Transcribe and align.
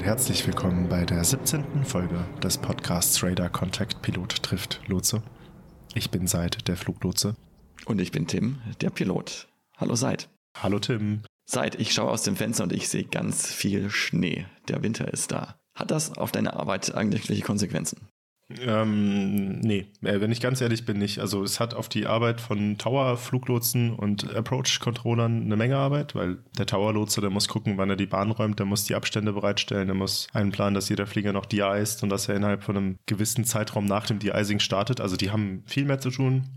und 0.00 0.06
herzlich 0.06 0.46
willkommen 0.46 0.88
bei 0.88 1.04
der 1.04 1.22
17. 1.22 1.84
Folge 1.84 2.24
des 2.42 2.56
Podcasts 2.56 3.22
Radar 3.22 3.50
Contact 3.50 4.00
Pilot 4.00 4.42
trifft 4.42 4.80
Lotse. 4.86 5.22
Ich 5.92 6.10
bin 6.10 6.26
Seid, 6.26 6.66
der 6.68 6.78
Fluglotse. 6.78 7.34
Und 7.84 8.00
ich 8.00 8.10
bin 8.10 8.26
Tim, 8.26 8.62
der 8.80 8.88
Pilot. 8.88 9.46
Hallo 9.76 9.96
Seid. 9.96 10.30
Hallo 10.56 10.78
Tim. 10.78 11.20
Seid, 11.44 11.78
ich 11.78 11.92
schaue 11.92 12.10
aus 12.10 12.22
dem 12.22 12.36
Fenster 12.36 12.64
und 12.64 12.72
ich 12.72 12.88
sehe 12.88 13.04
ganz 13.04 13.52
viel 13.52 13.90
Schnee. 13.90 14.46
Der 14.68 14.82
Winter 14.82 15.12
ist 15.12 15.32
da. 15.32 15.60
Hat 15.74 15.90
das 15.90 16.16
auf 16.16 16.32
deine 16.32 16.54
Arbeit 16.54 16.94
eigentlich 16.94 17.28
welche 17.28 17.42
Konsequenzen? 17.42 18.08
Ähm, 18.58 19.60
nee, 19.60 19.86
äh, 20.02 20.20
wenn 20.20 20.32
ich 20.32 20.40
ganz 20.40 20.60
ehrlich 20.60 20.84
bin, 20.84 20.98
nicht. 20.98 21.20
Also 21.20 21.42
es 21.42 21.60
hat 21.60 21.74
auf 21.74 21.88
die 21.88 22.06
Arbeit 22.06 22.40
von 22.40 22.78
Tower-Fluglotsen 22.78 23.92
und 23.94 24.34
Approach-Controllern 24.34 25.42
eine 25.42 25.56
Menge 25.56 25.76
Arbeit, 25.76 26.14
weil 26.14 26.38
der 26.58 26.66
Tower-Lotse, 26.66 27.20
der 27.20 27.30
muss 27.30 27.48
gucken, 27.48 27.78
wann 27.78 27.90
er 27.90 27.96
die 27.96 28.06
Bahn 28.06 28.30
räumt, 28.32 28.58
der 28.58 28.66
muss 28.66 28.84
die 28.84 28.94
Abstände 28.94 29.32
bereitstellen, 29.32 29.86
der 29.86 29.94
muss 29.94 30.26
einplanen, 30.32 30.74
dass 30.74 30.88
jeder 30.88 31.06
Flieger 31.06 31.32
noch 31.32 31.46
de-iced 31.46 32.02
und 32.02 32.08
dass 32.10 32.28
er 32.28 32.36
innerhalb 32.36 32.64
von 32.64 32.76
einem 32.76 32.96
gewissen 33.06 33.44
Zeitraum 33.44 33.86
nach 33.86 34.06
dem 34.06 34.18
de-icing 34.18 34.58
startet. 34.58 35.00
Also 35.00 35.16
die 35.16 35.30
haben 35.30 35.62
viel 35.66 35.84
mehr 35.84 36.00
zu 36.00 36.10
tun. 36.10 36.48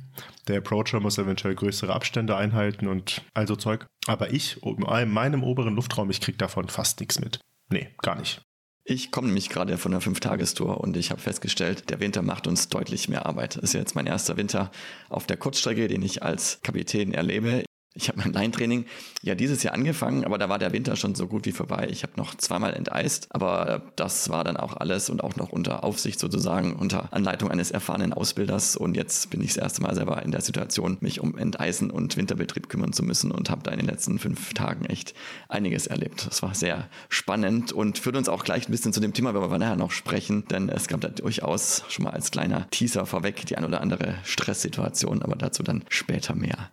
Der 0.48 0.58
Approacher 0.58 1.00
muss 1.00 1.18
eventuell 1.18 1.56
größere 1.56 1.94
Abstände 1.94 2.36
einhalten 2.36 2.88
und 2.88 3.22
also 3.34 3.56
Zeug. 3.56 3.86
Aber 4.08 4.32
ich, 4.32 4.62
in 4.64 5.12
meinem 5.12 5.44
oberen 5.44 5.76
Luftraum, 5.76 6.10
ich 6.10 6.22
krieg 6.22 6.38
davon 6.38 6.68
fast 6.70 7.00
nichts 7.00 7.20
mit. 7.20 7.40
Nee, 7.70 7.90
gar 8.02 8.16
nicht. 8.16 8.42
Ich 8.86 9.12
komme 9.12 9.28
nämlich 9.28 9.48
gerade 9.50 9.78
von 9.78 9.94
der 9.94 10.02
Fünf-Tagestour 10.02 10.82
und 10.82 10.98
ich 10.98 11.10
habe 11.10 11.22
festgestellt, 11.22 11.90
der 11.90 12.02
Winter 12.02 12.22
macht 12.22 12.48
uns 12.48 12.68
deutlich 12.68 13.08
mehr 13.08 13.26
Arbeit. 13.26 13.56
Das 13.56 13.64
ist 13.64 13.74
jetzt 13.74 13.96
mein 13.96 14.08
erster 14.08 14.36
Winter 14.36 14.72
auf 15.08 15.26
der 15.26 15.38
Kurzstrecke, 15.38 15.88
den 15.88 16.02
ich 16.02 16.22
als 16.22 16.60
Kapitän 16.64 17.14
erlebe. 17.14 17.64
Ich 17.96 18.08
habe 18.10 18.20
mein 18.20 18.34
Line-Training 18.34 18.86
ja 19.22 19.36
dieses 19.36 19.62
Jahr 19.62 19.76
angefangen, 19.76 20.26
aber 20.26 20.40
da 20.40 20.50
war 20.50 20.58
der 20.58 20.74
Winter 20.74 20.96
schon 20.96 21.14
so 21.14 21.28
gut 21.28 21.46
wie 21.46 21.52
vorbei. 21.52 21.88
Ich 21.92 22.02
habe 22.02 22.14
noch 22.18 22.34
zweimal 22.36 22.74
enteist, 22.74 23.28
aber 23.30 23.84
das 23.96 24.30
war 24.30 24.44
dann 24.44 24.58
auch 24.58 24.76
alles 24.76 25.12
und 25.12 25.24
auch 25.24 25.36
noch 25.36 25.50
unter 25.52 25.84
Aufsicht 25.84 26.20
sozusagen, 26.20 26.76
unter 26.76 27.14
Anleitung 27.14 27.52
eines 27.52 27.70
erfahrenen 27.70 28.12
Ausbilders. 28.12 28.76
Und 28.76 28.98
jetzt 28.98 29.30
bin 29.30 29.42
ich 29.42 29.54
das 29.54 29.58
erste 29.58 29.84
Mal 29.84 29.94
selber 29.94 30.24
in 30.24 30.32
der 30.32 30.42
Situation, 30.42 30.98
mich 31.02 31.20
um 31.20 31.38
Enteisen 31.38 31.92
und 31.92 32.18
Winterbetrieb 32.18 32.68
kümmern 32.68 32.94
zu 32.94 33.04
müssen 33.04 33.32
und 33.32 33.52
habe 33.52 33.62
da 33.62 33.70
in 33.70 33.78
den 33.78 33.88
letzten 33.88 34.18
fünf 34.18 34.56
Tagen 34.56 34.86
echt 34.86 35.14
einiges 35.48 35.86
erlebt. 35.86 36.26
Das 36.26 36.42
war 36.42 36.56
sehr 36.56 36.90
spannend 37.10 37.74
und 37.74 38.00
führt 38.00 38.16
uns 38.16 38.28
auch 38.28 38.44
gleich 38.44 38.68
ein 38.68 38.72
bisschen 38.72 38.94
zu 38.94 39.02
dem 39.02 39.14
Thema, 39.14 39.36
wenn 39.36 39.52
wir 39.52 39.60
nachher 39.60 39.76
noch 39.76 39.92
sprechen, 39.92 40.48
denn 40.48 40.68
es 40.68 40.88
gab 40.88 41.02
da 41.02 41.10
durchaus 41.10 41.84
schon 41.90 42.06
mal 42.06 42.12
als 42.12 42.32
kleiner 42.32 42.68
Teaser 42.72 43.06
vorweg 43.06 43.46
die 43.46 43.56
ein 43.56 43.66
oder 43.66 43.82
andere 43.82 44.16
Stresssituation, 44.24 45.22
aber 45.22 45.36
dazu 45.36 45.62
dann 45.62 45.84
später 45.90 46.34
mehr. 46.34 46.72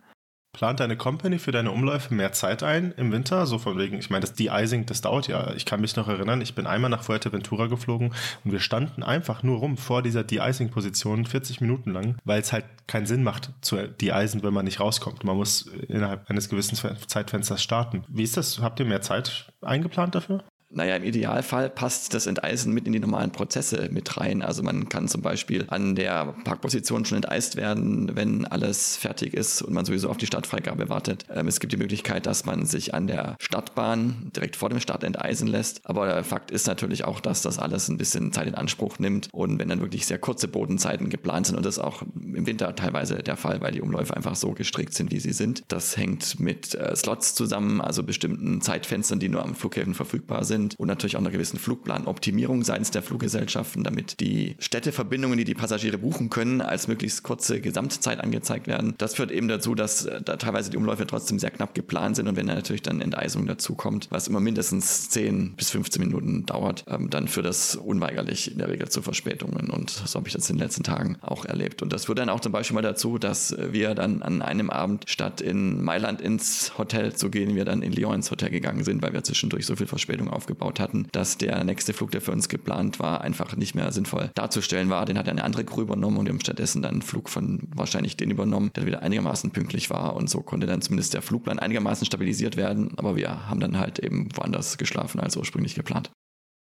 Plant 0.53 0.79
deine 0.79 0.97
Company 0.97 1.39
für 1.39 1.51
deine 1.51 1.71
Umläufe 1.71 2.13
mehr 2.13 2.33
Zeit 2.33 2.63
ein 2.63 2.93
im 2.97 3.11
Winter? 3.11 3.45
So 3.45 3.57
von 3.57 3.77
wegen, 3.77 3.97
ich 3.97 4.09
meine, 4.09 4.21
das 4.21 4.33
De-Icing, 4.33 4.85
das 4.85 5.01
dauert 5.01 5.27
ja. 5.27 5.53
Ich 5.53 5.65
kann 5.65 5.81
mich 5.81 5.95
noch 5.95 6.07
erinnern, 6.07 6.41
ich 6.41 6.55
bin 6.55 6.67
einmal 6.67 6.89
nach 6.89 7.03
Fuerteventura 7.03 7.67
geflogen 7.67 8.13
und 8.43 8.51
wir 8.51 8.59
standen 8.59 9.03
einfach 9.03 9.43
nur 9.43 9.59
rum 9.59 9.77
vor 9.77 10.01
dieser 10.01 10.23
De-Icing-Position 10.23 11.25
40 11.25 11.61
Minuten 11.61 11.91
lang, 11.91 12.17
weil 12.25 12.41
es 12.41 12.51
halt 12.51 12.65
keinen 12.87 13.05
Sinn 13.05 13.23
macht 13.23 13.51
zu 13.61 13.77
de-icen, 13.87 14.43
wenn 14.43 14.53
man 14.53 14.65
nicht 14.65 14.79
rauskommt. 14.79 15.23
Man 15.23 15.37
muss 15.37 15.67
innerhalb 15.87 16.29
eines 16.29 16.49
gewissen 16.49 16.77
Zeitfensters 17.07 17.63
starten. 17.63 18.03
Wie 18.09 18.23
ist 18.23 18.35
das? 18.35 18.59
Habt 18.59 18.79
ihr 18.79 18.85
mehr 18.85 19.01
Zeit 19.01 19.51
eingeplant 19.61 20.15
dafür? 20.15 20.43
Naja, 20.73 20.95
im 20.95 21.03
Idealfall 21.03 21.69
passt 21.69 22.13
das 22.13 22.27
Enteisen 22.27 22.73
mit 22.73 22.87
in 22.87 22.93
die 22.93 22.99
normalen 22.99 23.31
Prozesse 23.31 23.89
mit 23.91 24.17
rein. 24.17 24.41
Also 24.41 24.63
man 24.63 24.87
kann 24.87 25.09
zum 25.09 25.21
Beispiel 25.21 25.65
an 25.67 25.95
der 25.95 26.33
Parkposition 26.45 27.03
schon 27.03 27.17
enteist 27.17 27.57
werden, 27.57 28.15
wenn 28.15 28.45
alles 28.45 28.95
fertig 28.95 29.33
ist 29.33 29.61
und 29.61 29.73
man 29.73 29.83
sowieso 29.83 30.09
auf 30.09 30.15
die 30.15 30.27
Startfreigabe 30.27 30.87
wartet. 30.87 31.25
Ähm, 31.33 31.47
es 31.49 31.59
gibt 31.59 31.73
die 31.73 31.77
Möglichkeit, 31.77 32.25
dass 32.25 32.45
man 32.45 32.65
sich 32.65 32.93
an 32.93 33.07
der 33.07 33.35
Startbahn 33.39 34.31
direkt 34.33 34.55
vor 34.55 34.69
dem 34.69 34.79
Start 34.79 35.03
enteisen 35.03 35.47
lässt. 35.47 35.81
Aber 35.83 36.07
der 36.07 36.23
Fakt 36.23 36.51
ist 36.51 36.67
natürlich 36.67 37.03
auch, 37.03 37.19
dass 37.19 37.41
das 37.41 37.59
alles 37.59 37.89
ein 37.89 37.97
bisschen 37.97 38.31
Zeit 38.31 38.47
in 38.47 38.55
Anspruch 38.55 38.97
nimmt. 38.97 39.27
Und 39.33 39.59
wenn 39.59 39.67
dann 39.67 39.81
wirklich 39.81 40.05
sehr 40.05 40.19
kurze 40.19 40.47
Bodenzeiten 40.47 41.09
geplant 41.09 41.47
sind, 41.47 41.57
und 41.57 41.65
das 41.65 41.79
auch 41.79 42.01
im 42.01 42.45
Winter 42.45 42.73
teilweise 42.75 43.15
der 43.15 43.35
Fall, 43.35 43.59
weil 43.59 43.73
die 43.73 43.81
Umläufe 43.81 44.15
einfach 44.15 44.35
so 44.35 44.51
gestrickt 44.51 44.93
sind, 44.93 45.11
wie 45.11 45.19
sie 45.19 45.33
sind. 45.33 45.63
Das 45.67 45.97
hängt 45.97 46.39
mit 46.39 46.75
äh, 46.75 46.95
Slots 46.95 47.35
zusammen, 47.35 47.81
also 47.81 48.03
bestimmten 48.03 48.61
Zeitfenstern, 48.61 49.19
die 49.19 49.27
nur 49.27 49.43
am 49.43 49.53
Flughäfen 49.53 49.93
verfügbar 49.93 50.45
sind 50.45 50.60
sind 50.61 50.79
und 50.79 50.87
natürlich 50.87 51.15
auch 51.15 51.21
einer 51.21 51.31
gewissen 51.31 51.59
Flugplanoptimierung 51.59 52.63
seitens 52.63 52.91
der 52.91 53.01
Fluggesellschaften, 53.01 53.83
damit 53.83 54.19
die 54.19 54.55
Städteverbindungen, 54.59 55.37
die 55.37 55.43
die 55.43 55.53
Passagiere 55.53 55.97
buchen 55.97 56.29
können, 56.29 56.61
als 56.61 56.87
möglichst 56.87 57.23
kurze 57.23 57.61
Gesamtzeit 57.61 58.19
angezeigt 58.19 58.67
werden. 58.67 58.93
Das 58.97 59.15
führt 59.15 59.31
eben 59.31 59.47
dazu, 59.47 59.75
dass 59.75 60.05
äh, 60.05 60.21
da 60.21 60.37
teilweise 60.37 60.69
die 60.69 60.77
Umläufe 60.77 61.05
trotzdem 61.07 61.39
sehr 61.39 61.51
knapp 61.51 61.73
geplant 61.73 62.15
sind 62.15 62.27
und 62.27 62.35
wenn 62.35 62.47
da 62.47 62.55
natürlich 62.55 62.81
dann 62.81 63.01
Enteisung 63.01 63.45
dazu 63.45 63.75
kommt, 63.75 64.07
was 64.11 64.27
immer 64.27 64.39
mindestens 64.39 65.09
10 65.09 65.55
bis 65.55 65.71
15 65.71 66.01
Minuten 66.01 66.45
dauert, 66.45 66.85
ähm, 66.87 67.09
dann 67.09 67.27
führt 67.27 67.45
das 67.45 67.75
unweigerlich 67.75 68.51
in 68.51 68.59
der 68.59 68.69
Regel 68.69 68.89
zu 68.89 69.01
Verspätungen 69.01 69.69
und 69.69 69.89
so 69.89 70.19
habe 70.19 70.27
ich 70.27 70.33
das 70.33 70.49
in 70.49 70.57
den 70.57 70.63
letzten 70.63 70.83
Tagen 70.83 71.17
auch 71.21 71.45
erlebt. 71.45 71.81
Und 71.81 71.91
das 71.93 72.05
führt 72.05 72.19
dann 72.19 72.29
auch 72.29 72.39
zum 72.39 72.51
Beispiel 72.51 72.75
mal 72.75 72.81
dazu, 72.81 73.17
dass 73.17 73.55
wir 73.57 73.95
dann 73.95 74.21
an 74.21 74.41
einem 74.41 74.69
Abend 74.69 75.05
statt 75.07 75.41
in 75.41 75.83
Mailand 75.83 76.21
ins 76.21 76.77
Hotel 76.77 77.13
zu 77.13 77.29
gehen, 77.29 77.55
wir 77.55 77.65
dann 77.65 77.81
in 77.81 77.91
Lyon 77.91 78.15
ins 78.15 78.31
Hotel 78.31 78.49
gegangen 78.49 78.83
sind, 78.83 79.01
weil 79.01 79.13
wir 79.13 79.23
zwischendurch 79.23 79.65
so 79.65 79.75
viel 79.75 79.87
Verspätung 79.87 80.29
aufgebaut 80.29 80.50
aufgebaut 80.51 80.79
hatten, 80.79 81.07
dass 81.11 81.37
der 81.37 81.63
nächste 81.63 81.93
Flug, 81.93 82.11
der 82.11 82.21
für 82.21 82.31
uns 82.31 82.49
geplant 82.49 82.99
war, 82.99 83.21
einfach 83.21 83.55
nicht 83.55 83.73
mehr 83.73 83.91
sinnvoll 83.91 84.29
darzustellen 84.35 84.89
war. 84.89 85.05
Den 85.05 85.17
hat 85.17 85.29
eine 85.29 85.43
andere 85.43 85.63
Crew 85.63 85.81
übernommen 85.81 86.17
und 86.17 86.25
wir 86.25 86.33
haben 86.33 86.41
stattdessen 86.41 86.81
dann 86.81 86.91
einen 86.91 87.01
Flug 87.01 87.29
von 87.29 87.59
wahrscheinlich 87.73 88.17
den 88.17 88.31
übernommen, 88.31 88.71
der 88.75 88.85
wieder 88.85 89.01
einigermaßen 89.01 89.51
pünktlich 89.51 89.89
war 89.89 90.15
und 90.15 90.29
so 90.29 90.41
konnte 90.41 90.67
dann 90.67 90.81
zumindest 90.81 91.13
der 91.13 91.21
Flugplan 91.21 91.59
einigermaßen 91.59 92.05
stabilisiert 92.05 92.57
werden. 92.57 92.91
Aber 92.97 93.15
wir 93.15 93.47
haben 93.47 93.59
dann 93.59 93.79
halt 93.79 93.99
eben 93.99 94.29
woanders 94.35 94.77
geschlafen 94.77 95.19
als 95.19 95.37
ursprünglich 95.37 95.75
geplant. 95.75 96.11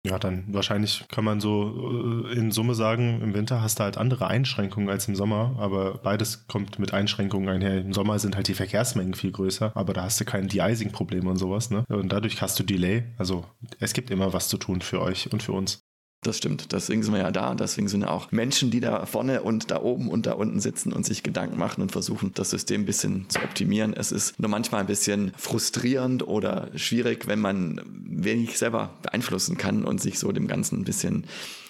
Ja, 0.05 0.19
dann 0.19 0.43
wahrscheinlich 0.53 1.05
kann 1.07 1.23
man 1.23 1.39
so 1.39 2.25
äh, 2.27 2.33
in 2.33 2.51
Summe 2.51 2.75
sagen, 2.75 3.21
im 3.21 3.33
Winter 3.33 3.61
hast 3.61 3.79
du 3.79 3.83
halt 3.83 3.97
andere 3.97 4.27
Einschränkungen 4.27 4.89
als 4.89 5.07
im 5.07 5.15
Sommer, 5.15 5.55
aber 5.57 5.97
beides 5.97 6.45
kommt 6.47 6.77
mit 6.77 6.93
Einschränkungen 6.93 7.47
einher. 7.47 7.79
Im 7.79 7.93
Sommer 7.93 8.19
sind 8.19 8.35
halt 8.35 8.49
die 8.49 8.53
Verkehrsmengen 8.53 9.13
viel 9.13 9.31
größer, 9.31 9.71
aber 9.75 9.93
da 9.93 10.03
hast 10.03 10.19
du 10.19 10.25
kein 10.25 10.49
De-Icing-Problem 10.49 11.25
und 11.27 11.37
sowas, 11.37 11.69
ne? 11.69 11.85
Und 11.87 12.11
dadurch 12.11 12.41
hast 12.41 12.59
du 12.59 12.63
Delay. 12.63 13.05
Also 13.17 13.45
es 13.79 13.93
gibt 13.93 14.09
immer 14.09 14.33
was 14.33 14.49
zu 14.49 14.57
tun 14.57 14.81
für 14.81 14.99
euch 15.01 15.31
und 15.31 15.41
für 15.41 15.53
uns. 15.53 15.82
Das 16.23 16.37
stimmt. 16.37 16.71
Deswegen 16.71 17.03
sind 17.03 17.13
wir 17.13 17.21
ja 17.21 17.31
da 17.31 17.53
deswegen 17.53 17.87
sind 17.87 18.01
ja 18.01 18.09
auch 18.09 18.31
Menschen, 18.31 18.71
die 18.71 18.79
da 18.79 19.05
vorne 19.05 19.43
und 19.43 19.71
da 19.71 19.81
oben 19.81 20.09
und 20.09 20.25
da 20.25 20.33
unten 20.33 20.59
sitzen 20.59 20.93
und 20.93 21.05
sich 21.05 21.21
Gedanken 21.21 21.57
machen 21.57 21.81
und 21.81 21.91
versuchen, 21.91 22.31
das 22.33 22.49
System 22.49 22.81
ein 22.81 22.85
bisschen 22.85 23.25
zu 23.29 23.39
optimieren. 23.39 23.93
Es 23.93 24.11
ist 24.11 24.39
nur 24.39 24.49
manchmal 24.49 24.81
ein 24.81 24.87
bisschen 24.87 25.33
frustrierend 25.37 26.27
oder 26.27 26.69
schwierig, 26.75 27.27
wenn 27.27 27.39
man 27.39 27.81
wenig 27.85 28.57
selber 28.57 28.93
beeinflussen 29.01 29.57
kann 29.57 29.83
und 29.83 30.01
sich 30.01 30.17
so 30.19 30.31
dem 30.31 30.47
Ganzen 30.47 30.79
ein 30.79 30.83
bisschen 30.85 31.25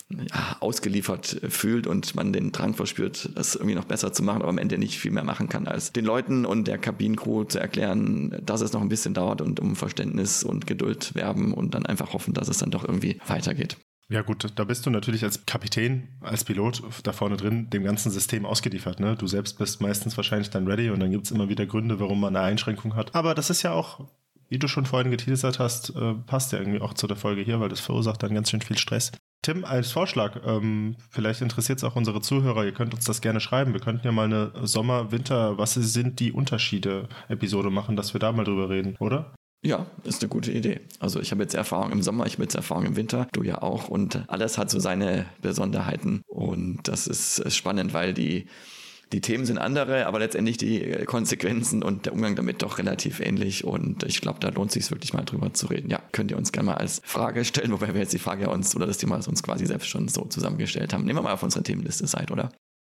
ja, 0.09 0.57
ausgeliefert 0.59 1.41
fühlt 1.49 1.87
und 1.87 2.13
man 2.13 2.33
den 2.33 2.51
Drang 2.51 2.75
verspürt, 2.75 3.29
das 3.35 3.55
irgendwie 3.55 3.75
noch 3.75 3.85
besser 3.85 4.13
zu 4.13 4.21
machen, 4.21 4.41
aber 4.41 4.49
am 4.49 4.57
Ende 4.57 4.77
nicht 4.77 4.99
viel 4.99 5.11
mehr 5.11 5.23
machen 5.23 5.49
kann, 5.49 5.67
als 5.67 5.91
den 5.91 6.05
Leuten 6.05 6.45
und 6.45 6.67
der 6.67 6.77
Kabinencrew 6.77 7.45
zu 7.45 7.59
erklären, 7.59 8.39
dass 8.45 8.61
es 8.61 8.73
noch 8.73 8.81
ein 8.81 8.89
bisschen 8.89 9.13
dauert 9.13 9.41
und 9.41 9.59
um 9.59 9.75
Verständnis 9.75 10.43
und 10.43 10.67
Geduld 10.67 11.15
werben 11.15 11.53
und 11.53 11.73
dann 11.73 11.85
einfach 11.85 12.13
hoffen, 12.13 12.33
dass 12.33 12.47
es 12.47 12.57
dann 12.57 12.71
doch 12.71 12.83
irgendwie 12.83 13.19
weitergeht. 13.27 13.77
Ja 14.09 14.21
gut, 14.21 14.45
da 14.55 14.63
bist 14.63 14.85
du 14.85 14.89
natürlich 14.89 15.23
als 15.23 15.45
Kapitän, 15.45 16.09
als 16.21 16.43
Pilot 16.43 16.83
da 17.03 17.13
vorne 17.13 17.37
drin 17.37 17.69
dem 17.69 17.83
ganzen 17.83 18.11
System 18.11 18.45
ausgeliefert. 18.45 18.99
Ne? 18.99 19.15
Du 19.15 19.27
selbst 19.27 19.57
bist 19.57 19.81
meistens 19.81 20.17
wahrscheinlich 20.17 20.49
dann 20.49 20.67
ready 20.67 20.89
und 20.89 20.99
dann 20.99 21.11
gibt's 21.11 21.31
immer 21.31 21.49
wieder 21.49 21.65
Gründe, 21.65 21.99
warum 21.99 22.19
man 22.19 22.35
eine 22.35 22.45
Einschränkung 22.45 22.95
hat. 22.95 23.15
Aber 23.15 23.33
das 23.33 23.49
ist 23.49 23.63
ja 23.63 23.71
auch, 23.71 24.07
wie 24.49 24.59
du 24.59 24.67
schon 24.67 24.85
vorhin 24.85 25.09
geteasert 25.09 25.59
hast, 25.59 25.95
äh, 25.95 26.13
passt 26.27 26.51
ja 26.51 26.59
irgendwie 26.59 26.81
auch 26.81 26.93
zu 26.93 27.07
der 27.07 27.17
Folge 27.17 27.41
hier, 27.41 27.59
weil 27.59 27.69
das 27.69 27.79
verursacht 27.79 28.21
dann 28.21 28.33
ganz 28.33 28.49
schön 28.49 28.61
viel 28.61 28.77
Stress. 28.77 29.11
Tim, 29.41 29.65
als 29.65 29.91
Vorschlag, 29.91 30.41
ähm, 30.45 30.95
vielleicht 31.09 31.41
interessiert 31.41 31.79
es 31.79 31.83
auch 31.83 31.97
unsere 31.97 32.21
Zuhörer, 32.21 32.63
ihr 32.63 32.71
könnt 32.71 32.93
uns 32.93 33.05
das 33.05 33.19
gerne 33.19 33.41
schreiben. 33.41 33.73
Wir 33.73 33.81
könnten 33.81 34.05
ja 34.05 34.13
mal 34.13 34.25
eine 34.25 34.51
Sommer-, 34.65 35.11
Winter-, 35.11 35.57
was 35.57 35.73
sind 35.73 36.19
die 36.19 36.31
Unterschiede 36.31 37.09
Episode 37.27 37.69
machen, 37.69 37.95
dass 37.95 38.13
wir 38.13 38.19
da 38.19 38.31
mal 38.31 38.45
drüber 38.45 38.69
reden, 38.69 38.95
oder? 38.99 39.33
Ja, 39.63 39.85
ist 40.03 40.21
eine 40.21 40.29
gute 40.29 40.51
Idee. 40.51 40.81
Also 40.99 41.21
ich 41.21 41.31
habe 41.31 41.41
jetzt 41.41 41.55
Erfahrung 41.55 41.91
im 41.91 42.01
Sommer, 42.01 42.25
ich 42.25 42.33
habe 42.33 42.43
jetzt 42.43 42.55
Erfahrung 42.55 42.85
im 42.85 42.95
Winter, 42.97 43.27
du 43.31 43.43
ja 43.43 43.61
auch 43.61 43.87
und 43.87 44.23
alles 44.27 44.57
hat 44.57 44.69
so 44.69 44.79
seine 44.79 45.25
Besonderheiten 45.41 46.21
und 46.27 46.79
das 46.83 47.07
ist 47.07 47.51
spannend, 47.53 47.93
weil 47.93 48.13
die 48.13 48.47
die 49.13 49.21
Themen 49.21 49.45
sind 49.45 49.59
andere, 49.59 50.07
aber 50.07 50.19
letztendlich 50.19 50.57
die 50.57 51.05
Konsequenzen 51.05 51.83
und 51.83 52.07
der 52.07 52.13
Umgang 52.13 52.35
damit 52.35 52.63
doch 52.63 52.79
relativ 52.79 53.19
ähnlich. 53.19 53.63
Und 53.63 54.03
ich 54.03 54.21
glaube, 54.21 54.39
da 54.39 54.49
lohnt 54.49 54.71
sich 54.71 54.89
wirklich 54.89 55.13
mal 55.13 55.23
drüber 55.23 55.53
zu 55.53 55.67
reden. 55.67 55.89
Ja, 55.91 55.99
könnt 56.11 56.31
ihr 56.31 56.37
uns 56.37 56.51
gerne 56.51 56.71
mal 56.71 56.77
als 56.77 56.99
Frage 57.05 57.45
stellen, 57.45 57.71
wobei 57.73 57.93
wir 57.93 58.01
jetzt 58.01 58.13
die 58.13 58.19
Frage 58.19 58.49
uns 58.49 58.75
oder 58.75 58.87
das 58.87 58.97
Thema 58.97 59.15
uns 59.15 59.43
quasi 59.43 59.67
selbst 59.67 59.87
schon 59.87 60.07
so 60.07 60.25
zusammengestellt 60.25 60.93
haben. 60.93 61.05
Nehmen 61.05 61.19
wir 61.19 61.23
mal 61.23 61.33
auf 61.33 61.43
unsere 61.43 61.63
Themenliste 61.63 62.07
Seid, 62.07 62.31
oder? 62.31 62.51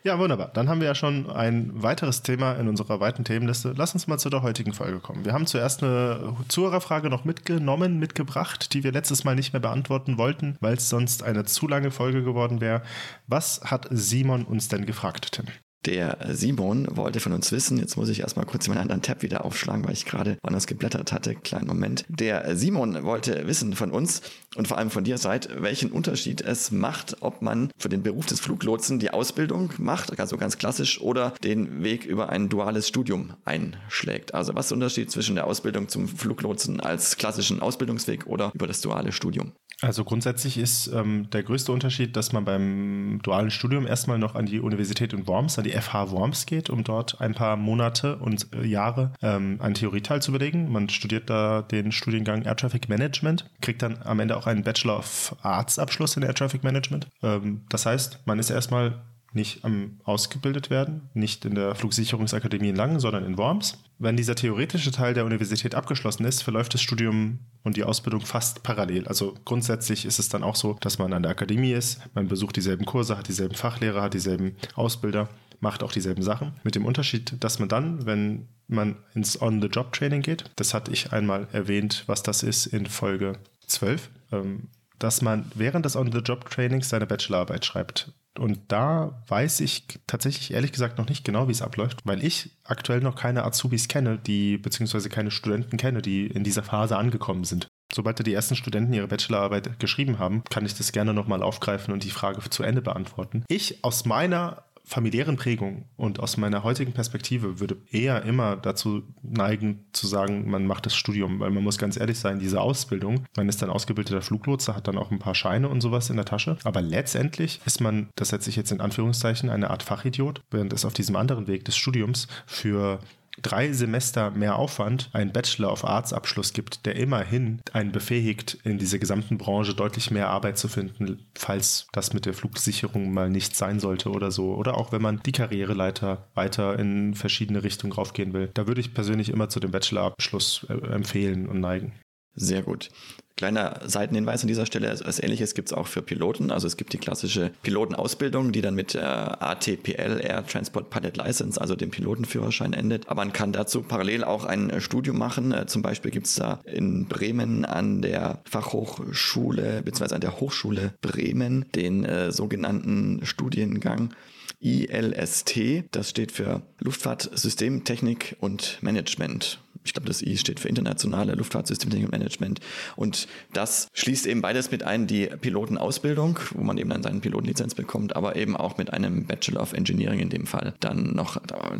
Ja, 0.06 0.20
wunderbar. 0.20 0.52
Dann 0.54 0.68
haben 0.68 0.82
wir 0.82 0.88
ja 0.88 0.96
schon 0.96 1.30
ein 1.30 1.72
weiteres 1.82 2.24
Thema 2.24 2.54
in 2.56 2.68
unserer 2.68 3.00
weiten 3.00 3.24
Themenliste. 3.24 3.74
Lass 3.78 3.94
uns 3.94 4.06
mal 4.06 4.18
zu 4.18 4.30
der 4.30 4.42
heutigen 4.42 4.74
Folge 4.74 5.00
kommen. 5.00 5.24
Wir 5.24 5.32
haben 5.32 5.48
zuerst 5.48 5.82
eine 5.82 6.36
Zuhörerfrage 6.50 7.10
noch 7.10 7.24
mitgenommen, 7.24 8.00
mitgebracht, 8.00 8.74
die 8.74 8.84
wir 8.84 8.92
letztes 8.92 9.24
Mal 9.24 9.36
nicht 9.36 9.54
mehr 9.54 9.62
beantworten 9.62 10.18
wollten, 10.18 10.58
weil 10.60 10.74
es 10.74 10.90
sonst 10.90 11.24
eine 11.24 11.46
zu 11.46 11.70
lange 11.70 11.90
Folge 11.90 12.22
geworden 12.22 12.60
wäre. 12.60 12.82
Was 13.28 13.62
hat 13.64 13.88
Simon 13.92 14.44
uns 14.44 14.68
denn 14.68 14.86
gefragt, 14.86 15.32
Tim? 15.32 15.46
Der 15.86 16.18
Simon 16.32 16.88
wollte 16.96 17.20
von 17.20 17.34
uns 17.34 17.52
wissen, 17.52 17.78
jetzt 17.78 17.98
muss 17.98 18.08
ich 18.08 18.22
erstmal 18.22 18.46
kurz 18.46 18.70
meinen 18.70 18.78
anderen 18.78 19.02
Tab 19.02 19.22
wieder 19.22 19.44
aufschlagen, 19.44 19.86
weil 19.86 19.94
ich 19.94 20.06
gerade 20.06 20.38
woanders 20.42 20.66
geblättert 20.66 21.12
hatte. 21.12 21.36
Kleinen 21.36 21.68
Moment. 21.68 22.06
Der 22.08 22.56
Simon 22.56 23.04
wollte 23.04 23.48
wissen 23.48 23.74
von 23.74 23.92
uns, 23.92 24.22
und 24.56 24.68
vor 24.68 24.78
allem 24.78 24.90
von 24.90 25.04
dir 25.04 25.18
seid, 25.18 25.50
welchen 25.62 25.92
Unterschied 25.92 26.42
es 26.42 26.72
macht, 26.72 27.18
ob 27.22 27.42
man 27.42 27.72
für 27.78 27.90
den 27.90 28.04
Beruf 28.04 28.26
des 28.26 28.40
Fluglotsen 28.40 29.00
die 29.00 29.12
Ausbildung 29.12 29.72
macht, 29.78 30.20
also 30.20 30.38
ganz 30.38 30.58
klassisch, 30.58 31.02
oder 31.02 31.34
den 31.44 31.84
Weg 31.84 32.06
über 32.06 32.30
ein 32.30 32.50
duales 32.50 32.88
Studium 32.88 33.34
einschlägt. 33.46 34.34
Also 34.34 34.56
was 34.56 34.66
ist 34.66 34.70
der 34.72 34.78
Unterschied 34.78 35.12
zwischen 35.12 35.36
der 35.36 35.48
Ausbildung 35.48 35.88
zum 35.88 36.08
Fluglotsen 36.08 36.80
als 36.80 37.18
klassischen 37.18 37.62
Ausbildungsweg 37.62 38.28
oder 38.28 38.52
über 38.54 38.68
das 38.68 38.82
duale 38.82 39.12
Studium? 39.12 39.54
Also 39.84 40.06
grundsätzlich 40.06 40.58
ist 40.58 40.88
ähm, 40.88 41.30
der 41.32 41.44
größte 41.44 41.72
Unterschied, 41.74 42.16
dass 42.16 42.32
man 42.32 42.46
beim 42.46 43.20
dualen 43.22 43.52
Studium 43.52 43.86
erstmal 43.86 44.18
noch 44.18 44.34
an 44.34 44.46
die 44.46 44.62
Universität 44.62 45.12
in 45.12 45.28
Worms, 45.28 45.58
an 45.58 45.66
die 45.66 45.72
FH 45.72 46.10
Worms 46.12 46.46
geht, 46.46 46.70
um 46.70 46.86
dort 46.86 47.20
ein 47.20 47.34
paar 47.34 47.58
Monate 47.58 48.16
und 48.18 48.48
äh, 48.54 48.66
Jahre 48.66 49.12
ähm, 49.22 49.60
einen 49.62 49.74
Theorieteil 49.74 50.22
zu 50.22 50.32
belegen. 50.32 50.72
Man 50.72 50.88
studiert 50.88 51.30
da 51.30 51.64
den 51.64 51.92
Studiengang 51.92 52.44
Air 52.44 52.56
Traffic 52.56 52.88
Management, 52.88 53.46
kriegt 53.60 53.82
dann 53.82 53.98
am 54.06 54.22
Ende 54.22 54.38
auch 54.38 54.43
einen 54.48 54.64
Bachelor 54.64 55.00
of 55.00 55.36
Arts 55.42 55.80
Abschluss 55.80 56.18
in 56.18 56.24
Air 56.24 56.34
Traffic 56.34 56.64
Management. 56.64 57.08
Ähm, 57.22 57.62
das 57.70 57.86
heißt, 57.86 58.20
man 58.26 58.40
ist 58.40 58.50
erstmal 58.50 59.04
nicht 59.34 59.66
am 59.66 60.00
ausgebildet 60.04 60.70
werden, 60.70 61.10
nicht 61.14 61.46
in 61.46 61.56
der 61.56 61.76
Flugsicherungsakademie 61.76 62.70
in 62.70 62.76
Langen, 62.76 63.00
sondern 63.00 63.26
in 63.26 63.38
Worms. 63.38 63.80
Wenn 63.98 64.16
dieser 64.16 64.36
theoretische 64.36 64.92
Teil 64.92 65.14
der 65.14 65.26
Universität 65.26 65.76
abgeschlossen 65.76 66.26
ist, 66.26 66.44
verläuft 66.44 66.74
das 66.74 66.82
Studium 66.82 67.40
und 67.64 67.78
die 67.78 67.84
Ausbildung 67.84 68.22
fast 68.22 68.64
parallel. 68.64 69.08
Also 69.08 69.36
grundsätzlich 69.46 70.06
ist 70.06 70.20
es 70.20 70.30
dann 70.30 70.44
auch 70.44 70.56
so, 70.56 70.78
dass 70.82 71.00
man 71.00 71.14
an 71.14 71.24
der 71.24 71.32
Akademie 71.32 71.72
ist, 71.72 72.02
man 72.14 72.28
besucht 72.28 72.56
dieselben 72.56 72.86
Kurse, 72.86 73.18
hat 73.18 73.28
dieselben 73.28 73.56
Fachlehrer, 73.56 74.04
hat 74.04 74.14
dieselben 74.14 74.56
Ausbilder, 74.76 75.30
macht 75.60 75.82
auch 75.82 75.92
dieselben 75.92 76.22
Sachen. 76.22 76.54
Mit 76.64 76.76
dem 76.76 76.86
Unterschied, 76.86 77.36
dass 77.40 77.60
man 77.60 77.70
dann, 77.70 78.06
wenn 78.06 78.48
man 78.68 78.98
ins 79.16 79.42
On-the-Job-Training 79.42 80.22
geht, 80.22 80.52
das 80.56 80.74
hatte 80.74 80.92
ich 80.92 81.12
einmal 81.14 81.48
erwähnt, 81.52 82.04
was 82.08 82.22
das 82.22 82.44
ist 82.44 82.66
in 82.66 82.86
Folge 82.86 83.40
12, 83.68 84.10
ähm, 84.32 84.70
dass 85.00 85.22
man 85.22 85.52
während 85.56 85.86
des 85.86 85.96
On-the-Job-Trainings 85.96 86.90
seine 86.90 87.08
Bachelorarbeit 87.08 87.66
schreibt. 87.66 88.12
Und 88.40 88.60
da 88.70 89.22
weiß 89.28 89.60
ich 89.60 89.86
tatsächlich 90.08 90.54
ehrlich 90.54 90.72
gesagt 90.72 90.98
noch 90.98 91.08
nicht 91.08 91.24
genau, 91.24 91.48
wie 91.48 91.52
es 91.52 91.62
abläuft, 91.62 92.00
weil 92.04 92.24
ich 92.24 92.52
aktuell 92.64 93.00
noch 93.00 93.16
keine 93.16 93.44
Azubis 93.44 93.88
kenne, 93.88 94.18
die 94.18 94.58
beziehungsweise 94.58 95.10
keine 95.10 95.30
Studenten 95.30 95.78
kenne, 95.78 96.02
die 96.02 96.26
in 96.28 96.44
dieser 96.44 96.64
Phase 96.64 96.98
angekommen 96.98 97.44
sind. 97.44 97.68
Sobald 97.94 98.26
die 98.26 98.34
ersten 98.34 98.56
Studenten 98.56 98.94
ihre 98.94 99.08
Bachelorarbeit 99.08 99.80
geschrieben 99.80 100.18
haben, 100.18 100.44
kann 100.50 100.66
ich 100.66 100.74
das 100.74 100.92
gerne 100.92 101.14
nochmal 101.14 101.44
aufgreifen 101.44 101.94
und 101.94 102.04
die 102.04 102.10
Frage 102.10 102.42
zu 102.50 102.64
Ende 102.64 102.82
beantworten. 102.82 103.44
Ich 103.50 103.84
aus 103.84 104.06
meiner 104.06 104.64
familiären 104.86 105.38
Prägung. 105.38 105.86
Und 105.96 106.20
aus 106.20 106.38
meiner 106.38 106.64
heutigen 106.64 106.94
Perspektive 106.94 107.60
würde 107.60 107.78
eher 107.90 108.24
immer 108.24 108.58
dazu 108.58 109.04
neigen 109.22 109.86
zu 109.94 110.08
sagen, 110.08 110.50
man 110.50 110.68
macht 110.68 110.86
das 110.86 110.96
Studium, 110.96 111.40
weil 111.40 111.52
man 111.52 111.64
muss 111.64 111.78
ganz 111.78 111.98
ehrlich 111.98 112.20
sein, 112.20 112.40
diese 112.40 112.62
Ausbildung, 112.62 113.26
man 113.36 113.48
ist 113.48 113.62
dann 113.62 113.70
ausgebildeter 113.70 114.22
Fluglotse, 114.22 114.76
hat 114.76 114.88
dann 114.88 114.98
auch 114.98 115.12
ein 115.12 115.20
paar 115.20 115.36
Scheine 115.36 115.70
und 115.70 115.82
sowas 115.82 116.10
in 116.10 116.18
der 116.18 116.26
Tasche, 116.26 116.58
aber 116.64 116.82
letztendlich 116.82 117.62
ist 117.66 117.82
man, 117.82 118.10
das 118.16 118.30
setze 118.30 118.50
ich 118.50 118.56
jetzt 118.56 118.72
in 118.72 118.82
Anführungszeichen, 118.82 119.50
eine 119.50 119.70
Art 119.70 119.84
Fachidiot, 119.84 120.42
während 120.52 120.74
es 120.74 120.86
auf 120.86 120.94
diesem 120.94 121.16
anderen 121.16 121.48
Weg 121.48 121.66
des 121.66 121.78
Studiums 121.78 122.28
für 122.46 123.00
drei 123.42 123.72
Semester 123.74 124.32
mehr 124.32 124.58
Aufwand 124.58 125.10
einen 125.14 125.32
Bachelor 125.32 125.72
of 125.72 125.84
Arts 125.84 126.14
Abschluss 126.14 126.54
gibt, 126.54 126.86
der 126.86 126.96
immerhin 126.96 127.62
einen 127.72 127.92
befähigt, 127.92 128.58
in 128.64 128.78
dieser 128.78 129.00
gesamten 129.00 129.38
Branche 129.38 129.74
deutlich 129.74 130.12
mehr 130.12 130.30
Arbeit 130.30 130.58
zu 130.58 130.68
finden, 130.68 131.26
falls 131.36 131.88
das 131.92 132.14
mit 132.14 132.26
der 132.26 132.34
Flugsicherung 132.34 133.14
mal 133.14 133.30
nicht 133.30 133.56
sein 133.56 133.80
sollte 133.80 134.10
oder 134.10 134.32
so. 134.32 134.54
Oder 134.56 134.78
auch 134.78 134.92
wenn 134.92 135.02
man 135.02 135.22
die 135.26 135.32
Karriereleiter 135.32 136.28
weiter 136.34 136.78
in 136.78 137.14
verschiedene 137.14 137.64
Richtungen 137.64 137.94
raufgehen 137.94 138.34
will. 138.34 138.50
Da 138.54 138.68
würde 138.68 138.82
ich 138.82 138.94
persönlich 138.94 139.30
immer 139.30 139.50
zu 139.50 139.60
dem 139.60 139.72
Bachelor-Abschluss 139.72 140.68
äh, 140.70 140.74
empfehlen 140.74 141.48
und 141.48 141.60
neigen. 141.60 141.94
Sehr 142.36 142.64
gut. 142.64 142.90
Kleiner 143.36 143.80
Seitenhinweis 143.86 144.42
an 144.44 144.48
dieser 144.48 144.68
Stelle, 144.68 144.96
was 145.04 145.20
ähnliches 145.20 145.56
gibt 145.56 145.70
es 145.70 145.74
auch 145.74 145.88
für 145.88 146.04
Piloten. 146.04 146.52
Also 146.52 146.68
es 146.68 146.78
gibt 146.78 146.94
die 146.94 147.00
klassische 147.00 147.52
Pilotenausbildung, 147.64 148.52
die 148.52 148.62
dann 148.62 148.76
mit 148.76 148.94
der 148.94 149.42
ATPL, 149.42 150.22
Air 150.22 150.46
Transport 150.46 150.92
Pilot 150.92 151.18
License, 151.18 151.60
also 151.60 151.76
dem 151.76 151.90
Pilotenführerschein 151.90 152.74
endet. 152.74 153.10
Aber 153.10 153.24
man 153.24 153.34
kann 153.34 153.52
dazu 153.52 153.82
parallel 153.82 154.24
auch 154.24 154.46
ein 154.46 154.80
Studium 154.82 155.18
machen. 155.18 155.52
Äh, 155.52 155.66
zum 155.66 155.82
Beispiel 155.82 156.12
gibt 156.12 156.28
es 156.28 156.36
da 156.36 156.60
in 156.66 157.08
Bremen 157.08 157.66
an 157.66 158.04
der 158.04 158.42
Fachhochschule 158.46 159.82
bzw. 159.84 160.14
an 160.14 160.22
der 160.22 160.40
Hochschule 160.40 160.94
Bremen 161.02 161.66
den 161.74 162.06
äh, 162.06 162.32
sogenannten 162.32 163.26
Studiengang 163.26 164.14
ILST. 164.60 165.86
Das 165.92 166.10
steht 166.10 166.32
für 166.32 166.62
Luftfahrtsystemtechnik 166.80 168.38
und 168.40 168.78
Management 168.82 169.60
ich 169.84 169.94
glaube, 169.94 170.08
das 170.08 170.22
I 170.22 170.38
steht 170.38 170.60
für 170.60 170.70
internationale 170.70 171.34
Luftfahrtsystemtechnik 171.34 172.08
und 172.08 172.12
Management. 172.12 172.60
Und 172.96 173.28
das 173.54 173.88
schließt 173.94 174.26
eben 174.28 174.42
beides 174.42 174.72
mit 174.72 174.84
ein, 174.84 175.08
die 175.08 175.28
Pilotenausbildung, 175.28 176.40
wo 176.54 176.64
man 176.64 176.78
eben 176.78 176.90
dann 176.90 177.04
seine 177.04 177.20
Pilotenlizenz 177.20 177.76
bekommt, 177.76 178.16
aber 178.16 178.36
eben 178.36 178.56
auch 178.56 178.78
mit 178.78 178.94
einem 178.94 179.26
Bachelor 179.26 179.62
of 179.62 179.74
Engineering 179.74 180.20
in 180.20 180.30
dem 180.30 180.46
Fall 180.46 180.74
dann 180.80 181.14
noch 181.16 181.38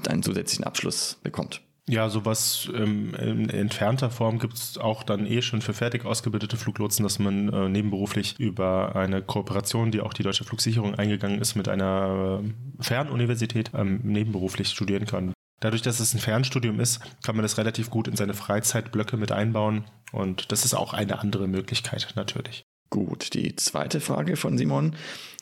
einen 0.08 0.24
zusätzlichen 0.24 0.66
Abschluss 0.66 1.18
bekommt. 1.24 1.62
Ja, 1.90 2.10
sowas 2.10 2.70
ähm, 2.74 3.14
in 3.16 3.50
entfernter 3.50 4.10
Form 4.10 4.40
gibt 4.40 4.54
es 4.54 4.78
auch 4.78 5.04
dann 5.04 5.26
eh 5.26 5.42
schon 5.42 5.62
für 5.62 5.74
fertig 5.74 6.06
ausgebildete 6.06 6.56
Fluglotsen, 6.56 7.04
dass 7.04 7.20
man 7.20 7.52
äh, 7.52 7.68
nebenberuflich 7.68 8.40
über 8.40 8.96
eine 8.96 9.22
Kooperation, 9.22 9.92
die 9.92 10.00
auch 10.00 10.14
die 10.14 10.24
Deutsche 10.24 10.46
Flugsicherung 10.46 10.96
eingegangen 10.96 11.42
ist, 11.42 11.56
mit 11.56 11.68
einer 11.68 12.42
äh, 12.42 12.82
Fernuniversität 12.82 13.72
ähm, 13.74 14.00
nebenberuflich 14.04 14.70
studieren 14.70 15.06
kann. 15.06 15.34
Dadurch, 15.64 15.82
dass 15.82 16.02
es 16.02 16.14
ein 16.14 16.20
Fernstudium 16.20 16.82
ist, 16.82 17.00
kann 17.24 17.38
man 17.38 17.44
das 17.44 17.58
relativ 17.58 17.90
gut 17.90 18.10
in 18.10 18.18
seine 18.18 18.34
Freizeitblöcke 18.34 19.16
mit 19.16 19.32
einbauen. 19.32 19.86
Und 20.12 20.52
das 20.52 20.66
ist 20.66 20.74
auch 20.74 20.94
eine 20.94 21.20
andere 21.20 21.48
Möglichkeit 21.48 22.10
natürlich. 22.16 22.66
Gut, 22.90 23.34
die 23.34 23.56
zweite 23.56 24.02
Frage 24.02 24.36
von 24.36 24.58
Simon, 24.58 24.94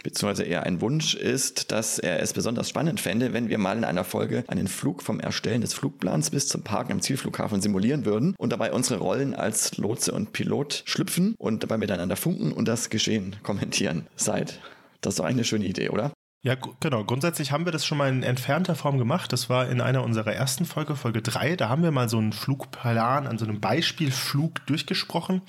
beziehungsweise 0.04 0.44
eher 0.44 0.62
ein 0.62 0.80
Wunsch, 0.80 1.16
ist, 1.16 1.72
dass 1.72 1.98
er 1.98 2.20
es 2.20 2.34
besonders 2.34 2.70
spannend 2.70 3.00
fände, 3.00 3.34
wenn 3.34 3.50
wir 3.50 3.58
mal 3.58 3.76
in 3.76 3.84
einer 3.84 4.04
Folge 4.04 4.44
einen 4.48 4.68
Flug 4.68 5.02
vom 5.02 5.20
Erstellen 5.20 5.62
des 5.62 5.74
Flugplans 5.74 6.30
bis 6.30 6.48
zum 6.48 6.62
Parken 6.62 6.92
am 6.92 7.02
Zielflughafen 7.02 7.60
simulieren 7.60 8.06
würden 8.06 8.36
und 8.38 8.52
dabei 8.52 8.74
unsere 8.74 9.00
Rollen 9.00 9.34
als 9.34 9.78
Lotse 9.78 10.12
und 10.12 10.34
Pilot 10.34 10.84
schlüpfen 10.86 11.34
und 11.40 11.64
dabei 11.64 11.80
miteinander 11.80 12.16
funken 12.16 12.52
und 12.52 12.68
das 12.68 12.92
Geschehen 12.92 13.38
kommentieren. 13.42 14.06
Seid. 14.18 14.60
Das 15.02 15.14
ist 15.16 15.20
doch 15.20 15.26
eine 15.26 15.44
schöne 15.44 15.66
Idee, 15.66 15.90
oder? 15.90 16.14
Ja, 16.44 16.56
genau. 16.80 17.04
Grundsätzlich 17.04 17.52
haben 17.52 17.66
wir 17.66 17.72
das 17.72 17.86
schon 17.86 18.00
mal 18.00 18.10
in 18.10 18.24
entfernter 18.24 18.74
Form 18.74 18.98
gemacht. 18.98 19.32
Das 19.32 19.48
war 19.48 19.70
in 19.70 19.80
einer 19.80 20.04
unserer 20.04 20.34
ersten 20.34 20.66
Folge, 20.66 20.96
Folge 20.96 21.22
3. 21.22 21.56
Da 21.56 21.70
haben 21.70 21.84
wir 21.84 21.92
mal 21.92 22.10
so 22.10 22.18
einen 22.18 22.34
Flugplan 22.34 23.28
an 23.28 23.38
so 23.38 23.46
einem 23.46 23.60
Beispielflug 23.60 24.66
durchgesprochen. 24.66 25.44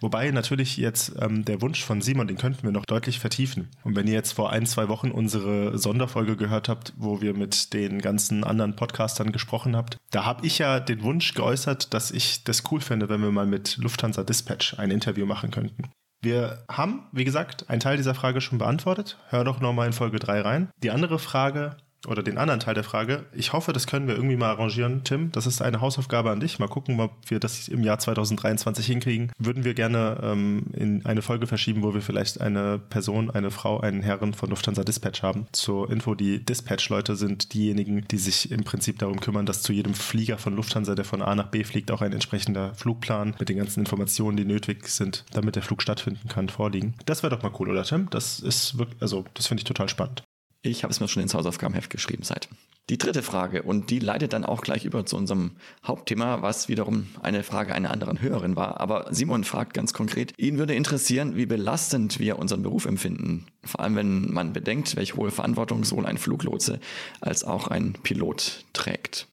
Wobei 0.00 0.28
natürlich 0.32 0.76
jetzt 0.76 1.12
ähm, 1.20 1.44
der 1.44 1.62
Wunsch 1.62 1.84
von 1.84 2.00
Simon, 2.02 2.26
den 2.26 2.38
könnten 2.38 2.64
wir 2.64 2.72
noch 2.72 2.86
deutlich 2.86 3.20
vertiefen. 3.20 3.68
Und 3.84 3.94
wenn 3.94 4.08
ihr 4.08 4.14
jetzt 4.14 4.32
vor 4.32 4.50
ein, 4.50 4.66
zwei 4.66 4.88
Wochen 4.88 5.12
unsere 5.12 5.78
Sonderfolge 5.78 6.36
gehört 6.36 6.68
habt, 6.68 6.92
wo 6.96 7.20
wir 7.20 7.34
mit 7.34 7.72
den 7.72 8.00
ganzen 8.00 8.42
anderen 8.42 8.74
Podcastern 8.74 9.30
gesprochen 9.30 9.76
habt, 9.76 9.96
da 10.10 10.24
habe 10.24 10.44
ich 10.44 10.58
ja 10.58 10.80
den 10.80 11.04
Wunsch 11.04 11.34
geäußert, 11.34 11.94
dass 11.94 12.10
ich 12.10 12.42
das 12.42 12.64
cool 12.72 12.80
fände, 12.80 13.08
wenn 13.08 13.20
wir 13.20 13.30
mal 13.30 13.46
mit 13.46 13.76
Lufthansa 13.76 14.24
Dispatch 14.24 14.76
ein 14.76 14.90
Interview 14.90 15.24
machen 15.24 15.52
könnten. 15.52 15.84
Wir 16.22 16.64
haben, 16.70 17.08
wie 17.10 17.24
gesagt, 17.24 17.68
einen 17.68 17.80
Teil 17.80 17.96
dieser 17.96 18.14
Frage 18.14 18.40
schon 18.40 18.58
beantwortet. 18.58 19.18
Hör 19.28 19.42
doch 19.42 19.60
nochmal 19.60 19.88
in 19.88 19.92
Folge 19.92 20.20
3 20.20 20.40
rein. 20.42 20.68
Die 20.80 20.92
andere 20.92 21.18
Frage 21.18 21.76
oder 22.06 22.22
den 22.22 22.38
anderen 22.38 22.60
Teil 22.60 22.74
der 22.74 22.84
Frage. 22.84 23.24
Ich 23.32 23.52
hoffe, 23.52 23.72
das 23.72 23.86
können 23.86 24.08
wir 24.08 24.14
irgendwie 24.14 24.36
mal 24.36 24.50
arrangieren, 24.50 25.04
Tim. 25.04 25.30
Das 25.32 25.46
ist 25.46 25.62
eine 25.62 25.80
Hausaufgabe 25.80 26.30
an 26.30 26.40
dich. 26.40 26.58
Mal 26.58 26.68
gucken, 26.68 26.98
ob 27.00 27.12
wir 27.28 27.38
das 27.38 27.68
im 27.68 27.84
Jahr 27.84 27.98
2023 27.98 28.86
hinkriegen. 28.86 29.32
Würden 29.38 29.64
wir 29.64 29.74
gerne 29.74 30.18
ähm, 30.22 30.64
in 30.72 31.06
eine 31.06 31.22
Folge 31.22 31.46
verschieben, 31.46 31.82
wo 31.82 31.94
wir 31.94 32.02
vielleicht 32.02 32.40
eine 32.40 32.78
Person, 32.78 33.30
eine 33.30 33.50
Frau, 33.50 33.80
einen 33.80 34.02
Herren 34.02 34.34
von 34.34 34.50
Lufthansa 34.50 34.84
Dispatch 34.84 35.22
haben. 35.22 35.46
Zur 35.52 35.90
Info, 35.90 36.14
die 36.14 36.44
Dispatch-Leute 36.44 37.16
sind 37.16 37.54
diejenigen, 37.54 38.06
die 38.10 38.18
sich 38.18 38.50
im 38.50 38.64
Prinzip 38.64 38.98
darum 38.98 39.20
kümmern, 39.20 39.46
dass 39.46 39.62
zu 39.62 39.72
jedem 39.72 39.94
Flieger 39.94 40.38
von 40.38 40.56
Lufthansa, 40.56 40.94
der 40.94 41.04
von 41.04 41.22
A 41.22 41.34
nach 41.34 41.48
B 41.48 41.64
fliegt, 41.64 41.90
auch 41.90 42.02
ein 42.02 42.12
entsprechender 42.12 42.74
Flugplan 42.74 43.34
mit 43.38 43.48
den 43.48 43.58
ganzen 43.58 43.80
Informationen, 43.80 44.36
die 44.36 44.44
nötig 44.44 44.88
sind, 44.88 45.24
damit 45.32 45.56
der 45.56 45.62
Flug 45.62 45.82
stattfinden 45.82 46.28
kann, 46.28 46.48
vorliegen. 46.48 46.94
Das 47.06 47.22
wäre 47.22 47.34
doch 47.34 47.42
mal 47.42 47.52
cool, 47.60 47.70
oder 47.70 47.84
Tim? 47.84 48.08
Das 48.10 48.40
ist 48.40 48.78
wirklich, 48.78 49.00
also 49.00 49.24
das 49.34 49.46
finde 49.46 49.60
ich 49.60 49.64
total 49.64 49.88
spannend. 49.88 50.24
Ich 50.62 50.84
habe 50.84 50.92
es 50.92 51.00
mir 51.00 51.08
schon 51.08 51.22
ins 51.22 51.34
Hausaufgabenheft 51.34 51.90
geschrieben 51.90 52.22
seit. 52.22 52.48
Die 52.88 52.98
dritte 52.98 53.22
Frage, 53.22 53.62
und 53.62 53.90
die 53.90 53.98
leitet 53.98 54.32
dann 54.32 54.44
auch 54.44 54.60
gleich 54.60 54.84
über 54.84 55.06
zu 55.06 55.16
unserem 55.16 55.52
Hauptthema, 55.84 56.42
was 56.42 56.68
wiederum 56.68 57.08
eine 57.20 57.42
Frage 57.42 57.74
einer 57.74 57.90
anderen 57.90 58.20
Hörerin 58.20 58.56
war. 58.56 58.80
Aber 58.80 59.06
Simon 59.10 59.44
fragt 59.44 59.74
ganz 59.74 59.92
konkret, 59.92 60.34
ihn 60.36 60.58
würde 60.58 60.74
interessieren, 60.74 61.36
wie 61.36 61.46
belastend 61.46 62.18
wir 62.18 62.38
unseren 62.38 62.62
Beruf 62.62 62.86
empfinden. 62.86 63.46
Vor 63.64 63.80
allem, 63.80 63.96
wenn 63.96 64.32
man 64.32 64.52
bedenkt, 64.52 64.94
welche 64.96 65.16
hohe 65.16 65.30
Verantwortung 65.30 65.84
sowohl 65.84 66.06
ein 66.06 66.18
Fluglotse 66.18 66.80
als 67.20 67.44
auch 67.44 67.68
ein 67.68 67.94
Pilot 68.02 68.64
trägt. 68.72 69.28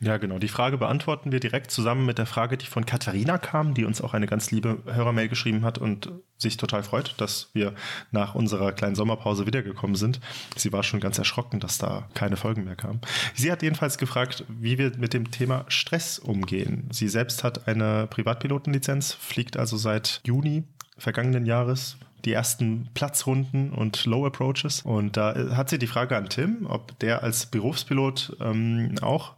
Ja, 0.00 0.16
genau. 0.16 0.38
Die 0.38 0.48
Frage 0.48 0.78
beantworten 0.78 1.32
wir 1.32 1.40
direkt 1.40 1.72
zusammen 1.72 2.06
mit 2.06 2.18
der 2.18 2.26
Frage, 2.26 2.56
die 2.56 2.66
von 2.66 2.86
Katharina 2.86 3.36
kam, 3.36 3.74
die 3.74 3.84
uns 3.84 4.00
auch 4.00 4.14
eine 4.14 4.28
ganz 4.28 4.52
liebe 4.52 4.78
Hörermail 4.86 5.28
geschrieben 5.28 5.64
hat 5.64 5.78
und 5.78 6.12
sich 6.36 6.56
total 6.56 6.84
freut, 6.84 7.14
dass 7.18 7.50
wir 7.52 7.74
nach 8.12 8.36
unserer 8.36 8.70
kleinen 8.70 8.94
Sommerpause 8.94 9.44
wiedergekommen 9.46 9.96
sind. 9.96 10.20
Sie 10.56 10.72
war 10.72 10.84
schon 10.84 11.00
ganz 11.00 11.18
erschrocken, 11.18 11.58
dass 11.58 11.78
da 11.78 12.08
keine 12.14 12.36
Folgen 12.36 12.62
mehr 12.62 12.76
kamen. 12.76 13.00
Sie 13.34 13.50
hat 13.50 13.62
jedenfalls 13.62 13.98
gefragt, 13.98 14.44
wie 14.48 14.78
wir 14.78 14.92
mit 14.98 15.14
dem 15.14 15.32
Thema 15.32 15.64
Stress 15.66 16.20
umgehen. 16.20 16.88
Sie 16.92 17.08
selbst 17.08 17.42
hat 17.42 17.66
eine 17.66 18.06
Privatpilotenlizenz, 18.06 19.14
fliegt 19.14 19.56
also 19.56 19.76
seit 19.76 20.20
Juni 20.24 20.62
vergangenen 20.96 21.44
Jahres 21.44 21.96
die 22.24 22.32
ersten 22.32 22.88
Platzrunden 22.94 23.70
und 23.70 24.04
Low 24.04 24.26
Approaches. 24.26 24.82
Und 24.82 25.16
da 25.16 25.34
äh, 25.34 25.54
hat 25.54 25.70
sie 25.70 25.78
die 25.78 25.86
Frage 25.86 26.16
an 26.16 26.28
Tim, 26.28 26.66
ob 26.68 26.98
der 27.00 27.22
als 27.22 27.46
Berufspilot 27.46 28.36
ähm, 28.40 28.94
auch 29.00 29.37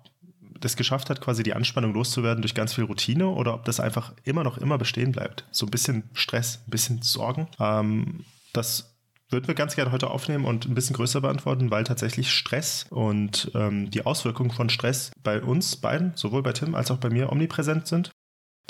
das 0.60 0.76
geschafft 0.76 1.10
hat, 1.10 1.20
quasi 1.20 1.42
die 1.42 1.54
Anspannung 1.54 1.94
loszuwerden 1.94 2.42
durch 2.42 2.54
ganz 2.54 2.74
viel 2.74 2.84
Routine 2.84 3.28
oder 3.28 3.54
ob 3.54 3.64
das 3.64 3.80
einfach 3.80 4.12
immer 4.24 4.44
noch 4.44 4.58
immer 4.58 4.78
bestehen 4.78 5.12
bleibt. 5.12 5.46
So 5.50 5.66
ein 5.66 5.70
bisschen 5.70 6.04
Stress, 6.12 6.60
ein 6.66 6.70
bisschen 6.70 7.02
Sorgen. 7.02 7.48
Ähm, 7.58 8.24
das 8.52 8.96
würden 9.30 9.46
wir 9.46 9.54
ganz 9.54 9.76
gerne 9.76 9.92
heute 9.92 10.10
aufnehmen 10.10 10.44
und 10.44 10.66
ein 10.66 10.74
bisschen 10.74 10.96
größer 10.96 11.20
beantworten, 11.20 11.70
weil 11.70 11.84
tatsächlich 11.84 12.32
Stress 12.32 12.86
und 12.90 13.50
ähm, 13.54 13.90
die 13.90 14.04
Auswirkungen 14.04 14.50
von 14.50 14.68
Stress 14.68 15.12
bei 15.22 15.40
uns 15.40 15.76
beiden, 15.76 16.12
sowohl 16.16 16.42
bei 16.42 16.52
Tim 16.52 16.74
als 16.74 16.90
auch 16.90 16.98
bei 16.98 17.10
mir, 17.10 17.30
omnipräsent 17.30 17.86
sind. 17.86 18.10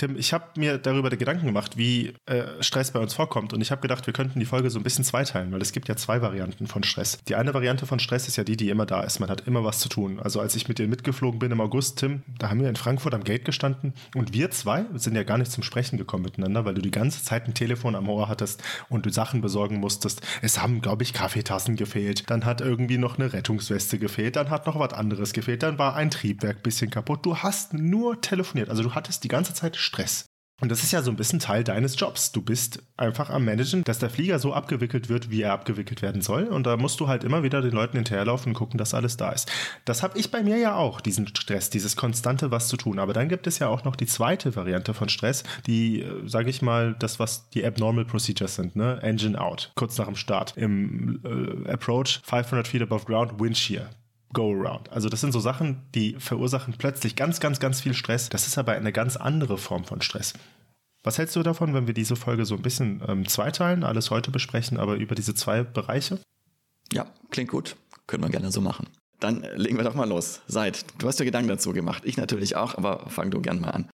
Tim, 0.00 0.16
ich 0.16 0.32
habe 0.32 0.44
mir 0.56 0.78
darüber 0.78 1.10
Gedanken 1.10 1.44
gemacht, 1.44 1.76
wie 1.76 2.14
äh, 2.24 2.44
Stress 2.60 2.90
bei 2.90 3.00
uns 3.00 3.12
vorkommt. 3.12 3.52
Und 3.52 3.60
ich 3.60 3.70
habe 3.70 3.82
gedacht, 3.82 4.06
wir 4.06 4.14
könnten 4.14 4.40
die 4.40 4.46
Folge 4.46 4.70
so 4.70 4.80
ein 4.80 4.82
bisschen 4.82 5.04
zweiteilen, 5.04 5.52
weil 5.52 5.60
es 5.60 5.72
gibt 5.72 5.88
ja 5.88 5.96
zwei 5.96 6.22
Varianten 6.22 6.66
von 6.66 6.82
Stress. 6.84 7.18
Die 7.28 7.34
eine 7.34 7.52
Variante 7.52 7.84
von 7.84 7.98
Stress 7.98 8.26
ist 8.26 8.36
ja 8.36 8.44
die, 8.44 8.56
die 8.56 8.70
immer 8.70 8.86
da 8.86 9.02
ist. 9.02 9.20
Man 9.20 9.28
hat 9.28 9.46
immer 9.46 9.62
was 9.62 9.78
zu 9.78 9.90
tun. 9.90 10.18
Also 10.18 10.40
als 10.40 10.56
ich 10.56 10.68
mit 10.68 10.78
dir 10.78 10.88
mitgeflogen 10.88 11.38
bin 11.38 11.52
im 11.52 11.60
August, 11.60 11.98
Tim, 11.98 12.22
da 12.38 12.48
haben 12.48 12.62
wir 12.62 12.70
in 12.70 12.76
Frankfurt 12.76 13.12
am 13.12 13.24
Gate 13.24 13.44
gestanden 13.44 13.92
und 14.14 14.32
wir 14.32 14.50
zwei 14.50 14.86
sind 14.94 15.16
ja 15.16 15.22
gar 15.22 15.36
nicht 15.36 15.52
zum 15.52 15.62
Sprechen 15.62 15.98
gekommen 15.98 16.22
miteinander, 16.22 16.64
weil 16.64 16.72
du 16.72 16.80
die 16.80 16.90
ganze 16.90 17.22
Zeit 17.22 17.46
ein 17.46 17.52
Telefon 17.52 17.94
am 17.94 18.08
Ohr 18.08 18.26
hattest 18.26 18.62
und 18.88 19.04
du 19.04 19.10
Sachen 19.10 19.42
besorgen 19.42 19.80
musstest. 19.80 20.22
Es 20.40 20.62
haben, 20.62 20.80
glaube 20.80 21.02
ich, 21.02 21.12
Kaffeetassen 21.12 21.76
gefehlt. 21.76 22.30
Dann 22.30 22.46
hat 22.46 22.62
irgendwie 22.62 22.96
noch 22.96 23.18
eine 23.18 23.34
Rettungsweste 23.34 23.98
gefehlt. 23.98 24.36
Dann 24.36 24.48
hat 24.48 24.66
noch 24.66 24.78
was 24.78 24.94
anderes 24.94 25.34
gefehlt. 25.34 25.62
Dann 25.62 25.78
war 25.78 25.94
ein 25.94 26.10
Triebwerk 26.10 26.56
ein 26.56 26.62
bisschen 26.62 26.88
kaputt. 26.88 27.26
Du 27.26 27.36
hast 27.36 27.74
nur 27.74 28.18
telefoniert. 28.22 28.70
Also 28.70 28.82
du 28.82 28.94
hattest 28.94 29.24
die 29.24 29.28
ganze 29.28 29.52
Zeit 29.52 29.76
Stress. 29.90 30.26
Und 30.60 30.70
das 30.70 30.82
ist 30.82 30.92
ja 30.92 31.00
so 31.00 31.10
ein 31.10 31.16
bisschen 31.16 31.38
Teil 31.38 31.64
deines 31.64 31.98
Jobs. 31.98 32.32
Du 32.32 32.42
bist 32.42 32.82
einfach 32.98 33.30
am 33.30 33.46
Managen, 33.46 33.82
dass 33.82 33.98
der 33.98 34.10
Flieger 34.10 34.38
so 34.38 34.52
abgewickelt 34.52 35.08
wird, 35.08 35.30
wie 35.30 35.40
er 35.40 35.52
abgewickelt 35.52 36.02
werden 36.02 36.20
soll. 36.20 36.44
Und 36.44 36.66
da 36.66 36.76
musst 36.76 37.00
du 37.00 37.08
halt 37.08 37.24
immer 37.24 37.42
wieder 37.42 37.62
den 37.62 37.72
Leuten 37.72 37.96
hinterherlaufen 37.96 38.50
und 38.50 38.54
gucken, 38.54 38.76
dass 38.76 38.92
alles 38.92 39.16
da 39.16 39.32
ist. 39.32 39.50
Das 39.86 40.02
habe 40.02 40.18
ich 40.18 40.30
bei 40.30 40.42
mir 40.42 40.58
ja 40.58 40.76
auch, 40.76 41.00
diesen 41.00 41.26
Stress, 41.28 41.70
dieses 41.70 41.96
konstante 41.96 42.50
was 42.50 42.68
zu 42.68 42.76
tun. 42.76 42.98
Aber 42.98 43.14
dann 43.14 43.30
gibt 43.30 43.46
es 43.46 43.58
ja 43.58 43.68
auch 43.68 43.84
noch 43.84 43.96
die 43.96 44.06
zweite 44.06 44.54
Variante 44.54 44.92
von 44.92 45.08
Stress, 45.08 45.44
die, 45.66 46.02
äh, 46.02 46.28
sage 46.28 46.50
ich 46.50 46.60
mal, 46.60 46.94
das, 46.98 47.18
was 47.18 47.48
die 47.48 47.64
Abnormal 47.64 48.04
Procedures 48.04 48.54
sind, 48.54 48.76
ne? 48.76 48.98
Engine 49.02 49.40
out, 49.40 49.72
kurz 49.76 49.96
nach 49.96 50.06
dem 50.06 50.16
Start. 50.16 50.58
Im 50.58 51.20
äh, 51.24 51.72
Approach 51.72 52.20
500 52.24 52.68
feet 52.68 52.82
above 52.82 53.06
ground, 53.06 53.40
wind 53.40 53.56
shear. 53.56 53.88
Go-Around. 54.32 54.90
Also 54.90 55.08
das 55.08 55.20
sind 55.20 55.32
so 55.32 55.40
Sachen, 55.40 55.82
die 55.94 56.14
verursachen 56.18 56.74
plötzlich 56.78 57.16
ganz, 57.16 57.40
ganz, 57.40 57.60
ganz 57.60 57.80
viel 57.80 57.94
Stress. 57.94 58.28
Das 58.28 58.46
ist 58.46 58.58
aber 58.58 58.72
eine 58.72 58.92
ganz 58.92 59.16
andere 59.16 59.58
Form 59.58 59.84
von 59.84 60.00
Stress. 60.00 60.34
Was 61.02 61.18
hältst 61.18 61.34
du 61.34 61.42
davon, 61.42 61.74
wenn 61.74 61.86
wir 61.86 61.94
diese 61.94 62.14
Folge 62.14 62.44
so 62.44 62.54
ein 62.54 62.62
bisschen 62.62 63.02
ähm, 63.08 63.26
zweiteilen, 63.26 63.84
alles 63.84 64.10
heute 64.10 64.30
besprechen, 64.30 64.78
aber 64.78 64.96
über 64.96 65.14
diese 65.14 65.34
zwei 65.34 65.62
Bereiche? 65.62 66.20
Ja, 66.92 67.06
klingt 67.30 67.50
gut. 67.50 67.76
Können 68.06 68.22
wir 68.22 68.30
gerne 68.30 68.50
so 68.50 68.60
machen. 68.60 68.88
Dann 69.18 69.46
legen 69.54 69.76
wir 69.76 69.84
doch 69.84 69.94
mal 69.94 70.08
los. 70.08 70.40
Seid, 70.46 70.84
du 70.98 71.08
hast 71.08 71.20
dir 71.20 71.24
Gedanken 71.24 71.48
dazu 71.48 71.72
gemacht. 71.72 72.02
Ich 72.04 72.16
natürlich 72.16 72.56
auch, 72.56 72.76
aber 72.76 73.08
fang 73.08 73.30
du 73.30 73.40
gern 73.40 73.60
mal 73.60 73.70
an. 73.70 73.88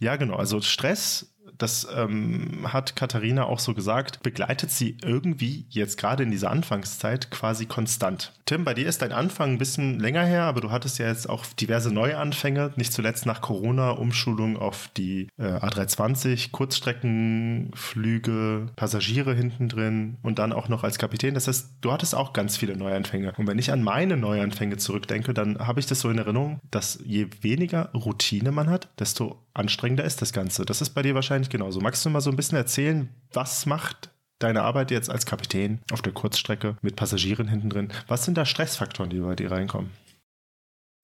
Ja, 0.00 0.16
genau. 0.16 0.36
Also 0.36 0.60
Stress 0.60 1.34
das 1.56 1.86
ähm, 1.94 2.66
hat 2.72 2.96
Katharina 2.96 3.44
auch 3.44 3.58
so 3.58 3.74
gesagt, 3.74 4.22
begleitet 4.22 4.70
sie 4.70 4.96
irgendwie 5.02 5.66
jetzt 5.68 5.98
gerade 5.98 6.22
in 6.22 6.30
dieser 6.30 6.50
Anfangszeit 6.50 7.30
quasi 7.30 7.66
konstant. 7.66 8.32
Tim, 8.44 8.64
bei 8.64 8.74
dir 8.74 8.88
ist 8.88 9.02
dein 9.02 9.12
Anfang 9.12 9.52
ein 9.52 9.58
bisschen 9.58 10.00
länger 10.00 10.24
her, 10.24 10.44
aber 10.44 10.60
du 10.60 10.70
hattest 10.70 10.98
ja 10.98 11.06
jetzt 11.06 11.28
auch 11.28 11.44
diverse 11.46 11.92
Neuanfänge, 11.92 12.72
nicht 12.76 12.92
zuletzt 12.92 13.26
nach 13.26 13.40
Corona, 13.40 13.90
Umschulung 13.90 14.56
auf 14.56 14.88
die 14.96 15.28
äh, 15.38 15.44
A320, 15.44 16.50
Kurzstreckenflüge, 16.50 18.68
Passagiere 18.74 19.34
hinten 19.34 19.68
drin 19.68 20.16
und 20.22 20.38
dann 20.38 20.52
auch 20.52 20.68
noch 20.68 20.84
als 20.84 20.98
Kapitän. 20.98 21.34
Das 21.34 21.46
heißt, 21.46 21.76
du 21.80 21.92
hattest 21.92 22.14
auch 22.14 22.32
ganz 22.32 22.56
viele 22.56 22.76
Neuanfänge. 22.76 23.34
Und 23.36 23.46
wenn 23.46 23.58
ich 23.58 23.72
an 23.72 23.82
meine 23.82 24.16
Neuanfänge 24.16 24.78
zurückdenke, 24.78 25.34
dann 25.34 25.58
habe 25.58 25.80
ich 25.80 25.86
das 25.86 26.00
so 26.00 26.08
in 26.08 26.18
Erinnerung, 26.18 26.60
dass 26.70 26.98
je 27.04 27.26
weniger 27.42 27.90
Routine 27.92 28.52
man 28.52 28.70
hat, 28.70 28.88
desto 28.98 29.42
anstrengender 29.58 30.04
ist 30.04 30.22
das 30.22 30.32
Ganze. 30.32 30.64
Das 30.64 30.80
ist 30.80 30.90
bei 30.90 31.02
dir 31.02 31.14
wahrscheinlich 31.14 31.50
genauso. 31.50 31.80
Magst 31.80 32.04
du 32.04 32.10
mal 32.10 32.20
so 32.20 32.30
ein 32.30 32.36
bisschen 32.36 32.56
erzählen, 32.56 33.08
was 33.32 33.66
macht 33.66 34.10
deine 34.38 34.62
Arbeit 34.62 34.90
jetzt 34.90 35.10
als 35.10 35.26
Kapitän 35.26 35.80
auf 35.92 36.02
der 36.02 36.12
Kurzstrecke 36.12 36.76
mit 36.80 36.96
Passagieren 36.96 37.48
hinten 37.48 37.70
drin? 37.70 37.92
Was 38.06 38.24
sind 38.24 38.38
da 38.38 38.44
Stressfaktoren, 38.44 39.10
die 39.10 39.18
bei 39.20 39.34
dir 39.34 39.50
reinkommen? 39.50 39.90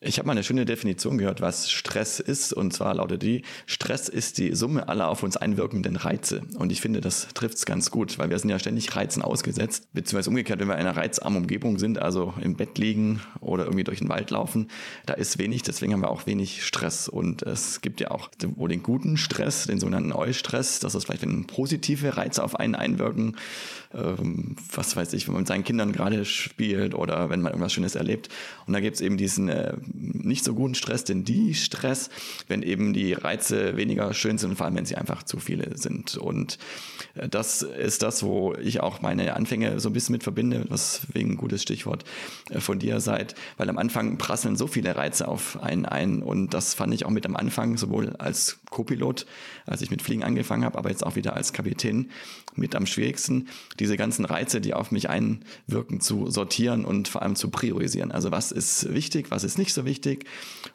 Ich 0.07 0.19
habe 0.19 0.27
mal 0.27 0.33
eine 0.33 0.45
schöne 0.45 0.67
Definition 0.67 1.17
gehört, 1.17 1.41
was 1.41 1.71
Stress 1.71 2.21
ist. 2.21 2.53
Und 2.53 2.75
zwar 2.75 2.95
lautet 2.95 3.23
die, 3.23 3.41
Stress 3.65 4.11
ist 4.11 4.37
die 4.37 4.55
Summe 4.55 4.87
aller 4.87 5.09
auf 5.09 5.23
uns 5.23 5.39
einwirkenden 5.39 5.97
Reize. 5.97 6.43
Und 6.59 6.73
ich 6.73 6.83
finde, 6.83 7.01
das 7.01 7.29
trifft 7.33 7.57
es 7.57 7.65
ganz 7.65 7.91
gut, 7.91 8.19
weil 8.19 8.29
wir 8.29 8.39
sind 8.39 8.51
ja 8.51 8.59
ständig 8.59 8.95
Reizen 8.95 9.23
ausgesetzt. 9.23 9.89
Beziehungsweise 9.95 10.29
umgekehrt, 10.29 10.61
wenn 10.61 10.69
wir 10.69 10.75
in 10.75 10.81
einer 10.81 10.95
reizarmen 10.95 11.41
Umgebung 11.41 11.79
sind, 11.79 12.03
also 12.03 12.35
im 12.43 12.55
Bett 12.55 12.77
liegen 12.77 13.23
oder 13.41 13.65
irgendwie 13.65 13.85
durch 13.85 14.01
den 14.01 14.11
Wald 14.11 14.31
laufen, 14.31 14.69
da 15.07 15.15
ist 15.15 15.39
wenig, 15.39 15.63
deswegen 15.63 15.95
haben 15.95 16.03
wir 16.03 16.11
auch 16.11 16.27
wenig 16.27 16.67
Stress. 16.67 17.09
Und 17.09 17.43
es 17.43 17.81
gibt 17.81 18.03
ja 18.03 18.11
auch 18.11 18.29
wohl 18.57 18.69
den 18.69 18.83
guten 18.83 19.17
Stress, 19.17 19.65
den 19.67 19.81
sogenannten 19.81 20.13
Eustress. 20.13 20.81
Das 20.81 20.95
ist 20.95 21.07
vielleicht, 21.07 21.23
wenn 21.23 21.47
positive 21.47 22.19
Reize 22.19 22.45
auf 22.45 22.57
einen 22.57 22.75
einwirken. 22.75 23.37
Ähm, 23.95 24.57
was 24.73 24.97
weiß 24.97 25.13
ich, 25.13 25.27
wenn 25.29 25.35
man 25.35 25.43
mit 25.43 25.49
seinen 25.49 25.65
Kindern 25.65 25.93
gerade 25.93 26.25
spielt 26.25 26.95
oder 26.95 27.31
wenn 27.31 27.41
man 27.41 27.53
irgendwas 27.53 27.73
Schönes 27.73 27.95
erlebt. 27.95 28.29
Und 28.67 28.75
da 28.75 28.81
gibt 28.81 28.97
es 28.97 29.01
eben 29.01 29.17
diesen 29.17 29.49
äh, 29.49 29.75
nicht 29.95 30.45
so 30.45 30.55
guten 30.55 30.75
Stress, 30.75 31.05
denn 31.05 31.25
die 31.25 31.55
Stress, 31.55 32.11
wenn 32.49 32.63
eben 32.63 32.93
die 32.93 33.13
Reize 33.13 33.77
weniger 33.77 34.13
schön 34.13 34.39
sind, 34.39 34.57
vor 34.57 34.67
allem 34.67 34.77
wenn 34.77 34.87
sie 34.87 34.97
einfach 34.97 35.23
zu 35.23 35.39
viele 35.39 35.77
sind. 35.79 36.17
Und 36.17 36.59
äh, 37.15 37.29
das 37.29 37.63
ist 37.63 38.03
das, 38.03 38.23
wo 38.23 38.55
ich 38.55 38.81
auch 38.81 39.01
meine 39.01 39.35
Anfänge 39.35 39.81
so 39.81 39.89
ein 39.89 39.93
bisschen 39.93 40.13
mit 40.13 40.23
verbinde, 40.23 40.67
was 40.69 41.03
wegen 41.13 41.33
ein 41.33 41.37
gutes 41.37 41.63
Stichwort 41.63 42.05
äh, 42.51 42.61
von 42.61 42.79
dir 42.79 43.01
seid, 43.01 43.35
weil 43.57 43.69
am 43.69 43.79
Anfang 43.79 44.19
prasseln 44.19 44.57
so 44.57 44.67
viele 44.67 44.97
Reize 44.97 45.29
auf 45.29 45.63
einen 45.63 45.87
ein 45.87 46.23
und 46.23 46.55
das 46.55 46.75
fand 46.75 46.93
ich 46.93 47.07
auch 47.07 47.11
mit 47.11 47.27
am 47.27 47.37
Anfang, 47.37 47.77
sowohl 47.77 48.17
als 48.17 48.59
Co-Pilot, 48.71 49.27
als 49.67 49.83
ich 49.83 49.91
mit 49.91 50.03
Fliegen 50.03 50.25
angefangen 50.25 50.65
habe, 50.65 50.79
aber 50.79 50.91
jetzt 50.91 51.05
auch 51.07 51.17
wieder 51.17 51.37
als 51.37 51.53
Kapitän 51.53 52.11
mit 52.57 52.75
am 52.75 52.87
schwierigsten, 52.87 53.49
diese 53.79 53.97
ganzen 53.97 54.25
Reize, 54.25 54.61
die 54.61 54.75
auf 54.75 54.91
mich 54.91 55.09
einwirken, 55.09 56.01
zu 56.01 56.31
sortieren 56.31 56.85
und 56.85 57.09
vor 57.09 57.23
allem 57.23 57.37
zu 57.37 57.51
priorisieren. 57.51 58.13
Also 58.13 58.31
was 58.31 58.53
ist 58.53 58.93
wichtig, 58.93 59.31
was 59.31 59.45
ist 59.45 59.59
nicht 59.59 59.73
so 59.73 59.84
wichtig 59.85 60.27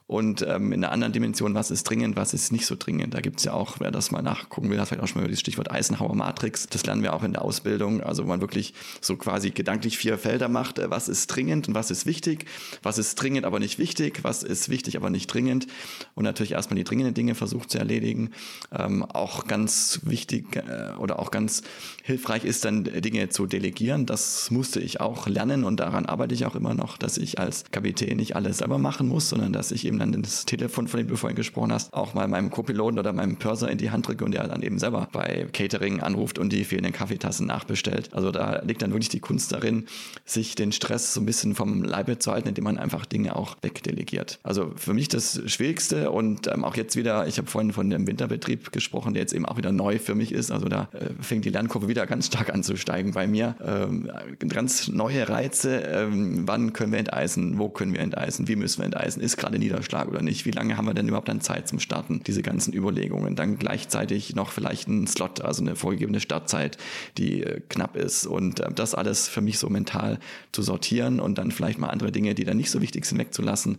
und 0.09 0.41
ähm, 0.41 0.71
in 0.71 0.83
einer 0.83 0.91
anderen 0.91 1.13
Dimension, 1.13 1.53
was 1.53 1.69
ist 1.69 1.83
dringend, 1.83 2.15
was 2.15 2.33
ist 2.33 2.51
nicht 2.51 2.65
so 2.65 2.75
dringend. 2.75 3.13
Da 3.13 3.21
gibt 3.21 3.37
es 3.37 3.45
ja 3.45 3.53
auch, 3.53 3.79
wer 3.79 3.91
das 3.91 4.09
mal 4.09 4.23
nachgucken 4.23 4.71
will, 4.71 4.79
hat 4.79 4.87
vielleicht 4.87 5.03
auch 5.03 5.07
schon 5.07 5.21
mal 5.21 5.29
das 5.29 5.39
Stichwort 5.39 5.69
Eisenhower 5.69 6.15
Matrix. 6.15 6.65
Das 6.67 6.83
lernen 6.83 7.03
wir 7.03 7.13
auch 7.13 7.21
in 7.21 7.33
der 7.33 7.43
Ausbildung. 7.43 8.01
Also 8.01 8.23
wo 8.23 8.27
man 8.27 8.41
wirklich 8.41 8.73
so 9.01 9.17
quasi 9.17 9.51
gedanklich 9.51 9.99
vier 9.99 10.17
Felder 10.17 10.49
macht. 10.49 10.79
Äh, 10.79 10.89
was 10.89 11.09
ist 11.09 11.27
dringend 11.27 11.67
und 11.67 11.75
was 11.75 11.91
ist 11.91 12.07
wichtig? 12.07 12.45
Was 12.81 12.97
ist 12.97 13.21
dringend, 13.21 13.45
aber 13.45 13.59
nicht 13.59 13.77
wichtig? 13.77 14.23
Was 14.23 14.41
ist 14.41 14.69
wichtig, 14.69 14.97
aber 14.97 15.11
nicht 15.11 15.27
dringend? 15.27 15.67
Und 16.15 16.23
natürlich 16.23 16.53
erstmal 16.53 16.77
die 16.77 16.85
dringenden 16.85 17.13
Dinge 17.13 17.35
versucht 17.35 17.69
zu 17.69 17.77
erledigen. 17.77 18.31
Ähm, 18.75 19.03
auch 19.03 19.45
ganz 19.45 19.99
wichtig 20.05 20.55
äh, 20.55 20.95
oder 20.97 21.19
auch 21.19 21.29
ganz 21.29 21.61
hilfreich 22.01 22.45
ist 22.45 22.65
dann 22.65 22.83
Dinge 22.83 23.29
zu 23.29 23.45
delegieren. 23.45 24.07
Das 24.07 24.49
musste 24.49 24.79
ich 24.79 25.01
auch 25.01 25.27
lernen 25.27 25.63
und 25.63 25.79
daran 25.79 26.07
arbeite 26.07 26.33
ich 26.33 26.47
auch 26.47 26.55
immer 26.55 26.73
noch, 26.73 26.97
dass 26.97 27.19
ich 27.19 27.37
als 27.37 27.65
Kapitän 27.69 28.17
nicht 28.17 28.35
alles 28.35 28.57
selber 28.57 28.79
machen 28.79 29.07
muss, 29.07 29.29
sondern 29.29 29.53
dass 29.53 29.71
ich 29.71 29.85
eben 29.85 29.98
dann 29.99 30.21
das 30.21 30.45
Telefon, 30.45 30.87
von 30.87 30.99
dem 30.99 31.07
du 31.07 31.15
vorhin 31.15 31.35
gesprochen 31.35 31.71
hast, 31.71 31.93
auch 31.93 32.13
mal 32.13 32.27
meinem 32.27 32.49
Co-Piloten 32.49 32.99
oder 32.99 33.13
meinem 33.13 33.37
Purser 33.37 33.69
in 33.69 33.77
die 33.77 33.91
Hand 33.91 34.07
drücke 34.07 34.25
und 34.25 34.31
der 34.31 34.47
dann 34.47 34.61
eben 34.61 34.79
selber 34.79 35.07
bei 35.11 35.47
Catering 35.53 35.99
anruft 35.99 36.39
und 36.39 36.51
die 36.51 36.63
fehlenden 36.63 36.93
Kaffeetassen 36.93 37.45
nachbestellt. 37.45 38.09
Also 38.13 38.31
da 38.31 38.61
liegt 38.63 38.81
dann 38.81 38.91
wirklich 38.91 39.09
die 39.09 39.19
Kunst 39.19 39.51
darin, 39.51 39.85
sich 40.25 40.55
den 40.55 40.71
Stress 40.71 41.13
so 41.13 41.21
ein 41.21 41.25
bisschen 41.25 41.55
vom 41.55 41.83
Leibe 41.83 42.17
zu 42.19 42.31
halten, 42.31 42.49
indem 42.49 42.63
man 42.63 42.77
einfach 42.77 43.05
Dinge 43.05 43.35
auch 43.35 43.57
wegdelegiert. 43.61 44.39
Also 44.43 44.71
für 44.75 44.93
mich 44.93 45.07
das 45.07 45.41
Schwierigste 45.45 46.11
und 46.11 46.47
ähm, 46.47 46.63
auch 46.63 46.75
jetzt 46.75 46.95
wieder, 46.95 47.27
ich 47.27 47.37
habe 47.37 47.47
vorhin 47.47 47.73
von 47.73 47.89
dem 47.89 48.07
Winterbetrieb 48.07 48.71
gesprochen, 48.71 49.13
der 49.13 49.21
jetzt 49.21 49.33
eben 49.33 49.45
auch 49.45 49.57
wieder 49.57 49.71
neu 49.71 49.99
für 49.99 50.15
mich 50.15 50.31
ist. 50.31 50.51
Also 50.51 50.67
da 50.67 50.89
äh, 50.93 51.21
fängt 51.21 51.45
die 51.45 51.49
Lernkurve 51.49 51.87
wieder 51.87 52.05
ganz 52.07 52.27
stark 52.27 52.53
an 52.53 52.63
zu 52.63 52.77
steigen 52.77 53.11
bei 53.11 53.27
mir. 53.27 53.55
Ähm, 53.65 54.09
ganz 54.47 54.87
neue 54.87 55.27
Reize, 55.27 55.81
ähm, 55.81 56.47
wann 56.47 56.73
können 56.73 56.91
wir 56.91 56.99
enteisen, 56.99 57.57
wo 57.57 57.69
können 57.69 57.93
wir 57.93 58.01
enteisen, 58.01 58.47
wie 58.47 58.55
müssen 58.55 58.79
wir 58.79 58.85
enteisen, 58.85 59.21
ist 59.21 59.37
gerade 59.37 59.59
Niederschlag 59.59 59.88
oder 59.93 60.21
nicht, 60.21 60.45
wie 60.45 60.51
lange 60.51 60.77
haben 60.77 60.85
wir 60.85 60.93
denn 60.93 61.07
überhaupt 61.07 61.29
dann 61.29 61.41
Zeit 61.41 61.67
zum 61.67 61.79
Starten, 61.79 62.21
diese 62.25 62.41
ganzen 62.41 62.73
Überlegungen. 62.73 63.35
Dann 63.35 63.57
gleichzeitig 63.57 64.35
noch 64.35 64.51
vielleicht 64.51 64.87
ein 64.87 65.07
Slot, 65.07 65.41
also 65.41 65.61
eine 65.61 65.75
vorgegebene 65.75 66.19
Startzeit, 66.19 66.77
die 67.17 67.43
äh, 67.43 67.61
knapp 67.69 67.95
ist 67.95 68.25
und 68.25 68.59
äh, 68.59 68.71
das 68.73 68.95
alles 68.95 69.27
für 69.27 69.41
mich 69.41 69.59
so 69.59 69.69
mental 69.69 70.19
zu 70.51 70.61
sortieren 70.61 71.19
und 71.19 71.37
dann 71.37 71.51
vielleicht 71.51 71.79
mal 71.79 71.87
andere 71.89 72.11
Dinge, 72.11 72.35
die 72.35 72.43
dann 72.43 72.57
nicht 72.57 72.71
so 72.71 72.81
wichtig 72.81 73.05
sind, 73.05 73.17
wegzulassen. 73.17 73.77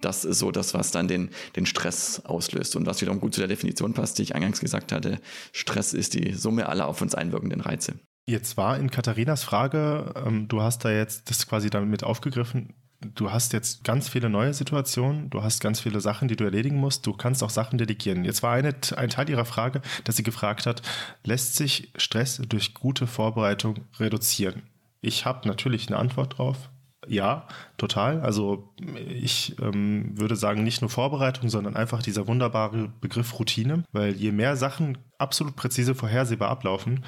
Das 0.00 0.24
ist 0.24 0.38
so 0.38 0.50
das, 0.50 0.74
was 0.74 0.90
dann 0.90 1.08
den, 1.08 1.30
den 1.56 1.66
Stress 1.66 2.22
auslöst 2.24 2.76
und 2.76 2.86
was 2.86 3.00
wiederum 3.00 3.20
gut 3.20 3.34
zu 3.34 3.40
der 3.40 3.48
Definition 3.48 3.94
passt, 3.94 4.18
die 4.18 4.22
ich 4.22 4.34
eingangs 4.34 4.60
gesagt 4.60 4.92
hatte. 4.92 5.20
Stress 5.52 5.92
ist 5.92 6.14
die 6.14 6.32
Summe 6.34 6.68
aller 6.68 6.86
auf 6.86 7.02
uns 7.02 7.14
einwirkenden 7.14 7.60
Reize. 7.60 7.94
Jetzt 8.26 8.56
war 8.56 8.78
in 8.78 8.90
Katharinas 8.90 9.42
Frage, 9.42 10.14
ähm, 10.24 10.46
du 10.46 10.62
hast 10.62 10.84
da 10.84 10.90
jetzt 10.90 11.30
das 11.30 11.48
quasi 11.48 11.68
damit 11.68 12.04
aufgegriffen, 12.04 12.74
du 13.00 13.30
hast 13.30 13.52
jetzt 13.52 13.84
ganz 13.84 14.08
viele 14.08 14.28
neue 14.28 14.52
Situationen, 14.52 15.30
du 15.30 15.42
hast 15.42 15.60
ganz 15.60 15.80
viele 15.80 16.00
Sachen, 16.00 16.28
die 16.28 16.36
du 16.36 16.44
erledigen 16.44 16.76
musst, 16.76 17.06
du 17.06 17.12
kannst 17.12 17.42
auch 17.42 17.50
Sachen 17.50 17.78
delegieren. 17.78 18.24
Jetzt 18.24 18.42
war 18.42 18.52
eine, 18.52 18.74
ein 18.96 19.10
Teil 19.10 19.30
ihrer 19.30 19.44
Frage, 19.44 19.80
dass 20.04 20.16
sie 20.16 20.22
gefragt 20.22 20.66
hat, 20.66 20.82
lässt 21.24 21.56
sich 21.56 21.92
Stress 21.96 22.42
durch 22.48 22.74
gute 22.74 23.06
Vorbereitung 23.06 23.80
reduzieren? 23.98 24.62
Ich 25.00 25.24
habe 25.24 25.48
natürlich 25.48 25.88
eine 25.88 25.98
Antwort 25.98 26.38
drauf. 26.38 26.68
Ja, 27.06 27.48
total. 27.78 28.20
Also 28.20 28.74
ich 29.08 29.56
ähm, 29.60 30.18
würde 30.18 30.36
sagen, 30.36 30.62
nicht 30.62 30.82
nur 30.82 30.90
Vorbereitung, 30.90 31.48
sondern 31.48 31.74
einfach 31.74 32.02
dieser 32.02 32.26
wunderbare 32.26 32.92
Begriff 33.00 33.38
Routine, 33.38 33.84
weil 33.92 34.12
je 34.12 34.32
mehr 34.32 34.54
Sachen 34.56 34.98
absolut 35.16 35.56
präzise 35.56 35.94
vorhersehbar 35.94 36.50
ablaufen, 36.50 37.04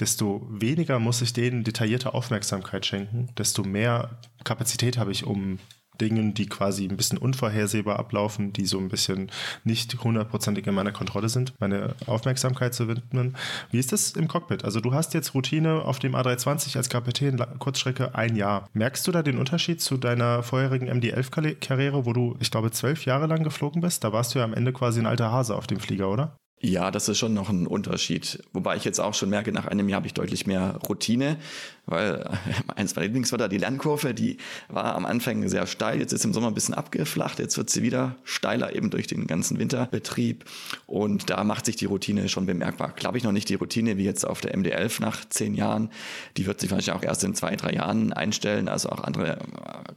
desto 0.00 0.46
weniger 0.50 0.98
muss 0.98 1.22
ich 1.22 1.32
denen 1.32 1.64
detaillierte 1.64 2.14
Aufmerksamkeit 2.14 2.86
schenken, 2.86 3.28
desto 3.36 3.62
mehr 3.64 4.18
Kapazität 4.44 4.98
habe 4.98 5.12
ich, 5.12 5.24
um 5.24 5.58
Dingen, 6.00 6.34
die 6.34 6.46
quasi 6.46 6.84
ein 6.84 6.96
bisschen 6.96 7.18
unvorhersehbar 7.18 7.98
ablaufen, 7.98 8.52
die 8.52 8.66
so 8.66 8.78
ein 8.78 8.88
bisschen 8.88 9.30
nicht 9.64 10.02
hundertprozentig 10.02 10.66
in 10.66 10.74
meiner 10.74 10.92
Kontrolle 10.92 11.28
sind, 11.28 11.54
meine 11.60 11.94
Aufmerksamkeit 12.06 12.74
zu 12.74 12.88
widmen. 12.88 13.36
Wie 13.70 13.78
ist 13.78 13.92
das 13.92 14.12
im 14.12 14.28
Cockpit? 14.28 14.64
Also 14.64 14.80
du 14.80 14.94
hast 14.94 15.14
jetzt 15.14 15.34
Routine 15.34 15.82
auf 15.82 15.98
dem 15.98 16.14
A320 16.14 16.76
als 16.76 16.88
Kapitän 16.88 17.44
Kurzstrecke 17.58 18.14
ein 18.14 18.36
Jahr. 18.36 18.68
Merkst 18.72 19.06
du 19.06 19.12
da 19.12 19.22
den 19.22 19.38
Unterschied 19.38 19.80
zu 19.80 19.96
deiner 19.96 20.42
vorherigen 20.42 20.88
MD-11-Karriere, 20.88 22.06
wo 22.06 22.12
du, 22.12 22.36
ich 22.40 22.50
glaube, 22.50 22.70
zwölf 22.70 23.04
Jahre 23.04 23.26
lang 23.26 23.42
geflogen 23.42 23.80
bist? 23.80 24.04
Da 24.04 24.12
warst 24.12 24.34
du 24.34 24.38
ja 24.38 24.44
am 24.44 24.54
Ende 24.54 24.72
quasi 24.72 25.00
ein 25.00 25.06
alter 25.06 25.32
Hase 25.32 25.56
auf 25.56 25.66
dem 25.66 25.80
Flieger, 25.80 26.08
oder? 26.10 26.36
Ja, 26.60 26.90
das 26.90 27.08
ist 27.08 27.18
schon 27.18 27.34
noch 27.34 27.50
ein 27.50 27.68
Unterschied. 27.68 28.42
Wobei 28.52 28.76
ich 28.76 28.84
jetzt 28.84 28.98
auch 28.98 29.14
schon 29.14 29.30
merke, 29.30 29.52
nach 29.52 29.66
einem 29.66 29.88
Jahr 29.88 29.98
habe 29.98 30.08
ich 30.08 30.14
deutlich 30.14 30.44
mehr 30.44 30.80
Routine, 30.88 31.38
weil 31.86 32.28
eins 32.74 32.96
meiner 32.96 33.06
Lieblingswörter, 33.06 33.48
die 33.48 33.58
Lernkurve, 33.58 34.12
die 34.12 34.38
war 34.68 34.96
am 34.96 35.06
Anfang 35.06 35.48
sehr 35.48 35.68
steil, 35.68 36.00
jetzt 36.00 36.12
ist 36.12 36.24
im 36.24 36.34
Sommer 36.34 36.48
ein 36.48 36.54
bisschen 36.54 36.74
abgeflacht, 36.74 37.38
jetzt 37.38 37.56
wird 37.56 37.70
sie 37.70 37.82
wieder 37.82 38.16
steiler, 38.24 38.74
eben 38.74 38.90
durch 38.90 39.06
den 39.06 39.28
ganzen 39.28 39.60
Winterbetrieb. 39.60 40.46
Und 40.86 41.30
da 41.30 41.44
macht 41.44 41.66
sich 41.66 41.76
die 41.76 41.84
Routine 41.84 42.28
schon 42.28 42.46
bemerkbar. 42.46 42.92
Glaube 42.96 43.18
ich 43.18 43.24
noch 43.24 43.32
nicht 43.32 43.48
die 43.48 43.54
Routine 43.54 43.96
wie 43.96 44.04
jetzt 44.04 44.26
auf 44.26 44.40
der 44.40 44.56
MD11 44.56 45.00
nach 45.00 45.28
zehn 45.28 45.54
Jahren. 45.54 45.90
Die 46.36 46.46
wird 46.46 46.60
sich 46.60 46.72
wahrscheinlich 46.72 46.92
auch 46.92 47.08
erst 47.08 47.22
in 47.22 47.36
zwei, 47.36 47.54
drei 47.54 47.72
Jahren 47.72 48.12
einstellen. 48.12 48.68
Also 48.68 48.88
auch 48.88 49.04
andere 49.04 49.38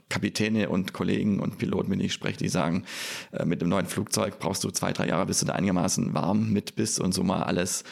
Kapitäne 0.09 0.69
und 0.69 0.93
Kollegen 0.93 1.39
und 1.39 1.57
Piloten, 1.57 1.89
wenn 1.89 2.01
ich 2.01 2.13
spreche, 2.13 2.37
die 2.37 2.49
sagen, 2.49 2.83
äh, 3.31 3.45
mit 3.45 3.61
einem 3.61 3.69
neuen 3.69 3.87
Flugzeug 3.87 4.37
brauchst 4.37 4.63
du 4.63 4.69
zwei, 4.69 4.93
drei 4.93 5.07
Jahre, 5.07 5.25
bis 5.25 5.39
du 5.39 5.47
da 5.47 5.53
einigermaßen 5.53 6.13
warm 6.13 6.50
mit 6.51 6.75
bist 6.75 6.99
und 6.99 7.13
so 7.13 7.23
mal 7.23 7.43
alles 7.43 7.83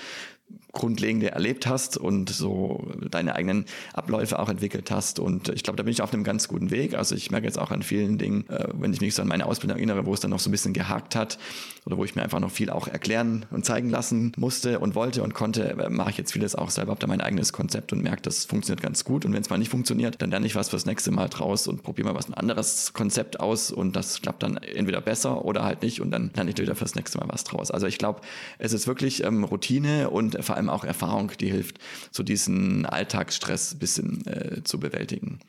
Grundlegende 0.79 1.31
erlebt 1.31 1.67
hast 1.67 1.97
und 1.97 2.29
so 2.29 2.87
deine 3.11 3.35
eigenen 3.35 3.65
Abläufe 3.93 4.39
auch 4.39 4.47
entwickelt 4.47 4.91
hast. 4.91 5.19
Und 5.19 5.49
ich 5.49 5.63
glaube, 5.63 5.75
da 5.75 5.83
bin 5.83 5.91
ich 5.91 6.01
auf 6.01 6.13
einem 6.13 6.23
ganz 6.23 6.47
guten 6.47 6.71
Weg. 6.71 6.95
Also 6.95 7.15
ich 7.15 7.31
merke 7.31 7.45
jetzt 7.45 7.59
auch 7.59 7.71
an 7.71 7.83
vielen 7.83 8.17
Dingen, 8.17 8.49
äh, 8.49 8.69
wenn 8.73 8.93
ich 8.93 9.01
mich 9.01 9.13
so 9.13 9.21
an 9.21 9.27
meine 9.27 9.45
Ausbildung 9.45 9.77
erinnere, 9.77 10.05
wo 10.05 10.13
es 10.13 10.21
dann 10.21 10.31
noch 10.31 10.39
so 10.39 10.49
ein 10.49 10.53
bisschen 10.53 10.71
gehakt 10.71 11.17
hat 11.17 11.37
oder 11.85 11.97
wo 11.97 12.05
ich 12.05 12.15
mir 12.15 12.23
einfach 12.23 12.39
noch 12.39 12.51
viel 12.51 12.69
auch 12.69 12.87
erklären 12.87 13.45
und 13.51 13.65
zeigen 13.65 13.89
lassen 13.89 14.31
musste 14.37 14.79
und 14.79 14.95
wollte 14.95 15.21
und 15.21 15.33
konnte, 15.33 15.71
äh, 15.71 15.89
mache 15.89 16.11
ich 16.11 16.17
jetzt 16.17 16.31
vieles 16.31 16.55
auch 16.55 16.69
selber, 16.69 16.91
habe 16.91 17.01
da 17.01 17.07
mein 17.07 17.19
eigenes 17.19 17.51
Konzept 17.51 17.91
und 17.91 18.01
merke, 18.01 18.21
das 18.21 18.45
funktioniert 18.45 18.81
ganz 18.81 19.03
gut. 19.03 19.25
Und 19.25 19.33
wenn 19.33 19.41
es 19.41 19.49
mal 19.49 19.57
nicht 19.57 19.69
funktioniert, 19.69 20.21
dann 20.21 20.31
lerne 20.31 20.45
ich 20.45 20.55
was 20.55 20.69
fürs 20.69 20.85
nächste 20.85 21.11
Mal 21.11 21.27
draus 21.27 21.67
und 21.67 21.83
probiere 21.83 22.07
mal 22.07 22.15
was 22.15 22.29
ein 22.29 22.33
anderes 22.35 22.93
Konzept 22.93 23.41
aus 23.41 23.69
und 23.69 23.97
das 23.97 24.21
klappt 24.21 24.43
dann 24.43 24.55
entweder 24.57 25.01
besser 25.01 25.43
oder 25.43 25.65
halt 25.65 25.81
nicht 25.81 25.99
und 25.99 26.11
dann 26.11 26.31
lerne 26.35 26.51
ich 26.51 26.57
wieder 26.57 26.75
fürs 26.75 26.95
nächste 26.95 27.17
Mal 27.17 27.27
was 27.27 27.43
draus. 27.43 27.69
Also 27.69 27.85
ich 27.85 27.97
glaube, 27.97 28.21
es 28.59 28.71
ist 28.71 28.87
wirklich 28.87 29.25
ähm, 29.25 29.43
Routine 29.43 30.09
und 30.09 30.37
vor 30.43 30.55
allem 30.55 30.68
auch 30.73 30.83
Erfahrung, 30.83 31.31
die 31.39 31.51
hilft, 31.51 31.79
so 32.11 32.23
diesen 32.23 32.85
Alltagsstress 32.85 33.73
ein 33.73 33.79
bisschen 33.79 34.25
äh, 34.27 34.63
zu 34.63 34.79
bewältigen. 34.79 35.39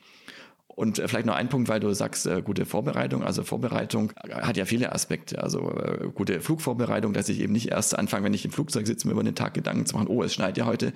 Und 0.75 0.99
äh, 0.99 1.07
vielleicht 1.07 1.25
noch 1.25 1.35
ein 1.35 1.49
Punkt, 1.49 1.69
weil 1.69 1.79
du 1.79 1.93
sagst, 1.93 2.25
äh, 2.25 2.41
gute 2.41 2.65
Vorbereitung. 2.65 3.23
Also 3.23 3.43
Vorbereitung 3.43 4.13
hat 4.29 4.57
ja 4.57 4.65
viele 4.65 4.91
Aspekte. 4.93 5.41
Also 5.41 5.71
äh, 5.71 6.07
gute 6.13 6.41
Flugvorbereitung, 6.41 7.13
dass 7.13 7.29
ich 7.29 7.39
eben 7.39 7.53
nicht 7.53 7.69
erst 7.69 7.97
anfange, 7.97 8.25
wenn 8.25 8.33
ich 8.33 8.45
im 8.45 8.51
Flugzeug 8.51 8.87
sitze, 8.87 9.07
mir 9.07 9.13
über 9.13 9.23
den 9.23 9.35
Tag 9.35 9.53
Gedanken 9.53 9.85
zu 9.85 9.95
machen, 9.95 10.07
oh, 10.07 10.23
es 10.23 10.33
schneit 10.33 10.57
ja 10.57 10.65
heute, 10.65 10.93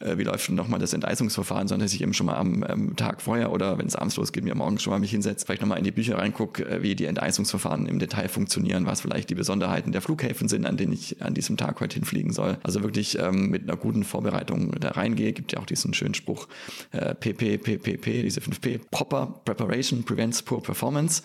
äh, 0.00 0.18
wie 0.18 0.24
läuft 0.24 0.48
denn 0.48 0.54
nochmal 0.54 0.80
das 0.80 0.92
Enteisungsverfahren, 0.92 1.68
sondern 1.68 1.86
dass 1.86 1.94
ich 1.94 2.02
eben 2.02 2.14
schon 2.14 2.26
mal 2.26 2.36
am 2.36 2.64
ähm, 2.68 2.96
Tag 2.96 3.22
vorher 3.22 3.52
oder 3.52 3.78
wenn 3.78 3.86
es 3.86 3.96
abends 3.96 4.16
losgeht, 4.16 4.44
mir 4.44 4.54
morgens 4.54 4.82
schon 4.82 4.92
mal 4.92 4.98
mich 4.98 5.10
hinsetze, 5.10 5.46
vielleicht 5.46 5.62
nochmal 5.62 5.78
in 5.78 5.84
die 5.84 5.92
Bücher 5.92 6.18
reingucke, 6.18 6.64
äh, 6.64 6.82
wie 6.82 6.94
die 6.94 7.06
Enteisungsverfahren 7.06 7.86
im 7.86 7.98
Detail 7.98 8.28
funktionieren, 8.28 8.86
was 8.86 9.00
vielleicht 9.00 9.30
die 9.30 9.34
Besonderheiten 9.34 9.92
der 9.92 10.00
Flughäfen 10.00 10.48
sind, 10.48 10.66
an 10.66 10.76
denen 10.76 10.92
ich 10.92 11.22
an 11.22 11.34
diesem 11.34 11.56
Tag 11.56 11.80
heute 11.80 11.94
hinfliegen 11.94 12.32
soll. 12.32 12.58
Also 12.62 12.82
wirklich 12.82 13.18
ähm, 13.18 13.48
mit 13.50 13.62
einer 13.62 13.76
guten 13.76 14.04
Vorbereitung 14.04 14.72
da 14.80 14.90
reingehe. 14.90 15.32
Gibt 15.32 15.52
ja 15.52 15.60
auch 15.60 15.66
diesen 15.66 15.94
schönen 15.94 16.14
Spruch, 16.14 16.48
äh, 16.92 17.14
PP, 17.14 17.58
PPP, 17.58 18.22
diese 18.22 18.40
5P, 18.40 18.80
Proper 19.14 19.26
Preparation 19.44 20.02
Prevents 20.02 20.42
Poor 20.42 20.60
Performance. 20.60 21.22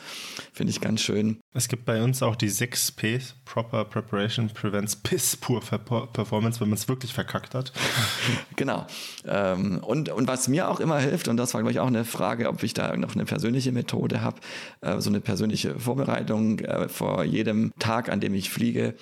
Finde 0.53 0.69
ich 0.69 0.79
ganz 0.79 1.01
schön. 1.01 1.39
Es 1.55 1.67
gibt 1.67 1.85
bei 1.85 2.03
uns 2.03 2.21
auch 2.21 2.35
die 2.35 2.49
6 2.49 2.91
Ps. 2.91 3.35
Proper 3.45 3.83
Preparation 3.85 4.47
Prevents 4.49 4.95
Piss 4.95 5.35
Poor 5.35 5.59
Performance, 5.59 6.59
wenn 6.59 6.69
man 6.69 6.77
es 6.77 6.87
wirklich 6.87 7.13
verkackt 7.13 7.55
hat. 7.55 7.73
genau. 8.55 8.85
Ähm, 9.25 9.79
und, 9.83 10.09
und 10.09 10.27
was 10.27 10.47
mir 10.47 10.69
auch 10.69 10.79
immer 10.79 10.99
hilft, 10.99 11.27
und 11.29 11.37
das 11.37 11.55
war, 11.55 11.61
glaube 11.61 11.71
ich, 11.71 11.79
auch 11.79 11.87
eine 11.87 12.05
Frage, 12.05 12.49
ob 12.49 12.61
ich 12.61 12.75
da 12.75 12.95
noch 12.95 13.15
eine 13.15 13.25
persönliche 13.25 13.71
Methode 13.71 14.21
habe, 14.21 14.39
äh, 14.81 14.99
so 14.99 15.09
eine 15.09 15.19
persönliche 15.19 15.79
Vorbereitung 15.79 16.59
äh, 16.59 16.89
vor 16.89 17.23
jedem 17.23 17.71
Tag, 17.79 18.09
an 18.09 18.19
dem 18.19 18.35
ich 18.35 18.51
fliege, 18.51 18.93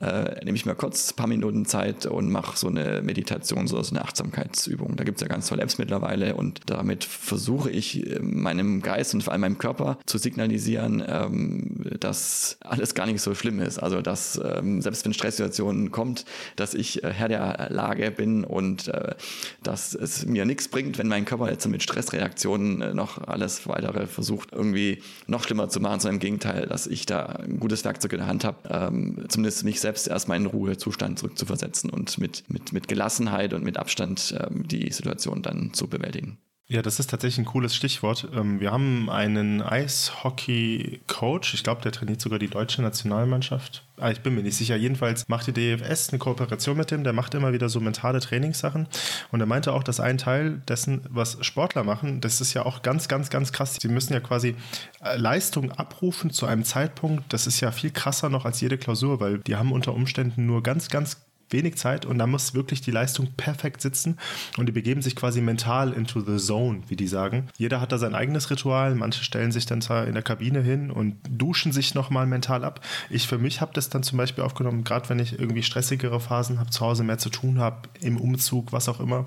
äh, 0.00 0.44
nehme 0.44 0.56
ich 0.56 0.66
mir 0.66 0.74
kurz 0.74 1.12
ein 1.12 1.16
paar 1.16 1.26
Minuten 1.26 1.66
Zeit 1.66 2.06
und 2.06 2.30
mache 2.30 2.56
so 2.56 2.68
eine 2.68 3.02
Meditation, 3.02 3.66
so 3.66 3.78
eine 3.78 4.02
Achtsamkeitsübung. 4.02 4.96
Da 4.96 5.04
gibt 5.04 5.18
es 5.18 5.22
ja 5.22 5.28
ganz 5.28 5.48
tolle 5.48 5.62
Apps 5.62 5.78
mittlerweile 5.78 6.34
und 6.34 6.60
damit 6.66 7.04
versuche 7.04 7.70
ich 7.70 8.06
äh, 8.06 8.18
meinem 8.20 8.80
Geist 8.82 9.14
und 9.14 9.22
vor 9.22 9.32
allem 9.32 9.42
meinem 9.42 9.58
Körper 9.58 9.98
zu 10.06 10.18
signalisieren, 10.18 11.02
ähm, 11.06 11.84
dass 12.00 12.56
alles 12.60 12.94
gar 12.94 13.06
nicht 13.06 13.20
so 13.20 13.34
schlimm 13.34 13.60
ist. 13.60 13.78
Also 13.78 14.00
dass 14.00 14.40
ähm, 14.42 14.80
selbst 14.80 15.04
wenn 15.04 15.12
Stresssituationen 15.12 15.90
kommt, 15.90 16.24
dass 16.56 16.74
ich 16.74 17.04
äh, 17.04 17.12
Herr 17.12 17.28
der 17.28 17.68
Lage 17.70 18.10
bin 18.10 18.44
und 18.44 18.88
äh, 18.88 19.14
dass 19.62 19.94
es 19.94 20.24
mir 20.24 20.46
nichts 20.46 20.68
bringt, 20.68 20.98
wenn 20.98 21.08
mein 21.08 21.26
Körper 21.26 21.50
jetzt 21.50 21.66
mit 21.68 21.82
Stressreaktionen 21.82 22.80
äh, 22.80 22.94
noch 22.94 23.26
alles 23.26 23.68
weitere 23.68 24.06
versucht, 24.06 24.52
irgendwie 24.52 25.02
noch 25.26 25.44
schlimmer 25.44 25.68
zu 25.68 25.80
machen, 25.80 26.00
sondern 26.00 26.16
im 26.16 26.20
Gegenteil, 26.20 26.66
dass 26.66 26.86
ich 26.86 27.04
da 27.04 27.26
ein 27.26 27.60
gutes 27.60 27.84
Werkzeug 27.84 28.14
in 28.14 28.18
der 28.20 28.26
Hand 28.26 28.44
habe, 28.44 28.56
ähm, 28.70 29.26
zumindest 29.28 29.64
mich 29.64 29.80
selbst 29.80 29.89
erstmal 29.90 30.38
in 30.38 30.46
Ruhezustand 30.46 31.18
zurückzuversetzen 31.18 31.90
und 31.90 32.18
mit, 32.18 32.44
mit, 32.48 32.72
mit 32.72 32.88
Gelassenheit 32.88 33.52
und 33.54 33.64
mit 33.64 33.76
Abstand 33.76 34.34
ähm, 34.38 34.66
die 34.66 34.90
Situation 34.92 35.42
dann 35.42 35.72
zu 35.72 35.88
bewältigen. 35.88 36.38
Ja, 36.72 36.82
das 36.82 37.00
ist 37.00 37.10
tatsächlich 37.10 37.38
ein 37.38 37.50
cooles 37.50 37.74
Stichwort. 37.74 38.28
Ähm, 38.32 38.60
wir 38.60 38.70
haben 38.70 39.10
einen 39.10 39.60
Eishockey-Coach. 39.60 41.52
Ich 41.54 41.64
glaube, 41.64 41.82
der 41.82 41.90
trainiert 41.90 42.20
sogar 42.20 42.38
die 42.38 42.46
deutsche 42.46 42.80
Nationalmannschaft. 42.80 43.82
Ah, 43.96 44.12
ich 44.12 44.20
bin 44.20 44.36
mir 44.36 44.44
nicht 44.44 44.56
sicher. 44.56 44.76
Jedenfalls 44.76 45.28
macht 45.28 45.48
die 45.48 45.52
DFS 45.52 46.10
eine 46.10 46.20
Kooperation 46.20 46.76
mit 46.76 46.92
dem. 46.92 47.02
Der 47.02 47.12
macht 47.12 47.34
immer 47.34 47.52
wieder 47.52 47.68
so 47.68 47.80
mentale 47.80 48.20
Trainingssachen. 48.20 48.86
Und 49.32 49.40
er 49.40 49.46
meinte 49.46 49.72
auch, 49.72 49.82
dass 49.82 49.98
ein 49.98 50.16
Teil 50.16 50.62
dessen, 50.68 51.00
was 51.08 51.38
Sportler 51.44 51.82
machen, 51.82 52.20
das 52.20 52.40
ist 52.40 52.54
ja 52.54 52.64
auch 52.64 52.82
ganz, 52.82 53.08
ganz, 53.08 53.30
ganz 53.30 53.50
krass. 53.50 53.76
Sie 53.80 53.88
müssen 53.88 54.12
ja 54.12 54.20
quasi 54.20 54.54
äh, 55.02 55.16
Leistung 55.16 55.72
abrufen 55.72 56.30
zu 56.30 56.46
einem 56.46 56.62
Zeitpunkt. 56.62 57.32
Das 57.32 57.48
ist 57.48 57.58
ja 57.60 57.72
viel 57.72 57.90
krasser 57.90 58.28
noch 58.28 58.44
als 58.44 58.60
jede 58.60 58.78
Klausur, 58.78 59.18
weil 59.18 59.38
die 59.38 59.56
haben 59.56 59.72
unter 59.72 59.92
Umständen 59.92 60.46
nur 60.46 60.62
ganz, 60.62 60.88
ganz 60.88 61.20
wenig 61.52 61.76
Zeit 61.76 62.06
und 62.06 62.18
da 62.18 62.26
muss 62.26 62.54
wirklich 62.54 62.80
die 62.80 62.90
Leistung 62.90 63.28
perfekt 63.36 63.80
sitzen 63.80 64.18
und 64.56 64.66
die 64.66 64.72
begeben 64.72 65.02
sich 65.02 65.16
quasi 65.16 65.40
mental 65.40 65.92
into 65.92 66.20
the 66.20 66.36
zone, 66.36 66.82
wie 66.88 66.96
die 66.96 67.06
sagen. 67.06 67.48
Jeder 67.56 67.80
hat 67.80 67.92
da 67.92 67.98
sein 67.98 68.14
eigenes 68.14 68.50
Ritual, 68.50 68.94
manche 68.94 69.24
stellen 69.24 69.52
sich 69.52 69.66
dann 69.66 69.82
zwar 69.82 70.06
in 70.06 70.14
der 70.14 70.22
Kabine 70.22 70.62
hin 70.62 70.90
und 70.90 71.16
duschen 71.28 71.72
sich 71.72 71.94
nochmal 71.94 72.26
mental 72.26 72.64
ab. 72.64 72.80
Ich 73.08 73.26
für 73.26 73.38
mich 73.38 73.60
habe 73.60 73.72
das 73.74 73.88
dann 73.88 74.02
zum 74.02 74.18
Beispiel 74.18 74.44
aufgenommen, 74.44 74.84
gerade 74.84 75.08
wenn 75.08 75.18
ich 75.18 75.38
irgendwie 75.38 75.62
stressigere 75.62 76.20
Phasen 76.20 76.58
habe, 76.58 76.70
zu 76.70 76.80
Hause 76.80 77.04
mehr 77.04 77.18
zu 77.18 77.30
tun 77.30 77.58
habe, 77.58 77.88
im 78.00 78.16
Umzug, 78.16 78.72
was 78.72 78.88
auch 78.88 79.00
immer, 79.00 79.26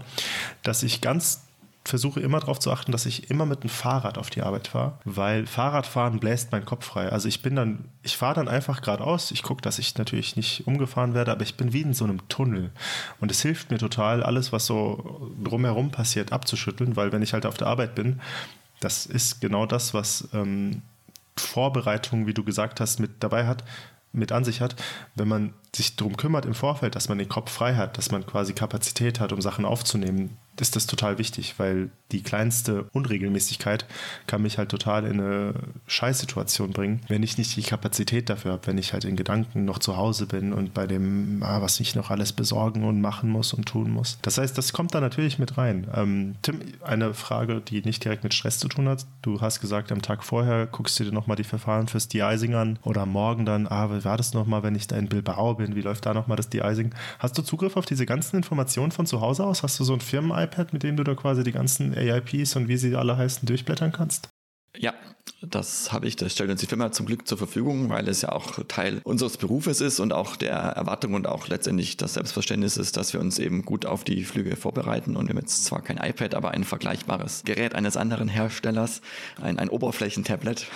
dass 0.63 0.83
ich 0.83 1.01
ganz 1.01 1.41
versuche 1.85 2.21
immer 2.21 2.39
darauf 2.39 2.59
zu 2.59 2.71
achten, 2.71 2.91
dass 2.91 3.05
ich 3.05 3.29
immer 3.29 3.45
mit 3.45 3.63
dem 3.63 3.69
Fahrrad 3.69 4.17
auf 4.17 4.29
die 4.29 4.41
Arbeit 4.41 4.69
fahre, 4.69 4.99
weil 5.03 5.45
Fahrradfahren 5.45 6.19
bläst 6.19 6.51
meinen 6.51 6.65
Kopf 6.65 6.85
frei. 6.85 7.09
Also 7.09 7.27
ich 7.27 7.41
bin 7.41 7.55
dann, 7.55 7.85
ich 8.03 8.15
fahre 8.15 8.35
dann 8.35 8.47
einfach 8.47 8.81
geradeaus. 8.81 9.31
Ich 9.31 9.43
gucke, 9.43 9.61
dass 9.61 9.79
ich 9.79 9.97
natürlich 9.97 10.37
nicht 10.37 10.65
umgefahren 10.65 11.13
werde, 11.13 11.31
aber 11.31 11.43
ich 11.43 11.55
bin 11.55 11.73
wie 11.73 11.81
in 11.81 11.93
so 11.93 12.05
einem 12.05 12.27
Tunnel. 12.29 12.71
Und 13.19 13.31
es 13.31 13.41
hilft 13.41 13.69
mir 13.69 13.79
total, 13.79 14.23
alles, 14.23 14.53
was 14.53 14.65
so 14.65 15.31
drumherum 15.43 15.91
passiert, 15.91 16.31
abzuschütteln, 16.31 16.95
weil 16.95 17.11
wenn 17.11 17.21
ich 17.21 17.33
halt 17.33 17.45
auf 17.45 17.57
der 17.57 17.67
Arbeit 17.67 17.95
bin, 17.95 18.21
das 18.79 19.05
ist 19.05 19.41
genau 19.41 19.65
das, 19.65 19.93
was 19.93 20.29
ähm, 20.33 20.81
Vorbereitung, 21.37 22.27
wie 22.27 22.33
du 22.33 22.43
gesagt 22.43 22.79
hast, 22.79 22.99
mit 22.99 23.11
dabei 23.19 23.45
hat, 23.45 23.63
mit 24.13 24.31
an 24.31 24.45
sich 24.45 24.61
hat. 24.61 24.75
Wenn 25.15 25.27
man 25.27 25.53
sich 25.75 25.95
darum 25.95 26.17
kümmert 26.17 26.45
im 26.45 26.53
Vorfeld, 26.53 26.95
dass 26.95 27.09
man 27.09 27.17
den 27.17 27.29
Kopf 27.29 27.51
frei 27.51 27.75
hat, 27.75 27.97
dass 27.97 28.11
man 28.11 28.25
quasi 28.25 28.53
Kapazität 28.53 29.19
hat, 29.19 29.33
um 29.33 29.41
Sachen 29.41 29.65
aufzunehmen, 29.65 30.37
ist 30.61 30.75
das 30.75 30.85
total 30.85 31.17
wichtig, 31.17 31.55
weil 31.57 31.89
die 32.11 32.21
kleinste 32.21 32.83
Unregelmäßigkeit 32.93 33.85
kann 34.27 34.43
mich 34.43 34.59
halt 34.59 34.69
total 34.69 35.05
in 35.05 35.19
eine 35.19 35.55
Scheißsituation 35.87 36.71
bringen, 36.71 37.01
wenn 37.07 37.23
ich 37.23 37.37
nicht 37.39 37.55
die 37.57 37.63
Kapazität 37.63 38.29
dafür 38.29 38.51
habe, 38.53 38.67
wenn 38.67 38.77
ich 38.77 38.93
halt 38.93 39.03
in 39.03 39.15
Gedanken 39.15 39.65
noch 39.65 39.79
zu 39.79 39.97
Hause 39.97 40.27
bin 40.27 40.53
und 40.53 40.73
bei 40.75 40.85
dem, 40.85 41.41
ah, 41.41 41.61
was 41.61 41.79
ich 41.79 41.95
noch 41.95 42.11
alles 42.11 42.33
besorgen 42.33 42.83
und 42.83 43.01
machen 43.01 43.31
muss 43.31 43.53
und 43.53 43.65
tun 43.65 43.89
muss. 43.89 44.19
Das 44.21 44.37
heißt, 44.37 44.55
das 44.55 44.73
kommt 44.73 44.93
da 44.93 45.01
natürlich 45.01 45.39
mit 45.39 45.57
rein. 45.57 45.87
Ähm, 45.95 46.35
Tim, 46.43 46.59
eine 46.81 47.15
Frage, 47.15 47.59
die 47.59 47.81
nicht 47.81 48.03
direkt 48.03 48.23
mit 48.23 48.35
Stress 48.35 48.59
zu 48.59 48.67
tun 48.67 48.87
hat. 48.87 49.07
Du 49.23 49.41
hast 49.41 49.59
gesagt, 49.59 49.91
am 49.91 50.03
Tag 50.03 50.23
vorher 50.23 50.67
guckst 50.67 50.99
du 50.99 51.03
dir 51.03 51.11
nochmal 51.11 51.37
die 51.37 51.43
Verfahren 51.43 51.87
fürs 51.87 52.07
De-Icing 52.07 52.53
an 52.53 52.79
oder 52.83 53.07
morgen 53.07 53.45
dann, 53.45 53.67
ah, 53.67 53.89
wie 53.89 54.05
war 54.05 54.17
das 54.17 54.33
nochmal, 54.33 54.61
wenn 54.61 54.75
ich 54.75 54.85
da 54.85 54.97
in 54.97 55.09
Bilbao 55.09 55.55
bin? 55.55 55.62
Wie 55.75 55.81
läuft 55.81 56.05
da 56.05 56.13
nochmal 56.13 56.37
das 56.37 56.49
De-Icing? 56.49 56.93
Hast 57.19 57.37
du 57.37 57.41
Zugriff 57.41 57.77
auf 57.77 57.85
diese 57.85 58.05
ganzen 58.05 58.37
Informationen 58.37 58.91
von 58.91 59.05
zu 59.05 59.21
Hause 59.21 59.45
aus? 59.45 59.63
Hast 59.63 59.79
du 59.79 59.83
so 59.83 59.93
ein 59.93 60.01
Firmen 60.01 60.37
iPad, 60.37 60.73
mit 60.73 60.83
dem 60.83 60.97
du 60.97 61.03
da 61.03 61.15
quasi 61.15 61.43
die 61.43 61.51
ganzen 61.51 61.93
AIPs 61.93 62.55
und 62.55 62.67
wie 62.67 62.77
sie 62.77 62.95
alle 62.95 63.17
heißen 63.17 63.45
durchblättern 63.45 63.91
kannst? 63.91 64.29
Ja, 64.75 64.93
das 65.49 65.91
habe 65.91 66.07
ich, 66.07 66.15
das 66.15 66.31
stellt 66.31 66.49
uns 66.49 66.61
die 66.61 66.67
Firma 66.67 66.91
zum 66.91 67.05
Glück 67.05 67.27
zur 67.27 67.37
Verfügung, 67.37 67.89
weil 67.89 68.07
es 68.07 68.21
ja 68.21 68.31
auch 68.31 68.59
Teil 68.67 69.01
unseres 69.03 69.37
Berufes 69.37 69.81
ist 69.81 69.99
und 69.99 70.13
auch 70.13 70.35
der 70.35 70.53
Erwartung 70.53 71.13
und 71.13 71.27
auch 71.27 71.47
letztendlich 71.47 71.97
das 71.97 72.13
Selbstverständnis 72.13 72.77
ist, 72.77 72.95
dass 72.95 73.13
wir 73.13 73.19
uns 73.19 73.39
eben 73.39 73.63
gut 73.63 73.85
auf 73.85 74.03
die 74.03 74.23
Flüge 74.23 74.55
vorbereiten. 74.55 75.15
Und 75.15 75.27
wir 75.27 75.35
haben 75.35 75.41
jetzt 75.41 75.65
zwar 75.65 75.81
kein 75.81 75.97
iPad, 75.97 76.35
aber 76.35 76.51
ein 76.51 76.63
vergleichbares 76.63 77.43
Gerät 77.43 77.75
eines 77.75 77.97
anderen 77.97 78.29
Herstellers, 78.29 79.01
ein, 79.41 79.59
ein 79.59 79.69
Oberflächentablet. 79.69 80.67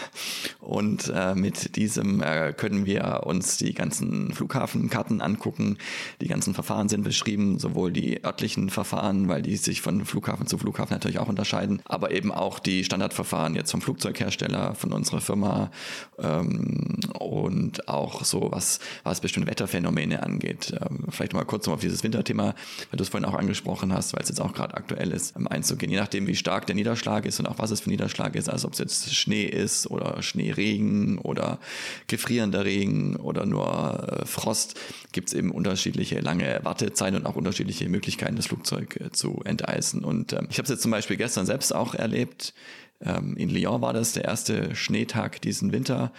Und 0.60 1.12
äh, 1.15 1.33
mit 1.33 1.75
diesem 1.75 2.21
äh, 2.21 2.53
können 2.53 2.86
wir 2.86 3.23
uns 3.25 3.57
die 3.57 3.73
ganzen 3.73 4.33
Flughafenkarten 4.33 5.21
angucken. 5.21 5.77
Die 6.19 6.27
ganzen 6.27 6.53
Verfahren 6.53 6.89
sind 6.89 7.03
beschrieben, 7.03 7.57
sowohl 7.57 7.91
die 7.93 8.23
örtlichen 8.23 8.69
Verfahren, 8.69 9.29
weil 9.29 9.41
die 9.41 9.55
sich 9.55 9.81
von 9.81 10.05
Flughafen 10.05 10.45
zu 10.45 10.57
Flughafen 10.57 10.93
natürlich 10.93 11.19
auch 11.19 11.29
unterscheiden, 11.29 11.81
aber 11.86 12.12
eben 12.12 12.31
auch 12.31 12.60
die 12.60 12.83
Standardverfahren 12.83 13.55
jetzt 13.55 13.71
vom 13.71 13.81
Flugzeughersteller, 13.81 14.37
von 14.76 14.93
unserer 14.93 15.21
Firma 15.21 15.71
ähm, 16.19 17.00
und 17.19 17.88
auch 17.88 18.23
so, 18.23 18.50
was, 18.52 18.80
was 19.04 19.21
bestimmte 19.21 19.50
Wetterphänomene 19.50 20.23
angeht. 20.23 20.73
Ähm, 20.80 21.06
vielleicht 21.10 21.34
mal 21.34 21.45
kurz 21.45 21.65
noch 21.67 21.76
auf 21.76 21.82
dieses 21.82 22.04
Winterthema, 22.04 22.56
weil 22.89 22.97
du 22.97 23.04
es 23.04 23.10
vorhin 23.10 23.28
auch 23.28 23.38
angesprochen 23.38 23.93
hast, 23.93 24.13
weil 24.13 24.23
es 24.23 24.30
jetzt 24.30 24.41
auch 24.41 24.54
gerade 24.54 24.76
aktuell 24.76 25.12
ist, 25.12 25.36
ähm, 25.36 25.47
einzugehen. 25.47 25.91
Je 25.91 25.97
nachdem, 25.97 26.28
wie 26.28 26.36
stark 26.36 26.67
der 26.67 26.76
Niederschlag 26.76 27.26
ist 27.26 27.39
und 27.39 27.47
auch 27.47 27.60
was 27.60 27.71
es 27.71 27.82
für 27.82 27.89
Niederschlag 27.89 28.36
ist, 28.36 28.50
also 28.50 28.67
ob 28.67 28.73
es 28.73 28.80
jetzt 28.80 29.15
Schnee 29.15 29.45
ist 29.45 29.89
oder 29.89 30.21
Schneeregen 30.21 31.17
oder 31.19 31.60
gefrierender 32.08 32.65
Regen 32.65 33.15
oder 33.15 33.45
nur 33.45 34.21
äh, 34.21 34.26
Frost, 34.26 34.80
gibt 35.12 35.30
es 35.30 35.34
eben 35.34 35.52
unterschiedliche 35.52 36.19
lange 36.19 36.60
Wartezeiten 36.63 37.17
und 37.17 37.26
auch 37.26 37.36
unterschiedliche 37.36 37.89
Möglichkeiten, 37.89 38.36
das 38.36 38.47
Flugzeug 38.47 39.00
äh, 39.00 39.12
zu 39.12 39.41
enteisen. 39.45 40.04
Und 40.04 40.34
ähm, 40.34 40.47
ich 40.50 40.58
habe 40.58 40.63
es 40.63 40.69
jetzt 40.69 40.82
zum 40.82 40.91
Beispiel 40.91 41.17
gestern 41.17 41.45
selbst 41.45 41.73
auch 41.73 41.95
erlebt. 41.95 42.54
Ähm, 43.01 43.36
in 43.38 43.49
Lyon 43.49 43.81
war 43.81 43.93
das 43.93 44.13
der 44.13 44.25
erste 44.25 44.75
Schneetag 44.75 45.41
diesen 45.41 45.71
Winter. 45.71 46.12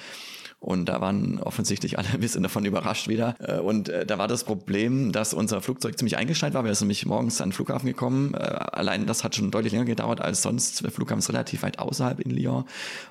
Und 0.60 0.86
da 0.86 1.00
waren 1.00 1.38
offensichtlich 1.40 1.98
alle 1.98 2.08
ein 2.12 2.20
bisschen 2.20 2.42
davon 2.42 2.64
überrascht 2.64 3.08
wieder. 3.08 3.36
Äh, 3.40 3.60
und 3.60 3.88
äh, 3.88 4.04
da 4.04 4.18
war 4.18 4.28
das 4.28 4.44
Problem, 4.44 5.12
dass 5.12 5.34
unser 5.34 5.60
Flugzeug 5.60 5.96
ziemlich 5.96 6.16
eingeschneit 6.16 6.54
war. 6.54 6.64
Wir 6.64 6.74
sind 6.74 6.86
nämlich 6.88 7.06
morgens 7.06 7.40
an 7.40 7.50
den 7.50 7.52
Flughafen 7.54 7.86
gekommen. 7.86 8.34
Äh, 8.34 8.38
allein 8.38 9.06
das 9.06 9.22
hat 9.22 9.36
schon 9.36 9.50
deutlich 9.50 9.72
länger 9.72 9.84
gedauert 9.84 10.20
als 10.20 10.42
sonst. 10.42 10.82
Der 10.82 10.90
Flughafen 10.90 11.20
ist 11.20 11.28
relativ 11.28 11.62
weit 11.62 11.78
außerhalb 11.78 12.20
in 12.20 12.30
Lyon. 12.30 12.64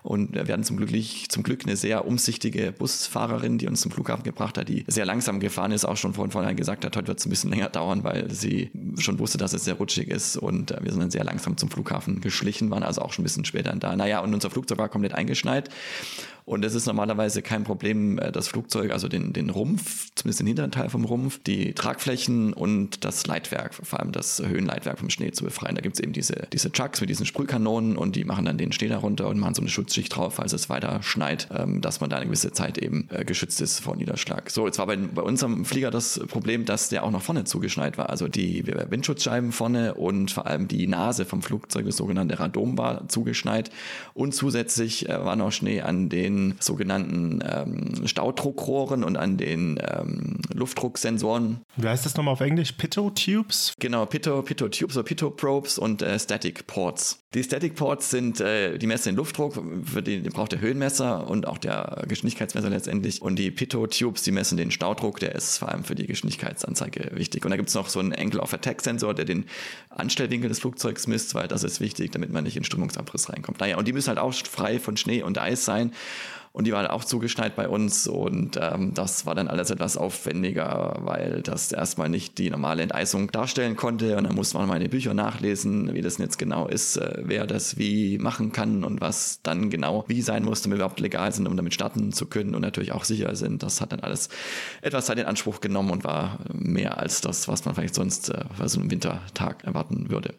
Und 0.03 0.33
wir 0.33 0.53
hatten 0.53 0.63
zum 0.63 0.77
Glück, 0.77 0.91
zum 1.29 1.43
Glück 1.43 1.65
eine 1.65 1.77
sehr 1.77 2.05
umsichtige 2.05 2.71
Busfahrerin, 2.71 3.57
die 3.57 3.67
uns 3.67 3.81
zum 3.81 3.91
Flughafen 3.91 4.23
gebracht 4.23 4.57
hat, 4.57 4.67
die 4.67 4.83
sehr 4.88 5.05
langsam 5.05 5.39
gefahren 5.39 5.71
ist, 5.71 5.86
auch 5.86 5.97
schon 5.97 6.13
von 6.13 6.31
vornherein 6.31 6.57
gesagt 6.57 6.86
hat, 6.86 6.95
heute 6.95 7.07
wird 7.07 7.19
es 7.19 7.25
ein 7.25 7.29
bisschen 7.29 7.49
länger 7.49 7.69
dauern, 7.69 8.03
weil 8.03 8.31
sie 8.31 8.71
schon 8.97 9.19
wusste, 9.19 9.38
dass 9.38 9.53
es 9.53 9.63
sehr 9.63 9.75
rutschig 9.75 10.10
ist. 10.10 10.38
Und 10.38 10.75
wir 10.81 10.91
sind 10.91 10.99
dann 10.99 11.12
sehr 11.12 11.23
langsam 11.23 11.57
zum 11.57 11.69
Flughafen 11.69 12.21
geschlichen, 12.21 12.69
waren 12.71 12.83
also 12.83 13.01
auch 13.01 13.13
schon 13.13 13.23
ein 13.23 13.27
bisschen 13.27 13.45
später 13.45 13.73
da. 13.75 13.95
Naja, 13.95 14.19
und 14.19 14.33
unser 14.33 14.49
Flugzeug 14.49 14.77
war 14.77 14.89
komplett 14.89 15.13
eingeschneit. 15.13 15.69
Und 16.47 16.63
es 16.63 16.75
ist 16.75 16.86
normalerweise 16.86 17.41
kein 17.41 17.65
Problem, 17.65 18.17
äh, 18.19 18.31
das 18.31 18.47
Flugzeug, 18.47 18.91
also 18.91 19.10
den, 19.10 19.33
den 19.33 19.49
Rumpf, 19.49 20.12
zumindest 20.15 20.39
den 20.39 20.47
hinteren 20.47 20.71
Teil 20.71 20.89
vom 20.89 21.03
Rumpf, 21.03 21.43
die 21.43 21.73
Tragflächen 21.73 22.53
und 22.53 23.03
das 23.03 23.27
Leitwerk, 23.27 23.73
vor 23.73 23.99
allem 23.99 24.13
das 24.13 24.41
Höhenleitwerk 24.41 24.97
vom 24.97 25.10
Schnee 25.10 25.31
zu 25.31 25.43
befreien. 25.43 25.75
Da 25.75 25.81
gibt 25.81 25.97
es 25.97 25.99
eben 26.01 26.13
diese, 26.13 26.47
diese 26.53 26.71
Chucks 26.71 27.01
mit 27.01 27.10
diesen 27.10 27.25
Sprühkanonen 27.25 27.97
und 27.97 28.15
die 28.15 28.23
machen 28.23 28.45
dann 28.45 28.57
den 28.57 28.71
Schnee 28.71 28.88
darunter 28.88 29.27
und 29.27 29.39
machen 29.39 29.55
so 29.55 29.62
eine 29.62 29.69
Schutzschicht 29.69 30.15
drauf, 30.15 30.36
falls 30.36 30.53
es 30.53 30.69
weiter 30.69 31.03
schneit, 31.03 31.49
ähm, 31.53 31.81
dass 31.81 31.99
man 31.99 32.10
da 32.10 32.15
eine 32.15 32.27
gewisse 32.27 32.53
Zeit 32.53 32.77
eben 32.77 33.10
äh, 33.12 33.25
geschützt 33.25 33.60
ist 33.60 33.81
vor 33.81 33.97
Niederschlag. 33.97 34.49
So, 34.49 34.67
jetzt 34.67 34.79
war 34.79 34.88
bei, 34.88 34.95
bei 34.95 35.23
unserem 35.23 35.65
Flieger 35.65 35.91
das 35.91 36.17
Problem, 36.29 36.63
dass 36.63 36.88
der 36.88 37.03
auch 37.03 37.12
noch 37.12 37.23
vorne 37.23 37.43
zugeschneit 37.43 37.97
war. 37.97 38.10
Also 38.10 38.29
die 38.29 38.65
Windschutzscheiben 38.65 39.51
vorne 39.51 39.95
und 39.95 40.31
vor 40.31 40.47
allem 40.47 40.69
die 40.69 40.88
Nase 40.88 41.25
vom 41.25 41.41
Flugzeug, 41.41 41.86
das 41.86 41.97
sogenannte 41.97 42.39
Radom, 42.39 42.77
war 42.77 43.10
zugeschneit. 43.10 43.69
Und 44.13 44.33
zusätzlich 44.33 45.10
äh, 45.10 45.25
war 45.25 45.36
noch 45.36 45.51
Schnee 45.51 45.81
an 45.81 46.07
den 46.07 46.37
sogenannten 46.60 47.43
ähm, 47.47 48.08
Staudruckrohren 48.08 49.04
und 49.04 49.17
an 49.17 49.38
den 49.38 49.80
ähm, 49.82 50.39
Luftdrucksensoren. 50.54 51.62
Wie 51.76 51.88
heißt 51.88 52.06
das 52.06 52.15
nochmal 52.15 52.34
auf 52.34 52.41
Englisch? 52.41 52.73
Pitto-Tubes? 52.73 53.73
Genau, 53.80 54.06
Pitto, 54.06 54.41
Pitto-Tubes 54.41 54.97
oder 54.97 55.04
Pitto-Probes 55.04 55.78
und 55.78 56.02
äh, 56.02 56.17
Static-Ports. 56.19 57.23
Die 57.34 57.43
Static 57.43 57.76
Ports 57.76 58.10
sind, 58.10 58.39
äh, 58.39 58.78
die 58.78 58.88
messen 58.88 59.10
den 59.10 59.17
Luftdruck, 59.17 59.62
für 59.84 60.02
den, 60.02 60.23
den 60.23 60.32
braucht 60.32 60.54
der 60.54 60.62
Höhenmesser 60.62 61.30
und 61.30 61.47
auch 61.47 61.58
der 61.58 62.04
Geschwindigkeitsmesser 62.08 62.69
letztendlich. 62.69 63.21
Und 63.21 63.36
die 63.38 63.52
Pitto-Tubes, 63.52 64.23
die 64.23 64.32
messen 64.32 64.58
den 64.58 64.71
Staudruck, 64.71 65.19
der 65.19 65.36
ist 65.36 65.58
vor 65.58 65.69
allem 65.69 65.84
für 65.84 65.93
die 65.93 66.08
Geschwindigkeitsanzeige 66.08 67.12
wichtig. 67.13 67.43
Und 67.43 67.52
da 67.52 67.58
gibt 67.58 67.69
es 67.69 67.76
noch 67.76 67.89
so 67.89 68.00
einen 68.00 68.13
Angle 68.13 68.39
of 68.39 68.54
Attack 68.54 68.82
Sensor, 68.82 69.13
der 69.13 69.26
den 69.26 69.45
Anstellwinkel 69.89 70.47
des 70.50 70.60
Flugzeugs 70.60 71.06
misst, 71.06 71.36
weil 71.36 71.47
das 71.47 71.63
ist 71.63 71.82
wichtig, 71.82 72.12
damit 72.12 72.32
man 72.32 72.45
nicht 72.45 72.56
in 72.56 72.63
Strömungsabriss 72.63 73.30
reinkommt. 73.30 73.60
Naja, 73.60 73.78
und 73.78 73.88
die 73.88 73.93
müssen 73.93 74.08
halt 74.08 74.19
auch 74.19 74.34
frei 74.34 74.80
von 74.80 74.95
Schnee 74.95 75.21
und 75.21 75.38
Eis 75.38 75.65
sein. 75.65 75.91
Und 76.58 76.66
die 76.66 76.72
waren 76.72 76.88
auch 76.88 77.04
zugeschneit 77.04 77.56
bei 77.56 77.70
uns 77.70 78.08
und 78.08 78.58
ähm, 78.60 78.92
das 78.96 79.28
war 79.28 79.36
dann 79.36 79.48
alles 79.48 79.70
etwas 79.70 79.96
aufwendiger, 79.96 80.98
weil 81.02 81.44
das 81.44 81.72
erstmal 81.72 82.10
nicht 82.10 82.40
die 82.40 82.50
normale 82.50 82.82
Enteisung 82.82 83.32
darstellen 83.32 83.76
konnte. 83.76 84.18
Und 84.18 84.24
dann 84.24 84.34
musste 84.34 84.58
man 84.58 84.68
meine 84.68 84.90
Bücher 84.90 85.13
nachlesen, 85.13 85.94
wie 85.94 86.02
das 86.02 86.18
jetzt 86.18 86.40
genau 86.40 86.68
ist, 86.68 86.98
äh, 86.98 87.22
wer 87.24 87.46
das 87.46 87.78
wie 87.78 88.18
machen 88.18 88.54
kann 88.54 88.84
und 88.84 89.02
was 89.02 89.42
dann 89.44 89.70
genau 89.70 90.04
wie 90.08 90.24
sein 90.24 90.44
muss, 90.44 90.63
damit 90.63 90.80
wir 90.80 90.86
überhaupt 90.86 91.00
legal 91.00 91.32
sind, 91.32 91.48
um 91.48 91.56
damit 91.56 91.76
starten 91.76 92.12
zu 92.12 92.26
können 92.26 92.56
und 92.56 92.62
natürlich 92.62 92.92
auch 92.92 93.04
sicher 93.04 93.36
sind. 93.36 93.62
Das 93.62 93.80
hat 93.80 93.92
dann 93.92 94.00
alles 94.00 94.30
etwas 94.82 95.06
Zeit 95.06 95.20
in 95.20 95.26
Anspruch 95.26 95.62
genommen 95.62 95.92
und 95.92 96.06
war 96.06 96.40
mehr 96.52 96.98
als 96.98 97.22
das, 97.22 97.48
was 97.48 97.66
man 97.66 97.76
vielleicht 97.76 97.94
sonst 97.94 98.30
äh, 98.30 98.46
für 98.56 98.68
so 98.68 98.80
einen 98.80 98.90
Wintertag 98.90 99.63
erwarten 99.63 100.10
würde. 100.10 100.34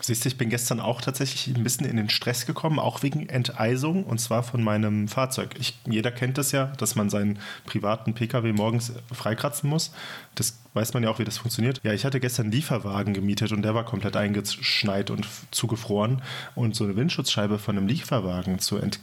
Siehst 0.00 0.24
du, 0.24 0.28
ich 0.28 0.38
bin 0.38 0.48
gestern 0.48 0.80
auch 0.80 1.00
tatsächlich 1.00 1.54
ein 1.54 1.62
bisschen 1.62 1.86
in 1.86 1.96
den 1.96 2.08
Stress 2.08 2.46
gekommen, 2.46 2.78
auch 2.78 3.02
wegen 3.02 3.28
Enteisung 3.28 4.04
und 4.04 4.18
zwar 4.20 4.42
von 4.42 4.62
meinem 4.62 5.08
Fahrzeug. 5.08 5.56
Ich, 5.58 5.78
jeder 5.86 6.10
kennt 6.10 6.38
das 6.38 6.52
ja, 6.52 6.66
dass 6.78 6.94
man 6.94 7.10
seinen 7.10 7.38
privaten 7.66 8.14
Pkw 8.14 8.52
morgens 8.52 8.92
freikratzen 9.12 9.68
muss. 9.68 9.92
Das 10.34 10.58
weiß 10.74 10.94
man 10.94 11.02
ja 11.02 11.10
auch, 11.10 11.18
wie 11.18 11.24
das 11.24 11.38
funktioniert. 11.38 11.80
Ja, 11.82 11.92
ich 11.92 12.04
hatte 12.04 12.20
gestern 12.20 12.44
einen 12.44 12.52
Lieferwagen 12.52 13.12
gemietet 13.12 13.52
und 13.52 13.62
der 13.62 13.74
war 13.74 13.84
komplett 13.84 14.16
eingeschneit 14.16 15.10
und 15.10 15.26
zugefroren. 15.50 16.22
Und 16.54 16.76
so 16.76 16.84
eine 16.84 16.94
Windschutzscheibe 16.94 17.58
von 17.58 17.76
einem 17.76 17.88
Lieferwagen 17.88 18.60
zu 18.60 18.76
ent 18.76 19.00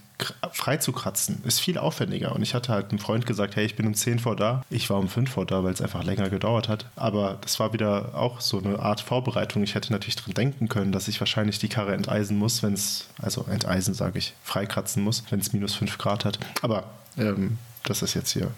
freizukratzen, 0.51 1.43
ist 1.45 1.59
viel 1.59 1.77
aufwendiger. 1.77 2.33
Und 2.33 2.41
ich 2.41 2.53
hatte 2.53 2.71
halt 2.71 2.89
einem 2.89 2.99
Freund 2.99 3.25
gesagt, 3.25 3.55
hey, 3.55 3.65
ich 3.65 3.75
bin 3.75 3.87
um 3.87 3.93
10 3.93 4.19
vor 4.19 4.35
da. 4.35 4.63
Ich 4.69 4.89
war 4.89 4.97
um 4.97 5.09
5 5.09 5.29
vor 5.29 5.45
da, 5.45 5.63
weil 5.63 5.73
es 5.73 5.81
einfach 5.81 6.03
länger 6.03 6.29
gedauert 6.29 6.69
hat. 6.69 6.85
Aber 6.95 7.37
das 7.41 7.59
war 7.59 7.73
wieder 7.73 8.15
auch 8.15 8.41
so 8.41 8.59
eine 8.59 8.79
Art 8.79 9.01
Vorbereitung. 9.01 9.63
Ich 9.63 9.75
hätte 9.75 9.91
natürlich 9.91 10.15
dran 10.15 10.33
denken 10.33 10.69
können, 10.69 10.91
dass 10.91 11.07
ich 11.07 11.19
wahrscheinlich 11.19 11.59
die 11.59 11.69
Karre 11.69 11.93
enteisen 11.93 12.37
muss, 12.37 12.63
wenn 12.63 12.73
es, 12.73 13.07
also 13.21 13.45
enteisen 13.49 13.93
sage 13.93 14.19
ich, 14.19 14.33
freikratzen 14.43 15.03
muss, 15.03 15.23
wenn 15.29 15.39
es 15.39 15.53
minus 15.53 15.75
5 15.75 15.97
Grad 15.97 16.25
hat. 16.25 16.39
Aber 16.61 16.85
ähm, 17.17 17.57
das 17.83 18.01
ist 18.01 18.13
jetzt 18.13 18.31
hier 18.31 18.51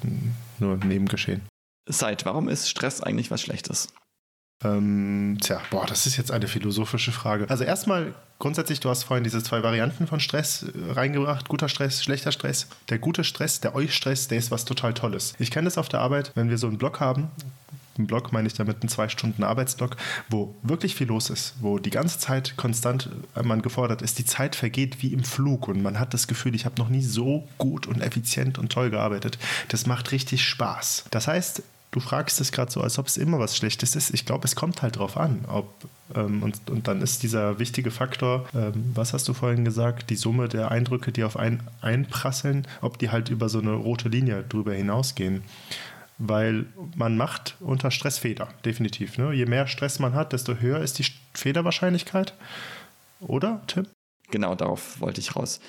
nur 0.60 0.74
ein 0.74 0.88
Nebengeschehen. 0.88 1.41
Seit, 1.89 2.26
warum 2.26 2.50
ist 2.50 2.70
Stress 2.70 3.02
eigentlich 3.02 3.32
was 3.32 3.41
Schlechtes? 3.41 3.88
Ähm, 4.63 5.38
tja, 5.41 5.62
boah, 5.70 5.86
das 5.86 6.08
ist 6.08 6.17
jetzt 6.17 6.32
eine 6.32 6.48
philosophische 6.48 7.12
Frage. 7.12 7.48
Also 7.50 7.63
erstmal 7.63 8.13
grundsätzlich, 8.39 8.80
du 8.80 8.89
hast 8.89 9.04
vorhin 9.04 9.24
diese 9.24 9.43
zwei 9.43 9.62
Varianten 9.62 10.08
von 10.08 10.20
Stress 10.20 10.63
äh, 10.63 10.93
reingebracht, 10.93 11.48
guter 11.48 11.70
Stress, 11.70 12.04
schlechter 12.04 12.32
Stress. 12.32 12.67
Der 12.89 12.98
gute 12.98 13.24
Stress, 13.24 13.60
der 13.60 13.76
Euch-Stress, 13.76 14.28
der 14.28 14.39
ist 14.39 14.50
was 14.50 14.65
total 14.65 14.93
Tolles. 14.93 15.34
Ich 15.38 15.52
kenne 15.52 15.65
das 15.65 15.78
auf 15.78 15.89
der 15.89 16.00
Arbeit, 16.00 16.32
wenn 16.36 16.50
wir 16.50 16.58
so 16.58 16.67
einen 16.67 16.80
Blog 16.80 17.00
haben, 17.00 17.30
einen 17.98 18.08
Blog 18.08 18.32
meine 18.32 18.48
ich 18.48 18.54
damit 18.54 18.82
einen 18.82 18.89
zwei 18.89 19.10
Stunden 19.10 19.43
Arbeitsblock, 19.43 19.98
wo 20.30 20.56
wirklich 20.63 20.96
viel 20.96 21.08
los 21.08 21.30
ist, 21.30 21.56
wo 21.62 21.80
die 21.80 21.89
ganze 21.89 22.20
Zeit 22.20 22.56
konstant 22.58 23.10
äh, 23.36 23.43
man 23.43 23.62
gefordert 23.62 24.02
ist, 24.02 24.20
die 24.20 24.26
Zeit 24.26 24.56
vergeht 24.56 25.02
wie 25.02 25.13
im 25.13 25.24
Flug 25.24 25.67
und 25.67 25.82
man 25.82 26.00
hat 26.00 26.13
das 26.13 26.28
Gefühl, 26.28 26.56
ich 26.56 26.65
habe 26.65 26.80
noch 26.80 26.89
nie 26.89 27.04
so 27.04 27.48
gut 27.58 27.88
und 27.88 28.02
effizient 28.02 28.58
und 28.58 28.72
toll 28.72 28.89
gearbeitet. 28.89 29.38
Das 29.70 29.86
macht 29.86 30.12
richtig 30.12 30.43
Spaß. 30.43 31.06
Das 31.12 31.28
heißt, 31.28 31.62
du 31.91 32.00
fragst 32.00 32.41
es 32.41 32.52
gerade 32.52 32.71
so, 32.71 32.82
als 32.82 33.00
ob 33.00 33.08
es 33.08 33.17
immer 33.17 33.39
was 33.39 33.56
Schlechtes 33.56 33.95
ist. 33.95 34.13
Ich 34.13 34.26
glaube, 34.26 34.45
es 34.45 34.56
kommt 34.56 34.82
halt 34.82 34.97
drauf 34.97 35.17
an. 35.17 35.45
Ob, 35.47 35.73
ähm, 36.15 36.43
und, 36.43 36.69
und 36.69 36.88
dann 36.88 37.02
ist 37.02 37.23
dieser 37.23 37.60
wichtige 37.60 37.91
Faktor, 37.91 38.47
ähm, 38.54 38.91
was 38.93 39.13
hast 39.13 39.28
du 39.28 39.34
vorhin 39.34 39.65
gesagt, 39.65 40.10
die 40.10 40.15
Summe 40.15 40.47
der 40.50 40.71
Eindrücke, 40.71 41.12
die 41.12 41.23
auf 41.23 41.38
einen 41.38 41.63
einprasseln, 41.82 42.67
ob 42.82 42.97
die 43.00 43.10
halt 43.10 43.30
über 43.30 43.50
so 43.50 43.60
eine 43.60 43.73
rote 43.73 44.10
Linie 44.10 44.43
drüber 44.43 44.73
hinausgehen. 44.73 45.43
weil 46.19 46.65
man 46.95 47.15
macht 47.15 47.56
unter 47.60 47.91
Stress 47.91 48.17
Fehler, 48.17 48.47
definitiv. 48.65 49.17
Ne? 49.17 49.34
Je 49.34 49.45
mehr 49.45 49.67
Stress 49.67 50.00
man 50.00 50.15
hat, 50.15 50.34
desto 50.34 50.56
höher 50.56 50.80
ist 50.80 50.97
die 51.00 51.06
Fehlerwahrscheinlichkeit. 51.34 52.34
Oder, 53.19 53.62
Tim? 53.67 53.88
Genau, 54.32 54.56
darauf 54.56 55.00
wollte 55.00 55.21
ich 55.21 55.36
raus. 55.36 55.60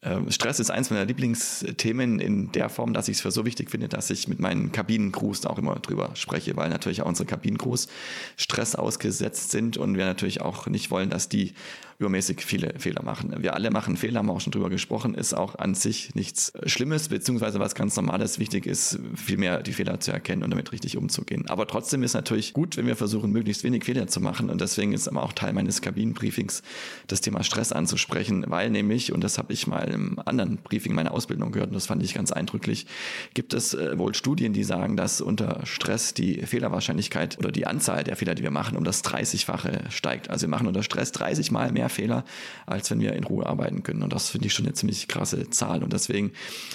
Ähm, 0.00 0.30
Stress 0.30 0.60
ist 0.60 0.70
eins 0.70 0.90
meiner 0.90 1.04
Lieblingsthemen 1.04 2.20
in 2.20 2.52
der 2.52 2.68
Form, 2.68 2.92
dass 2.92 3.08
ich 3.08 3.16
es 3.16 3.20
für 3.20 3.32
so 3.32 3.44
wichtig 3.44 3.70
finde, 3.70 3.88
dass 3.88 4.10
ich 4.10 4.28
mit 4.28 4.38
meinen 4.38 4.70
Kabinencrews 4.70 5.44
auch 5.44 5.58
immer 5.58 5.74
drüber 5.76 6.10
spreche, 6.14 6.56
weil 6.56 6.68
natürlich 6.68 7.02
auch 7.02 7.06
unsere 7.06 7.26
Kabinencrews 7.26 7.88
Stress 8.36 8.76
ausgesetzt 8.76 9.50
sind 9.50 9.76
und 9.76 9.96
wir 9.96 10.04
natürlich 10.04 10.40
auch 10.40 10.68
nicht 10.68 10.92
wollen, 10.92 11.10
dass 11.10 11.28
die 11.28 11.54
übermäßig 11.98 12.44
viele 12.44 12.74
Fehler 12.78 13.02
machen. 13.02 13.34
Wir 13.38 13.54
alle 13.54 13.72
machen 13.72 13.96
Fehler, 13.96 14.20
haben 14.20 14.26
wir 14.26 14.32
auch 14.32 14.40
schon 14.40 14.52
drüber 14.52 14.70
gesprochen, 14.70 15.14
ist 15.14 15.34
auch 15.34 15.56
an 15.56 15.74
sich 15.74 16.14
nichts 16.14 16.52
Schlimmes, 16.64 17.08
beziehungsweise 17.08 17.58
was 17.58 17.74
ganz 17.74 17.96
Normales. 17.96 18.38
Wichtig 18.38 18.66
ist, 18.66 19.00
vielmehr 19.16 19.62
die 19.62 19.72
Fehler 19.72 19.98
zu 19.98 20.12
erkennen 20.12 20.44
und 20.44 20.50
damit 20.50 20.70
richtig 20.70 20.96
umzugehen. 20.96 21.48
Aber 21.48 21.66
trotzdem 21.66 22.04
ist 22.04 22.14
natürlich 22.14 22.52
gut, 22.52 22.76
wenn 22.76 22.86
wir 22.86 22.94
versuchen, 22.94 23.32
möglichst 23.32 23.64
wenig 23.64 23.84
Fehler 23.84 24.06
zu 24.06 24.20
machen. 24.20 24.48
Und 24.48 24.60
deswegen 24.60 24.92
ist 24.92 25.08
aber 25.08 25.24
auch 25.24 25.32
Teil 25.32 25.52
meines 25.52 25.82
Kabinenbriefings, 25.82 26.62
das 27.08 27.20
Thema 27.20 27.42
Stress 27.42 27.72
anzusprechen, 27.72 28.44
weil 28.46 28.70
nämlich, 28.70 29.12
und 29.12 29.24
das 29.24 29.36
habe 29.36 29.52
ich 29.52 29.66
mal 29.66 29.88
im 29.88 30.20
anderen 30.20 30.58
Briefing 30.58 30.94
meiner 30.94 31.10
Ausbildung 31.10 31.50
gehört, 31.50 31.70
und 31.70 31.74
das 31.74 31.86
fand 31.86 32.04
ich 32.04 32.14
ganz 32.14 32.30
eindrücklich, 32.30 32.86
gibt 33.34 33.54
es 33.54 33.74
äh, 33.74 33.98
wohl 33.98 34.14
Studien, 34.14 34.52
die 34.52 34.62
sagen, 34.62 34.96
dass 34.96 35.20
unter 35.20 35.66
Stress 35.66 36.14
die 36.14 36.42
Fehlerwahrscheinlichkeit 36.46 37.38
oder 37.38 37.50
die 37.50 37.66
Anzahl 37.66 38.04
der 38.04 38.14
Fehler, 38.14 38.36
die 38.36 38.44
wir 38.44 38.52
machen, 38.52 38.76
um 38.76 38.84
das 38.84 39.02
30-fache 39.02 39.90
steigt. 39.90 40.30
Also 40.30 40.42
wir 40.42 40.50
machen 40.50 40.68
unter 40.68 40.84
Stress 40.84 41.10
30 41.10 41.50
Mal 41.50 41.72
mehr 41.88 41.90
Fehler, 41.90 42.24
als 42.66 42.90
wenn 42.90 43.00
wir 43.00 43.14
in 43.14 43.24
Ruhe 43.24 43.46
arbeiten 43.46 43.82
können. 43.82 44.02
Und 44.02 44.12
das 44.12 44.30
finde 44.30 44.46
ich 44.46 44.54
schon 44.54 44.66
eine 44.66 44.74
ziemlich 44.74 45.08
krasse 45.08 45.50
Zahl. 45.50 45.82
Und 45.82 45.92
deswegen 45.92 46.32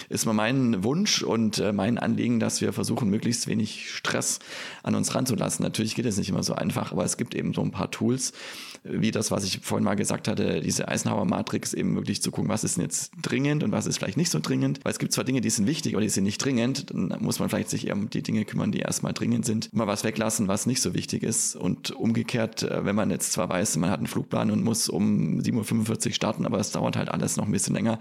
ist 0.09 0.25
mal 0.25 0.33
mein 0.33 0.83
Wunsch 0.83 1.21
und 1.21 1.59
äh, 1.59 1.71
mein 1.71 1.97
Anliegen, 1.97 2.39
dass 2.39 2.61
wir 2.61 2.73
versuchen, 2.73 3.09
möglichst 3.09 3.47
wenig 3.47 3.91
Stress 3.91 4.39
an 4.81 4.95
uns 4.95 5.13
ranzulassen. 5.15 5.63
Natürlich 5.63 5.95
geht 5.95 6.05
es 6.05 6.17
nicht 6.17 6.29
immer 6.29 6.43
so 6.43 6.55
einfach, 6.55 6.91
aber 6.91 7.03
es 7.03 7.17
gibt 7.17 7.35
eben 7.35 7.53
so 7.53 7.61
ein 7.61 7.71
paar 7.71 7.91
Tools, 7.91 8.33
wie 8.83 9.11
das, 9.11 9.31
was 9.31 9.45
ich 9.45 9.59
vorhin 9.61 9.85
mal 9.85 9.95
gesagt 9.95 10.27
hatte, 10.27 10.59
diese 10.61 10.87
Eisenhower-Matrix, 10.87 11.73
eben 11.73 11.95
wirklich 11.95 12.21
zu 12.21 12.31
gucken, 12.31 12.49
was 12.49 12.63
ist 12.63 12.77
denn 12.77 12.83
jetzt 12.83 13.11
dringend 13.21 13.63
und 13.63 13.71
was 13.71 13.85
ist 13.85 13.97
vielleicht 13.97 14.17
nicht 14.17 14.29
so 14.29 14.39
dringend. 14.41 14.79
Weil 14.83 14.91
es 14.91 14.99
gibt 14.99 15.13
zwar 15.13 15.23
Dinge, 15.23 15.41
die 15.41 15.49
sind 15.49 15.67
wichtig, 15.67 15.93
aber 15.93 16.01
die 16.01 16.09
sind 16.09 16.25
nicht 16.25 16.43
dringend. 16.43 16.89
Dann 16.89 17.15
muss 17.21 17.39
man 17.39 17.49
vielleicht 17.49 17.69
sich 17.69 17.87
eher 17.87 17.93
um 17.93 18.09
die 18.09 18.21
Dinge 18.21 18.43
kümmern, 18.43 18.71
die 18.71 18.79
erstmal 18.79 19.13
dringend 19.13 19.45
sind. 19.45 19.73
Mal 19.73 19.87
was 19.87 20.03
weglassen, 20.03 20.47
was 20.47 20.65
nicht 20.65 20.81
so 20.81 20.93
wichtig 20.93 21.23
ist. 21.23 21.55
Und 21.55 21.91
umgekehrt, 21.91 22.63
äh, 22.63 22.85
wenn 22.85 22.95
man 22.95 23.09
jetzt 23.09 23.31
zwar 23.31 23.49
weiß, 23.49 23.77
man 23.77 23.89
hat 23.89 23.99
einen 23.99 24.07
Flugplan 24.07 24.51
und 24.51 24.63
muss 24.63 24.89
um 24.89 25.39
7.45 25.39 26.07
Uhr 26.07 26.13
starten, 26.13 26.45
aber 26.45 26.59
es 26.59 26.71
dauert 26.71 26.97
halt 26.97 27.09
alles 27.09 27.37
noch 27.37 27.45
ein 27.45 27.51
bisschen 27.51 27.75
länger, 27.75 27.99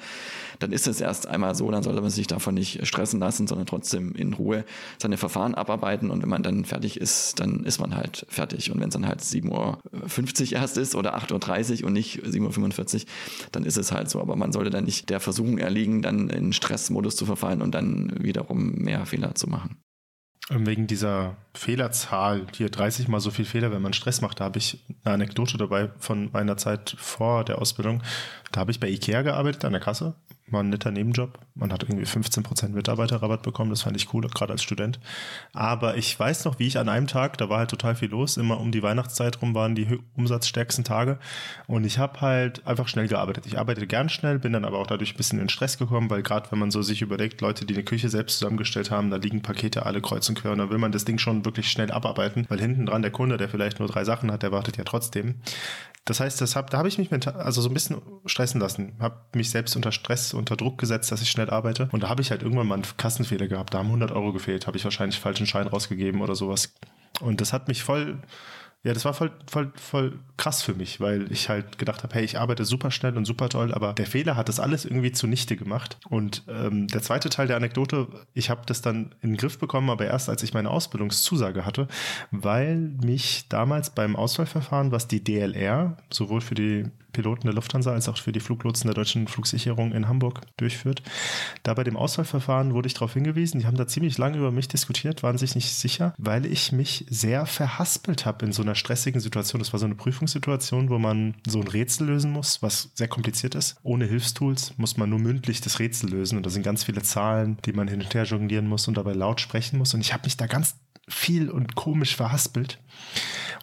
dann 0.58 0.72
ist 0.72 0.88
es 0.88 1.00
erst 1.00 1.28
einmal 1.28 1.54
so, 1.54 1.70
dann 1.70 1.82
sollte 1.82 2.00
man 2.00 2.10
sich 2.10 2.26
davon 2.26 2.54
nicht 2.54 2.84
stressen 2.86 3.20
lassen, 3.20 3.46
sondern 3.46 3.66
trotzdem 3.66 4.14
in 4.14 4.32
Ruhe 4.32 4.64
seine 4.98 5.16
Verfahren 5.16 5.54
abarbeiten. 5.54 6.10
Und 6.10 6.22
wenn 6.22 6.28
man 6.28 6.42
dann 6.42 6.64
fertig 6.64 7.00
ist, 7.00 7.38
dann 7.38 7.64
ist 7.64 7.80
man 7.80 7.94
halt 7.94 8.26
fertig. 8.28 8.70
Und 8.72 8.80
wenn 8.80 8.88
es 8.88 8.94
dann 8.94 9.06
halt 9.06 9.20
7.50 9.20 10.52
Uhr 10.52 10.52
erst 10.52 10.71
ist 10.76 10.94
oder 10.94 11.16
8.30 11.16 11.80
Uhr 11.80 11.86
und 11.88 11.92
nicht 11.92 12.22
7.45 12.22 12.94
Uhr, 12.94 13.00
dann 13.52 13.64
ist 13.64 13.76
es 13.76 13.92
halt 13.92 14.10
so. 14.10 14.20
Aber 14.20 14.36
man 14.36 14.52
sollte 14.52 14.70
dann 14.70 14.84
nicht 14.84 15.10
der 15.10 15.20
Versuchung 15.20 15.58
erliegen, 15.58 16.02
dann 16.02 16.28
in 16.30 16.52
Stressmodus 16.52 17.16
zu 17.16 17.26
verfallen 17.26 17.62
und 17.62 17.74
dann 17.74 18.12
wiederum 18.22 18.72
mehr 18.72 19.06
Fehler 19.06 19.34
zu 19.34 19.48
machen. 19.48 19.76
Ähm, 20.50 20.66
wegen 20.66 20.86
dieser 20.86 21.36
Fehlerzahl, 21.54 22.46
hier 22.54 22.68
30 22.68 23.08
mal 23.08 23.20
so 23.20 23.30
viel 23.30 23.44
Fehler, 23.44 23.70
wenn 23.72 23.82
man 23.82 23.92
Stress 23.92 24.20
macht, 24.20 24.40
da 24.40 24.44
habe 24.44 24.58
ich 24.58 24.84
eine 25.04 25.14
Anekdote 25.14 25.56
dabei 25.56 25.90
von 25.98 26.30
meiner 26.32 26.56
Zeit 26.56 26.96
vor 26.98 27.44
der 27.44 27.60
Ausbildung. 27.60 28.02
Da 28.50 28.60
habe 28.60 28.70
ich 28.70 28.80
bei 28.80 28.88
Ikea 28.88 29.22
gearbeitet 29.22 29.64
an 29.64 29.72
der 29.72 29.80
Kasse 29.80 30.14
war 30.48 30.62
ein 30.62 30.68
netter 30.68 30.90
Nebenjob. 30.90 31.38
Man 31.54 31.72
hat 31.72 31.82
irgendwie 31.82 32.04
15% 32.04 32.68
Mitarbeiterrabatt 32.70 33.42
bekommen, 33.42 33.70
das 33.70 33.82
fand 33.82 33.96
ich 33.96 34.12
cool, 34.12 34.22
gerade 34.22 34.52
als 34.52 34.62
Student. 34.62 35.00
Aber 35.52 35.96
ich 35.96 36.18
weiß 36.18 36.44
noch, 36.44 36.58
wie 36.58 36.66
ich 36.66 36.78
an 36.78 36.88
einem 36.88 37.06
Tag, 37.06 37.38
da 37.38 37.48
war 37.48 37.58
halt 37.58 37.70
total 37.70 37.94
viel 37.94 38.10
los, 38.10 38.36
immer 38.36 38.60
um 38.60 38.72
die 38.72 38.82
Weihnachtszeit 38.82 39.40
rum 39.42 39.54
waren 39.54 39.74
die 39.74 40.00
umsatzstärksten 40.16 40.84
Tage. 40.84 41.18
Und 41.66 41.84
ich 41.84 41.98
habe 41.98 42.20
halt 42.20 42.66
einfach 42.66 42.88
schnell 42.88 43.08
gearbeitet. 43.08 43.46
Ich 43.46 43.58
arbeite 43.58 43.86
gern 43.86 44.08
schnell, 44.08 44.38
bin 44.38 44.52
dann 44.52 44.64
aber 44.64 44.78
auch 44.78 44.86
dadurch 44.86 45.14
ein 45.14 45.16
bisschen 45.16 45.40
in 45.40 45.48
Stress 45.48 45.78
gekommen, 45.78 46.10
weil 46.10 46.22
gerade 46.22 46.50
wenn 46.50 46.58
man 46.58 46.70
so 46.70 46.82
sich 46.82 47.02
überlegt, 47.02 47.40
Leute, 47.40 47.64
die 47.64 47.74
eine 47.74 47.84
Küche 47.84 48.08
selbst 48.08 48.38
zusammengestellt 48.38 48.90
haben, 48.90 49.10
da 49.10 49.16
liegen 49.16 49.42
Pakete 49.42 49.86
alle 49.86 50.00
kreuz 50.00 50.28
und 50.28 50.38
quer 50.40 50.52
und 50.52 50.58
da 50.58 50.70
will 50.70 50.78
man 50.78 50.92
das 50.92 51.04
Ding 51.04 51.18
schon 51.18 51.44
wirklich 51.44 51.70
schnell 51.70 51.90
abarbeiten, 51.90 52.46
weil 52.48 52.60
hinten 52.60 52.86
dran 52.86 53.02
der 53.02 53.10
Kunde, 53.10 53.36
der 53.36 53.48
vielleicht 53.48 53.78
nur 53.78 53.88
drei 53.88 54.04
Sachen 54.04 54.30
hat, 54.32 54.42
der 54.42 54.52
wartet 54.52 54.76
ja 54.76 54.84
trotzdem. 54.84 55.36
Das 56.04 56.18
heißt, 56.18 56.40
das 56.40 56.56
hab, 56.56 56.70
da 56.70 56.78
habe 56.78 56.88
ich 56.88 56.98
mich 56.98 57.12
mental, 57.12 57.34
also 57.34 57.60
so 57.62 57.68
ein 57.68 57.74
bisschen 57.74 58.02
stressen 58.26 58.60
lassen, 58.60 58.96
habe 58.98 59.20
mich 59.34 59.50
selbst 59.50 59.76
unter 59.76 59.92
Stress, 59.92 60.34
unter 60.34 60.56
Druck 60.56 60.78
gesetzt, 60.78 61.12
dass 61.12 61.22
ich 61.22 61.30
schnell 61.30 61.48
arbeite. 61.48 61.88
Und 61.92 62.02
da 62.02 62.08
habe 62.08 62.22
ich 62.22 62.32
halt 62.32 62.42
irgendwann 62.42 62.66
mal 62.66 62.74
einen 62.74 62.96
Kassenfehler 62.96 63.46
gehabt. 63.46 63.72
Da 63.72 63.78
haben 63.78 63.86
100 63.86 64.10
Euro 64.10 64.32
gefehlt, 64.32 64.66
habe 64.66 64.76
ich 64.76 64.84
wahrscheinlich 64.84 65.20
falschen 65.20 65.46
Schein 65.46 65.68
rausgegeben 65.68 66.20
oder 66.20 66.34
sowas. 66.34 66.74
Und 67.20 67.40
das 67.40 67.52
hat 67.52 67.68
mich 67.68 67.84
voll 67.84 68.18
ja, 68.84 68.92
das 68.92 69.04
war 69.04 69.14
voll, 69.14 69.30
voll, 69.48 69.72
voll 69.76 70.18
krass 70.36 70.62
für 70.62 70.74
mich, 70.74 71.00
weil 71.00 71.30
ich 71.30 71.48
halt 71.48 71.78
gedacht 71.78 72.02
habe, 72.02 72.14
hey, 72.16 72.24
ich 72.24 72.38
arbeite 72.38 72.64
super 72.64 72.90
schnell 72.90 73.16
und 73.16 73.24
super 73.24 73.48
toll, 73.48 73.72
aber 73.72 73.92
der 73.92 74.06
Fehler 74.06 74.36
hat 74.36 74.48
das 74.48 74.58
alles 74.58 74.84
irgendwie 74.84 75.12
zunichte 75.12 75.54
gemacht. 75.54 75.98
Und 76.08 76.42
ähm, 76.48 76.88
der 76.88 77.00
zweite 77.00 77.30
Teil 77.30 77.46
der 77.46 77.56
Anekdote, 77.56 78.08
ich 78.34 78.50
habe 78.50 78.62
das 78.66 78.82
dann 78.82 79.14
in 79.20 79.30
den 79.30 79.36
Griff 79.36 79.60
bekommen, 79.60 79.88
aber 79.88 80.06
erst 80.06 80.28
als 80.28 80.42
ich 80.42 80.52
meine 80.52 80.70
Ausbildungszusage 80.70 81.64
hatte, 81.64 81.86
weil 82.32 82.76
mich 82.76 83.48
damals 83.48 83.90
beim 83.90 84.16
Auswahlverfahren, 84.16 84.90
was 84.90 85.06
die 85.06 85.22
DLR 85.22 85.96
sowohl 86.10 86.40
für 86.40 86.56
die 86.56 86.86
Piloten 87.12 87.46
der 87.46 87.54
Lufthansa 87.54 87.92
als 87.92 88.08
auch 88.08 88.16
für 88.16 88.32
die 88.32 88.40
Fluglotsen 88.40 88.88
der 88.88 88.94
deutschen 88.94 89.28
Flugsicherung 89.28 89.92
in 89.92 90.08
Hamburg 90.08 90.40
durchführt. 90.56 91.02
Da 91.62 91.74
bei 91.74 91.84
dem 91.84 91.96
Auswahlverfahren 91.96 92.74
wurde 92.74 92.86
ich 92.86 92.94
darauf 92.94 93.14
hingewiesen, 93.14 93.60
die 93.60 93.66
haben 93.66 93.76
da 93.76 93.86
ziemlich 93.86 94.18
lange 94.18 94.38
über 94.38 94.50
mich 94.50 94.68
diskutiert, 94.68 95.22
waren 95.22 95.38
sich 95.38 95.54
nicht 95.54 95.74
sicher, 95.74 96.14
weil 96.18 96.46
ich 96.46 96.72
mich 96.72 97.06
sehr 97.08 97.46
verhaspelt 97.46 98.26
habe 98.26 98.44
in 98.46 98.52
so 98.52 98.62
einer 98.62 98.74
stressigen 98.74 99.20
Situation. 99.20 99.60
Das 99.60 99.72
war 99.72 99.80
so 99.80 99.86
eine 99.86 99.94
Prüfungssituation, 99.94 100.88
wo 100.88 100.98
man 100.98 101.34
so 101.46 101.60
ein 101.60 101.68
Rätsel 101.68 102.06
lösen 102.08 102.32
muss, 102.32 102.62
was 102.62 102.90
sehr 102.94 103.08
kompliziert 103.08 103.54
ist. 103.54 103.76
Ohne 103.82 104.06
Hilfstools 104.06 104.74
muss 104.78 104.96
man 104.96 105.10
nur 105.10 105.18
mündlich 105.18 105.60
das 105.60 105.78
Rätsel 105.78 106.10
lösen 106.10 106.36
und 106.36 106.46
da 106.46 106.50
sind 106.50 106.62
ganz 106.62 106.84
viele 106.84 107.02
Zahlen, 107.02 107.58
die 107.64 107.72
man 107.72 107.88
hin 107.88 108.00
und 108.00 108.14
her 108.14 108.24
jonglieren 108.24 108.66
muss 108.66 108.88
und 108.88 108.96
dabei 108.96 109.12
laut 109.12 109.40
sprechen 109.40 109.78
muss. 109.78 109.94
Und 109.94 110.00
ich 110.00 110.12
habe 110.12 110.24
mich 110.24 110.36
da 110.36 110.46
ganz 110.46 110.76
viel 111.08 111.50
und 111.50 111.74
komisch 111.74 112.16
verhaspelt. 112.16 112.78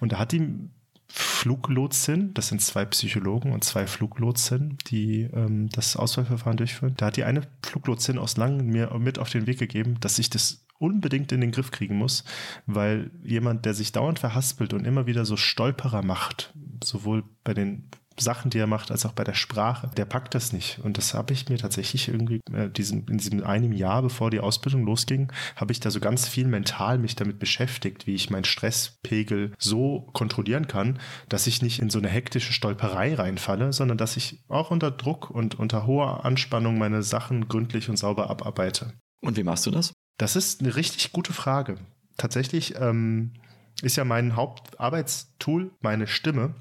Und 0.01 0.12
da 0.12 0.19
hat 0.19 0.31
die 0.31 0.69
Fluglotsin, 1.11 2.33
das 2.33 2.49
sind 2.49 2.61
zwei 2.61 2.85
Psychologen 2.85 3.51
und 3.51 3.63
zwei 3.63 3.87
Fluglotsen, 3.87 4.77
die 4.87 5.23
ähm, 5.33 5.69
das 5.69 5.95
Auswahlverfahren 5.95 6.57
durchführen. 6.57 6.93
Da 6.97 7.07
hat 7.07 7.17
die 7.17 7.23
eine 7.23 7.41
Fluglotsin 7.63 8.17
aus 8.17 8.37
Langen 8.37 8.67
mir 8.67 8.93
mit 8.99 9.19
auf 9.19 9.29
den 9.29 9.47
Weg 9.47 9.59
gegeben, 9.59 9.97
dass 9.99 10.19
ich 10.19 10.29
das 10.29 10.65
unbedingt 10.77 11.31
in 11.31 11.41
den 11.41 11.51
Griff 11.51 11.71
kriegen 11.71 11.97
muss, 11.97 12.23
weil 12.65 13.11
jemand, 13.23 13.65
der 13.65 13.73
sich 13.73 13.91
dauernd 13.91 14.19
verhaspelt 14.19 14.73
und 14.73 14.85
immer 14.85 15.07
wieder 15.07 15.25
so 15.25 15.35
Stolperer 15.35 16.03
macht, 16.03 16.53
sowohl 16.83 17.23
bei 17.43 17.53
den 17.53 17.89
Sachen, 18.21 18.51
die 18.51 18.60
er 18.60 18.67
macht, 18.67 18.91
als 18.91 19.05
auch 19.05 19.13
bei 19.13 19.23
der 19.23 19.34
Sprache. 19.34 19.89
Der 19.97 20.05
packt 20.05 20.36
das 20.36 20.53
nicht. 20.53 20.79
Und 20.79 20.97
das 20.97 21.13
habe 21.13 21.34
ich 21.34 21.49
mir 21.49 21.58
tatsächlich 21.58 22.08
irgendwie 22.08 22.41
äh, 22.53 22.69
diesem, 22.69 23.05
in 23.08 23.17
diesem 23.17 23.43
einem 23.43 23.71
Jahr, 23.71 24.01
bevor 24.01 24.29
die 24.32 24.39
Ausbildung 24.39 24.86
losging, 24.86 25.32
habe 25.55 25.71
ich 25.71 25.79
da 25.79 25.91
so 25.91 25.99
ganz 25.99 26.27
viel 26.27 26.47
mental 26.47 26.97
mich 26.97 27.15
damit 27.15 27.39
beschäftigt, 27.39 28.08
wie 28.08 28.15
ich 28.15 28.29
meinen 28.29 28.45
Stresspegel 28.45 29.53
so 29.58 30.10
kontrollieren 30.13 30.67
kann, 30.67 30.99
dass 31.27 31.47
ich 31.47 31.62
nicht 31.62 31.79
in 31.79 31.89
so 31.89 31.99
eine 31.99 32.10
hektische 32.10 32.53
Stolperei 32.53 33.15
reinfalle, 33.15 33.73
sondern 33.73 33.97
dass 33.97 34.17
ich 34.17 34.43
auch 34.47 34.71
unter 34.71 34.91
Druck 34.91 35.29
und 35.29 35.58
unter 35.58 35.86
hoher 35.86 36.25
Anspannung 36.25 36.77
meine 36.77 37.03
Sachen 37.03 37.47
gründlich 37.47 37.89
und 37.89 37.97
sauber 37.97 38.29
abarbeite. 38.29 38.93
Und 39.21 39.38
wie 39.38 39.43
machst 39.43 39.65
du 39.65 39.71
das? 39.71 39.93
Das 40.17 40.36
ist 40.36 40.62
eine 40.62 40.75
richtig 40.75 41.12
gute 41.12 41.34
Frage. 41.34 41.77
Tatsächlich 42.17 42.75
ähm, 42.77 43.34
ist 43.82 43.95
ja 43.95 44.03
mein 44.03 44.36
Hauptarbeitstool 44.36 45.71
meine 45.82 46.08
Stimme. 46.08 46.53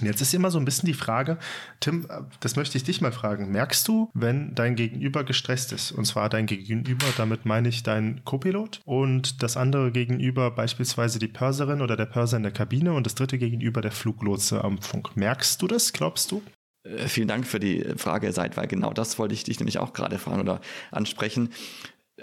Und 0.00 0.06
jetzt 0.06 0.20
ist 0.20 0.34
immer 0.34 0.50
so 0.50 0.58
ein 0.58 0.64
bisschen 0.64 0.88
die 0.88 0.94
Frage, 0.94 1.38
Tim, 1.78 2.08
das 2.40 2.56
möchte 2.56 2.76
ich 2.76 2.82
dich 2.82 3.00
mal 3.00 3.12
fragen. 3.12 3.52
Merkst 3.52 3.86
du, 3.86 4.10
wenn 4.12 4.54
dein 4.54 4.74
Gegenüber 4.74 5.22
gestresst 5.22 5.72
ist? 5.72 5.92
Und 5.92 6.04
zwar 6.04 6.28
dein 6.28 6.46
Gegenüber, 6.46 7.06
damit 7.16 7.44
meine 7.46 7.68
ich 7.68 7.84
dein 7.84 8.24
Copilot 8.24 8.80
und 8.84 9.42
das 9.42 9.56
andere 9.56 9.92
Gegenüber 9.92 10.50
beispielsweise 10.50 11.20
die 11.20 11.28
Pörserin 11.28 11.80
oder 11.80 11.96
der 11.96 12.06
Pörser 12.06 12.38
in 12.38 12.42
der 12.42 12.52
Kabine 12.52 12.92
und 12.92 13.06
das 13.06 13.14
dritte 13.14 13.38
Gegenüber 13.38 13.82
der 13.82 13.92
Fluglotse 13.92 14.64
am 14.64 14.78
Funk. 14.78 15.16
Merkst 15.16 15.62
du 15.62 15.68
das, 15.68 15.92
glaubst 15.92 16.32
du? 16.32 16.42
Äh, 16.84 17.08
vielen 17.08 17.28
Dank 17.28 17.46
für 17.46 17.60
die 17.60 17.84
Frage, 17.96 18.32
Seid, 18.32 18.56
weil 18.56 18.66
genau 18.66 18.92
das 18.92 19.18
wollte 19.18 19.34
ich 19.34 19.44
dich 19.44 19.60
nämlich 19.60 19.78
auch 19.78 19.92
gerade 19.92 20.18
fragen 20.18 20.40
oder 20.40 20.60
ansprechen. 20.90 21.50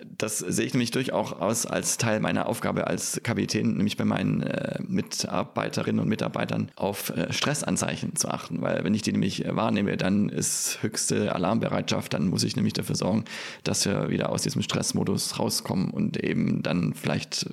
Das 0.06 0.39
sehe 0.39 0.65
ich 0.65 0.73
nämlich 0.73 0.91
durchaus 0.91 1.65
als 1.65 1.97
Teil 1.97 2.21
meiner 2.21 2.45
Aufgabe 2.47 2.88
als 2.88 3.19
Kapitän, 3.23 3.75
nämlich 3.75 3.97
bei 3.97 4.06
meinen 4.06 4.41
äh, 4.41 4.82
Mitarbeiterinnen 4.82 5.99
und 5.99 6.08
Mitarbeitern 6.08 6.71
auf 6.77 7.10
äh, 7.10 7.34
Stressanzeichen 7.34 8.15
zu 8.15 8.30
achten. 8.30 8.62
Weil 8.62 8.86
wenn 8.86 8.93
ich 8.93 9.01
die 9.01 9.12
nämlich 9.12 9.43
wahrnehme, 9.45 9.97
dann 9.97 10.30
ist 10.30 10.82
höchste 10.82 11.36
Alarmbereitschaft, 11.36 12.13
dann 12.13 12.27
muss 12.27 12.43
ich 12.43 12.56
nämlich 12.56 12.73
dafür 12.73 12.95
sorgen, 12.95 13.25
dass 13.65 13.86
wir 13.86 14.10
wieder 14.10 14.30
aus 14.30 14.43
diesem 14.43 14.62
Stressmodus 14.62 15.38
rauskommen 15.39 15.89
und 15.89 16.15
eben 16.23 16.63
dann 16.63 16.93
vielleicht 16.93 17.47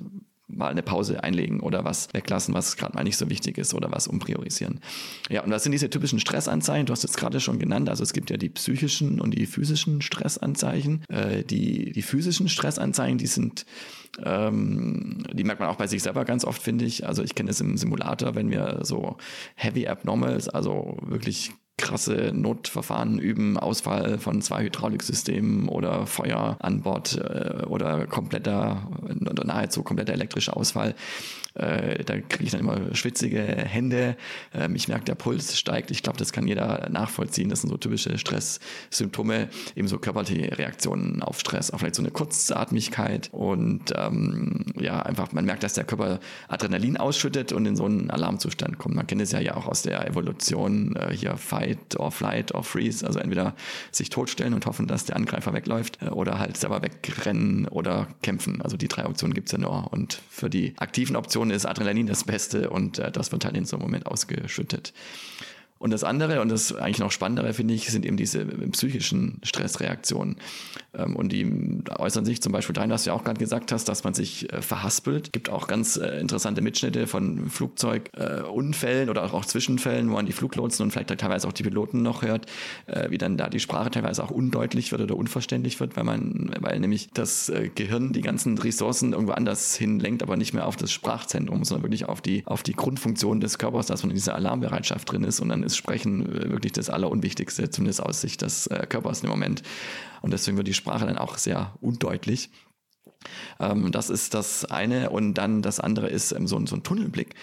mal 0.49 0.69
eine 0.69 0.83
Pause 0.83 1.23
einlegen 1.23 1.59
oder 1.59 1.83
was 1.85 2.09
weglassen, 2.13 2.53
was 2.53 2.77
gerade 2.77 2.95
mal 2.95 3.03
nicht 3.03 3.17
so 3.17 3.29
wichtig 3.29 3.57
ist 3.57 3.73
oder 3.73 3.91
was 3.91 4.07
umpriorisieren. 4.07 4.79
Ja, 5.29 5.43
und 5.43 5.51
was 5.51 5.63
sind 5.63 5.71
diese 5.71 5.89
typischen 5.89 6.19
Stressanzeichen? 6.19 6.85
Du 6.85 6.93
hast 6.93 7.03
es 7.03 7.13
gerade 7.13 7.39
schon 7.39 7.59
genannt. 7.59 7.89
Also 7.89 8.03
es 8.03 8.13
gibt 8.13 8.29
ja 8.29 8.37
die 8.37 8.49
psychischen 8.49 9.21
und 9.21 9.31
die 9.31 9.45
physischen 9.45 10.01
Stressanzeichen. 10.01 11.03
Äh, 11.09 11.43
die, 11.43 11.91
die 11.91 12.01
physischen 12.01 12.49
Stressanzeichen, 12.49 13.17
die 13.17 13.27
sind 13.27 13.65
ähm, 14.25 15.23
die 15.31 15.43
merkt 15.43 15.59
man 15.59 15.69
auch 15.69 15.75
bei 15.75 15.87
sich 15.87 16.03
selber 16.03 16.25
ganz 16.25 16.43
oft, 16.43 16.61
finde 16.61 16.85
ich. 16.85 17.07
Also 17.07 17.23
ich 17.23 17.35
kenne 17.35 17.51
es 17.51 17.61
im 17.61 17.77
Simulator, 17.77 18.35
wenn 18.35 18.49
wir 18.49 18.79
so 18.81 19.17
Heavy 19.55 19.87
Abnormals, 19.87 20.49
also 20.49 20.97
wirklich 21.01 21.51
krasse 21.79 22.31
Notverfahren 22.33 23.19
üben, 23.19 23.57
Ausfall 23.57 24.19
von 24.19 24.41
zwei 24.41 24.63
Hydrauliksystemen 24.63 25.67
oder 25.67 26.05
Feuer 26.05 26.57
an 26.59 26.81
Bord 26.81 27.17
äh, 27.17 27.65
oder 27.65 28.05
kompletter 28.05 28.87
oder 29.29 29.45
nahezu 29.45 29.83
kompletter 29.83 30.13
elektrischer 30.13 30.55
Ausfall. 30.55 30.95
Äh, 31.55 32.03
da 32.03 32.19
kriege 32.19 32.45
ich 32.45 32.51
dann 32.51 32.61
immer 32.61 32.95
schwitzige 32.95 33.41
Hände. 33.41 34.15
Ähm, 34.53 34.75
ich 34.75 34.87
merke, 34.87 35.05
der 35.05 35.15
Puls 35.15 35.57
steigt. 35.57 35.91
Ich 35.91 36.03
glaube, 36.03 36.17
das 36.17 36.31
kann 36.31 36.47
jeder 36.47 36.89
nachvollziehen. 36.89 37.49
Das 37.49 37.61
sind 37.61 37.69
so 37.69 37.77
typische 37.77 38.17
Stresssymptome, 38.17 39.49
ebenso 39.75 39.97
körperliche 39.97 40.57
Reaktionen 40.57 41.21
auf 41.21 41.39
Stress, 41.39 41.71
auch 41.71 41.79
vielleicht 41.79 41.95
so 41.95 42.01
eine 42.01 42.11
Kurzatmigkeit 42.11 43.29
und 43.31 43.93
ähm, 43.95 44.65
ja, 44.79 45.01
einfach, 45.01 45.31
man 45.31 45.45
merkt, 45.45 45.63
dass 45.63 45.73
der 45.73 45.83
Körper 45.83 46.19
Adrenalin 46.47 46.97
ausschüttet 46.97 47.51
und 47.51 47.65
in 47.65 47.75
so 47.75 47.85
einen 47.85 48.09
Alarmzustand 48.11 48.77
kommt. 48.77 48.95
Man 48.95 49.07
kennt 49.07 49.21
es 49.21 49.31
ja 49.31 49.39
ja 49.39 49.55
auch 49.55 49.67
aus 49.67 49.81
der 49.81 50.07
Evolution, 50.07 50.95
äh, 50.95 51.15
hier 51.15 51.37
Fight 51.37 51.97
or 51.97 52.11
Flight 52.11 52.53
or 52.53 52.63
Freeze, 52.63 53.05
also 53.05 53.19
entweder 53.19 53.55
sich 53.91 54.09
totstellen 54.09 54.53
und 54.53 54.65
hoffen, 54.65 54.87
dass 54.87 55.05
der 55.05 55.15
Angreifer 55.15 55.53
wegläuft 55.53 56.01
äh, 56.01 56.09
oder 56.09 56.39
halt 56.39 56.57
selber 56.57 56.81
wegrennen 56.81 57.67
oder 57.67 58.07
kämpfen. 58.21 58.61
Also 58.61 58.77
die 58.77 58.87
drei 58.87 59.05
Optionen 59.05 59.33
gibt 59.33 59.47
es 59.47 59.53
ja 59.53 59.57
nur 59.57 59.91
und 59.91 60.21
für 60.29 60.49
die 60.49 60.73
aktiven 60.77 61.15
Optionen 61.15 61.38
Situation 61.39 61.51
ist 61.51 61.65
Adrenalin 61.65 62.07
das 62.07 62.23
Beste 62.23 62.69
und 62.69 62.99
äh, 62.99 63.11
das 63.11 63.31
wird 63.31 63.45
halt 63.45 63.55
in 63.55 63.65
so 63.65 63.77
einem 63.77 63.83
Moment 63.83 64.05
ausgeschüttet. 64.05 64.93
Und 65.79 65.91
das 65.91 66.03
andere 66.03 66.41
und 66.41 66.49
das 66.49 66.75
eigentlich 66.75 66.99
noch 66.99 67.11
spannendere, 67.11 67.53
finde 67.53 67.73
ich, 67.73 67.89
sind 67.89 68.05
eben 68.05 68.17
diese 68.17 68.45
psychischen 68.45 69.39
Stressreaktionen. 69.43 70.35
Ähm, 70.93 71.15
und 71.15 71.31
die 71.31 71.81
äußern 71.97 72.25
sich 72.25 72.41
zum 72.41 72.51
Beispiel 72.51 72.73
dahin, 72.73 72.89
was 72.89 73.03
du 73.03 73.11
ja 73.11 73.15
auch 73.15 73.23
gerade 73.23 73.39
gesagt 73.39 73.71
hast, 73.71 73.87
dass 73.87 74.03
man 74.03 74.13
sich 74.13 74.51
äh, 74.51 74.61
verhaspelt. 74.61 75.31
Gibt 75.31 75.49
auch 75.49 75.67
ganz 75.67 75.95
äh, 75.95 76.19
interessante 76.19 76.61
Mitschnitte 76.61 77.07
von 77.07 77.49
Flugzeugunfällen 77.49 79.07
äh, 79.07 79.11
oder 79.11 79.33
auch 79.33 79.45
Zwischenfällen, 79.45 80.09
wo 80.09 80.15
man 80.15 80.25
die 80.25 80.33
Fluglotsen 80.33 80.83
und 80.83 80.91
vielleicht 80.91 81.17
teilweise 81.17 81.47
auch 81.47 81.53
die 81.53 81.63
Piloten 81.63 82.01
noch 82.01 82.21
hört, 82.21 82.45
wie 83.09 83.17
dann 83.17 83.37
da 83.37 83.49
die 83.49 83.59
Sprache 83.59 83.89
teilweise 83.91 84.23
auch 84.23 84.31
undeutlich 84.31 84.91
wird 84.91 85.01
oder 85.01 85.15
unverständlich 85.15 85.79
wird, 85.79 85.95
weil 85.95 86.03
man, 86.03 86.51
weil 86.59 86.79
nämlich 86.79 87.09
das 87.13 87.51
Gehirn 87.75 88.13
die 88.13 88.21
ganzen 88.21 88.57
Ressourcen 88.57 89.13
irgendwo 89.13 89.33
anders 89.33 89.75
hinlenkt, 89.75 90.23
aber 90.23 90.37
nicht 90.37 90.53
mehr 90.53 90.67
auf 90.67 90.75
das 90.75 90.91
Sprachzentrum, 90.91 91.63
sondern 91.63 91.83
wirklich 91.83 92.05
auf 92.05 92.21
die, 92.21 92.43
auf 92.45 92.63
die 92.63 92.73
Grundfunktion 92.73 93.39
des 93.39 93.57
Körpers, 93.57 93.87
dass 93.87 94.03
man 94.03 94.11
in 94.11 94.15
dieser 94.15 94.35
Alarmbereitschaft 94.35 95.11
drin 95.11 95.23
ist 95.23 95.39
und 95.39 95.49
dann 95.49 95.63
ist 95.71 95.77
Sprechen 95.77 96.51
wirklich 96.51 96.73
das 96.73 96.89
Allerunwichtigste, 96.89 97.69
zumindest 97.69 98.03
aus 98.03 98.21
Sicht 98.21 98.41
des 98.41 98.69
Körpers 98.89 99.23
im 99.23 99.29
Moment. 99.29 99.63
Und 100.21 100.31
deswegen 100.31 100.57
wird 100.57 100.67
die 100.67 100.73
Sprache 100.73 101.05
dann 101.05 101.17
auch 101.17 101.37
sehr 101.37 101.73
undeutlich. 101.81 102.49
Ähm, 103.59 103.91
das 103.91 104.09
ist 104.09 104.33
das 104.33 104.65
eine. 104.65 105.09
Und 105.09 105.35
dann 105.35 105.61
das 105.61 105.79
andere 105.79 106.07
ist 106.07 106.31
ähm, 106.31 106.47
so, 106.47 106.63
so 106.65 106.75
ein 106.75 106.83
Tunnelblick. 106.83 107.35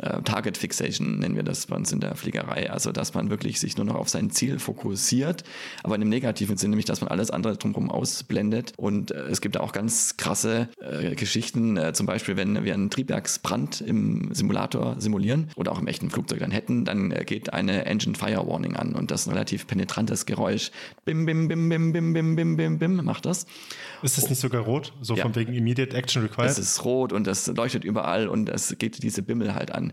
Äh, 0.00 0.22
Target 0.22 0.56
Fixation 0.56 1.18
nennen 1.18 1.36
wir 1.36 1.42
das 1.42 1.66
bei 1.66 1.76
uns 1.76 1.92
in 1.92 2.00
der 2.00 2.14
Fliegerei. 2.16 2.70
Also, 2.70 2.92
dass 2.92 3.14
man 3.14 3.30
wirklich 3.30 3.60
sich 3.60 3.76
nur 3.76 3.86
noch 3.86 3.96
auf 3.96 4.08
sein 4.08 4.30
Ziel 4.30 4.58
fokussiert, 4.58 5.44
aber 5.82 5.94
in 5.94 6.00
dem 6.00 6.10
negativen 6.10 6.56
Sinn, 6.56 6.70
nämlich, 6.70 6.86
dass 6.86 7.00
man 7.00 7.08
alles 7.08 7.30
andere 7.30 7.56
drumherum 7.56 7.90
ausblendet. 7.90 8.72
Und 8.76 9.10
äh, 9.10 9.26
es 9.26 9.40
gibt 9.40 9.56
auch 9.58 9.72
ganz 9.72 10.16
krasse 10.16 10.68
äh, 10.80 11.14
Geschichten, 11.14 11.76
äh, 11.76 11.92
zum 11.92 12.06
Beispiel, 12.06 12.36
wenn 12.36 12.64
wir 12.64 12.74
einen 12.74 12.90
Triebwerksbrand 12.90 13.80
im 13.80 14.34
Simulator 14.34 14.96
simulieren 14.98 15.50
oder 15.56 15.72
auch 15.72 15.80
im 15.80 15.86
echten 15.86 16.10
Flugzeug 16.10 16.40
dann 16.40 16.50
hätten, 16.50 16.84
dann 16.84 17.10
äh, 17.12 17.24
geht 17.24 17.52
eine 17.52 17.86
Engine 17.86 18.14
Fire 18.14 18.46
Warning 18.46 18.76
an 18.76 18.94
und 18.94 19.10
das 19.10 19.22
ist 19.22 19.26
ein 19.28 19.32
relativ 19.32 19.66
penetrantes 19.66 20.26
Geräusch. 20.26 20.70
Bim, 21.04 21.26
bim, 21.26 21.48
bim, 21.48 21.68
bim, 21.68 21.92
bim, 21.92 22.12
bim, 22.12 22.36
bim, 22.36 22.56
bim, 22.56 22.78
bim, 22.78 22.96
macht 23.04 23.26
das. 23.26 23.46
Ist 24.02 24.18
es 24.18 24.28
nicht 24.28 24.40
sogar 24.40 24.62
rot? 24.62 24.92
So 25.00 25.16
ja. 25.16 25.22
von 25.22 25.34
wegen 25.34 25.52
Immediate 25.52 25.96
Action 25.96 26.22
Required? 26.22 26.50
Es 26.50 26.58
ist 26.58 26.84
rot 26.84 27.12
und 27.12 27.26
es 27.26 27.46
leuchtet 27.46 27.84
überall 27.84 28.28
und 28.28 28.48
es 28.48 28.76
geht 28.78 29.02
diese 29.02 29.22
Bimmel 29.22 29.54
halt 29.54 29.72
an. 29.72 29.85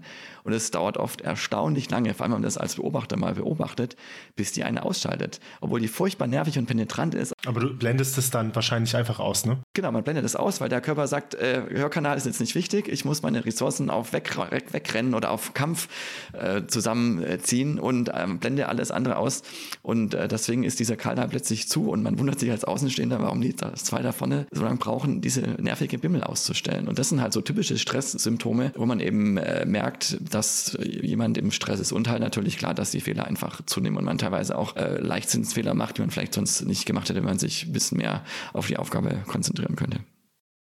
Und 0.44 0.54
es 0.54 0.72
dauert 0.72 0.98
oft 0.98 1.22
erstaunlich 1.22 1.90
lange, 1.90 2.14
vor 2.14 2.24
allem 2.24 2.34
wenn 2.34 2.42
man 2.42 2.44
das 2.44 2.58
als 2.58 2.76
Beobachter 2.76 3.18
mal 3.18 3.36
beobachtet, 3.36 3.96
bis 4.36 4.52
die 4.52 4.64
eine 4.64 4.84
ausschaltet. 4.84 5.40
Obwohl 5.62 5.80
die 5.80 5.88
furchtbar 5.88 6.28
nervig 6.28 6.58
und 6.58 6.66
penetrant 6.66 7.16
ist. 7.16 7.34
Aber 7.46 7.62
du 7.62 7.76
blendest 7.76 8.18
es 8.18 8.30
dann 8.30 8.54
wahrscheinlich 8.56 8.96
einfach 8.96 9.20
aus, 9.20 9.46
ne? 9.46 9.60
Genau, 9.74 9.92
man 9.92 10.04
blendet 10.04 10.26
es 10.26 10.36
aus, 10.36 10.60
weil 10.62 10.70
der 10.70 10.82
Körper 10.82 11.08
sagt, 11.08 11.36
äh, 11.36 11.64
Hörkanal 11.70 12.18
ist 12.18 12.26
jetzt 12.26 12.42
nicht 12.42 12.56
wichtig, 12.56 12.88
ich 12.88 13.06
muss 13.06 13.22
meine 13.22 13.46
Ressourcen 13.46 13.90
auf 13.90 14.14
weg, 14.14 14.36
Wegrennen 14.72 15.14
oder 15.14 15.32
auf 15.32 15.54
Kampf 15.54 15.88
äh, 16.34 16.64
zusammenziehen 16.68 17.80
und 17.80 18.12
ähm, 18.14 18.40
blende 18.40 18.68
alles 18.68 18.92
andere 18.92 19.18
aus. 19.18 19.44
Und 19.82 20.14
äh, 20.14 20.28
deswegen 20.28 20.64
ist 20.64 20.80
dieser 20.80 20.96
Kanal 20.96 21.28
plötzlich 21.28 21.70
zu 21.70 21.90
und 21.90 22.04
man 22.04 22.20
wundert 22.20 22.40
sich 22.40 22.52
als 22.52 22.64
Außenstehender, 22.64 23.20
warum 23.22 23.42
die 23.42 23.56
zwei 23.56 24.02
da 24.02 24.12
vorne 24.12 24.48
so 24.52 24.64
lange 24.64 24.78
brauchen, 24.78 25.22
diese 25.22 25.42
nervige 25.42 25.98
Bimmel 25.98 26.24
auszustellen. 26.24 26.88
Und 26.88 27.00
das 27.00 27.10
sind 27.10 27.22
halt 27.22 27.34
so 27.34 27.42
typische 27.42 27.78
Stresssymptome, 27.78 28.74
wo 28.76 28.86
man 28.86 29.00
eben 29.00 29.38
äh, 29.38 29.66
merkt, 29.66 29.83
dass 30.32 30.78
jemand 30.82 31.38
im 31.38 31.52
Stress 31.52 31.80
ist. 31.80 31.92
Und 31.92 32.08
halt 32.08 32.22
natürlich 32.22 32.58
klar, 32.58 32.74
dass 32.74 32.92
die 32.92 33.02
Fehler 33.02 33.26
einfach 33.26 33.62
zunehmen 33.66 33.98
und 33.98 34.06
man 34.06 34.18
teilweise 34.18 34.58
auch 34.58 34.76
äh, 34.76 35.00
Leichtsinnsfehler 35.00 35.74
macht, 35.74 35.98
die 35.98 36.02
man 36.02 36.12
vielleicht 36.12 36.34
sonst 36.34 36.66
nicht 36.66 36.86
gemacht 36.86 37.10
hätte, 37.10 37.20
wenn 37.20 37.26
man 37.26 37.40
sich 37.40 37.66
ein 37.66 37.74
bisschen 37.74 37.98
mehr 37.98 38.24
auf 38.54 38.68
die 38.68 38.78
Aufgabe 38.78 39.24
konzentrieren 39.28 39.76
könnte 39.76 40.00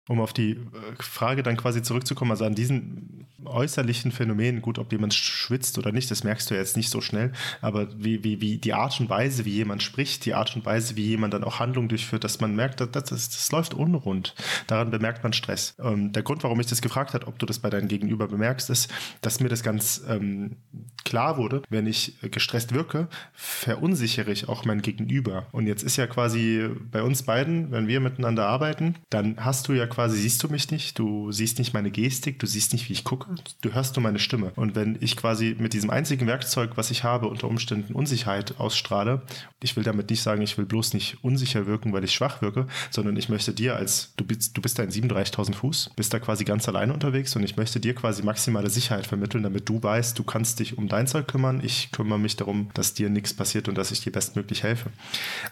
um 0.09 0.19
auf 0.19 0.33
die 0.33 0.51
äh, 0.51 0.57
Frage 0.99 1.43
dann 1.43 1.55
quasi 1.55 1.81
zurückzukommen, 1.81 2.31
also 2.31 2.43
an 2.43 2.55
diesen 2.55 3.27
äußerlichen 3.45 4.11
Phänomenen, 4.11 4.61
gut, 4.61 4.79
ob 4.79 4.91
jemand 4.91 5.13
schwitzt 5.13 5.77
oder 5.77 5.91
nicht, 5.91 6.09
das 6.11 6.23
merkst 6.23 6.49
du 6.49 6.55
jetzt 6.55 6.75
nicht 6.75 6.89
so 6.89 6.99
schnell, 6.99 7.31
aber 7.61 7.87
wie, 7.97 8.23
wie, 8.23 8.41
wie 8.41 8.57
die 8.57 8.73
Art 8.73 8.99
und 8.99 9.09
Weise, 9.09 9.45
wie 9.45 9.51
jemand 9.51 9.83
spricht, 9.83 10.25
die 10.25 10.33
Art 10.33 10.55
und 10.55 10.65
Weise, 10.65 10.95
wie 10.95 11.05
jemand 11.05 11.33
dann 11.33 11.43
auch 11.43 11.59
Handlungen 11.59 11.89
durchführt, 11.89 12.23
dass 12.23 12.41
man 12.41 12.55
merkt, 12.55 12.81
das, 12.81 12.89
das, 12.91 13.09
das 13.09 13.51
läuft 13.51 13.73
unrund. 13.73 14.35
Daran 14.67 14.91
bemerkt 14.91 15.23
man 15.23 15.33
Stress. 15.33 15.75
Ähm, 15.79 16.11
der 16.11 16.23
Grund, 16.23 16.43
warum 16.43 16.59
ich 16.59 16.67
das 16.67 16.81
gefragt 16.81 17.13
habe, 17.13 17.27
ob 17.27 17.39
du 17.39 17.45
das 17.45 17.59
bei 17.59 17.69
deinem 17.69 17.87
Gegenüber 17.87 18.27
bemerkst, 18.27 18.69
ist, 18.69 18.91
dass 19.21 19.39
mir 19.39 19.49
das 19.49 19.63
ganz 19.63 20.03
ähm, 20.07 20.57
klar 21.05 21.37
wurde, 21.37 21.61
wenn 21.69 21.87
ich 21.87 22.15
gestresst 22.21 22.73
wirke, 22.73 23.07
verunsichere 23.33 24.31
ich 24.31 24.49
auch 24.49 24.65
mein 24.65 24.81
Gegenüber. 24.81 25.47
Und 25.51 25.67
jetzt 25.67 25.83
ist 25.83 25.97
ja 25.97 26.07
quasi 26.07 26.69
bei 26.91 27.03
uns 27.03 27.23
beiden, 27.23 27.71
wenn 27.71 27.87
wir 27.87 27.99
miteinander 27.99 28.47
arbeiten, 28.47 28.95
dann 29.09 29.43
hast 29.43 29.67
du 29.67 29.73
ja 29.73 29.87
quasi 29.87 29.98
quasi 29.99 30.17
siehst 30.17 30.41
du 30.41 30.47
mich 30.47 30.71
nicht, 30.71 30.97
du 30.97 31.29
siehst 31.33 31.59
nicht 31.59 31.73
meine 31.73 31.91
Gestik, 31.91 32.39
du 32.39 32.47
siehst 32.47 32.71
nicht, 32.71 32.87
wie 32.87 32.93
ich 32.93 33.03
gucke, 33.03 33.35
du 33.59 33.73
hörst 33.73 33.97
nur 33.97 34.03
meine 34.03 34.17
Stimme. 34.17 34.53
Und 34.55 34.73
wenn 34.73 34.97
ich 35.01 35.17
quasi 35.17 35.57
mit 35.59 35.73
diesem 35.73 35.89
einzigen 35.89 36.25
Werkzeug, 36.25 36.77
was 36.77 36.89
ich 36.89 37.03
habe, 37.03 37.27
unter 37.27 37.49
Umständen 37.49 37.93
Unsicherheit 37.93 38.61
ausstrahle, 38.61 39.23
ich 39.61 39.75
will 39.75 39.83
damit 39.83 40.09
nicht 40.09 40.21
sagen, 40.21 40.41
ich 40.41 40.57
will 40.57 40.63
bloß 40.63 40.93
nicht 40.93 41.21
unsicher 41.21 41.67
wirken, 41.67 41.91
weil 41.91 42.05
ich 42.05 42.13
schwach 42.13 42.41
wirke, 42.41 42.67
sondern 42.91 43.17
ich 43.17 43.27
möchte 43.27 43.51
dir 43.51 43.75
als, 43.75 44.13
du 44.15 44.23
bist, 44.23 44.55
du 44.55 44.61
bist 44.61 44.79
da 44.79 44.83
in 44.83 44.89
37.000 44.89 45.53
Fuß, 45.53 45.91
bist 45.97 46.13
da 46.13 46.19
quasi 46.19 46.45
ganz 46.45 46.69
alleine 46.69 46.93
unterwegs 46.93 47.35
und 47.35 47.43
ich 47.43 47.57
möchte 47.57 47.81
dir 47.81 47.93
quasi 47.93 48.23
maximale 48.23 48.69
Sicherheit 48.69 49.05
vermitteln, 49.05 49.43
damit 49.43 49.67
du 49.67 49.83
weißt, 49.83 50.17
du 50.17 50.23
kannst 50.23 50.61
dich 50.61 50.77
um 50.77 50.87
dein 50.87 51.07
Zeug 51.07 51.27
kümmern, 51.27 51.59
ich 51.61 51.91
kümmere 51.91 52.19
mich 52.19 52.37
darum, 52.37 52.69
dass 52.73 52.93
dir 52.93 53.09
nichts 53.09 53.33
passiert 53.33 53.67
und 53.67 53.77
dass 53.77 53.91
ich 53.91 53.99
dir 53.99 54.13
bestmöglich 54.13 54.63
helfe. 54.63 54.91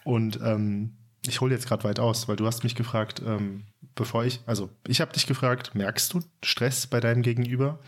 Und 0.06 0.40
ähm, 0.42 0.94
ich 1.28 1.42
hole 1.42 1.54
jetzt 1.54 1.68
gerade 1.68 1.84
weit 1.84 2.00
aus, 2.00 2.28
weil 2.28 2.36
du 2.36 2.46
hast 2.46 2.64
mich 2.64 2.76
gefragt, 2.76 3.22
ähm, 3.26 3.64
bevor 3.98 4.24
ich, 4.24 4.40
also 4.46 4.70
ich 4.88 5.02
habe 5.02 5.12
dich 5.12 5.28
gefragt, 5.28 5.76
merkst 5.76 6.14
du 6.14 6.22
Stress 6.42 6.88
bei 6.88 7.02
deinem 7.02 7.22
Gegenüber? 7.22 7.80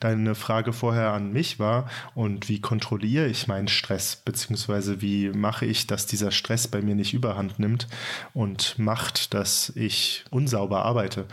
Deine 0.00 0.34
Frage 0.34 0.74
vorher 0.74 1.12
an 1.12 1.32
mich 1.32 1.58
war, 1.58 1.88
und 2.14 2.50
wie 2.50 2.60
kontrolliere 2.60 3.26
ich 3.28 3.46
meinen 3.46 3.68
Stress, 3.68 4.16
beziehungsweise 4.16 5.00
wie 5.00 5.30
mache 5.30 5.64
ich, 5.64 5.86
dass 5.86 6.04
dieser 6.06 6.30
Stress 6.30 6.68
bei 6.68 6.82
mir 6.82 6.94
nicht 6.94 7.14
überhand 7.14 7.58
nimmt 7.58 7.88
und 8.34 8.78
macht, 8.78 9.32
dass 9.32 9.70
ich 9.70 10.24
unsauber 10.30 10.84
arbeite? 10.84 11.26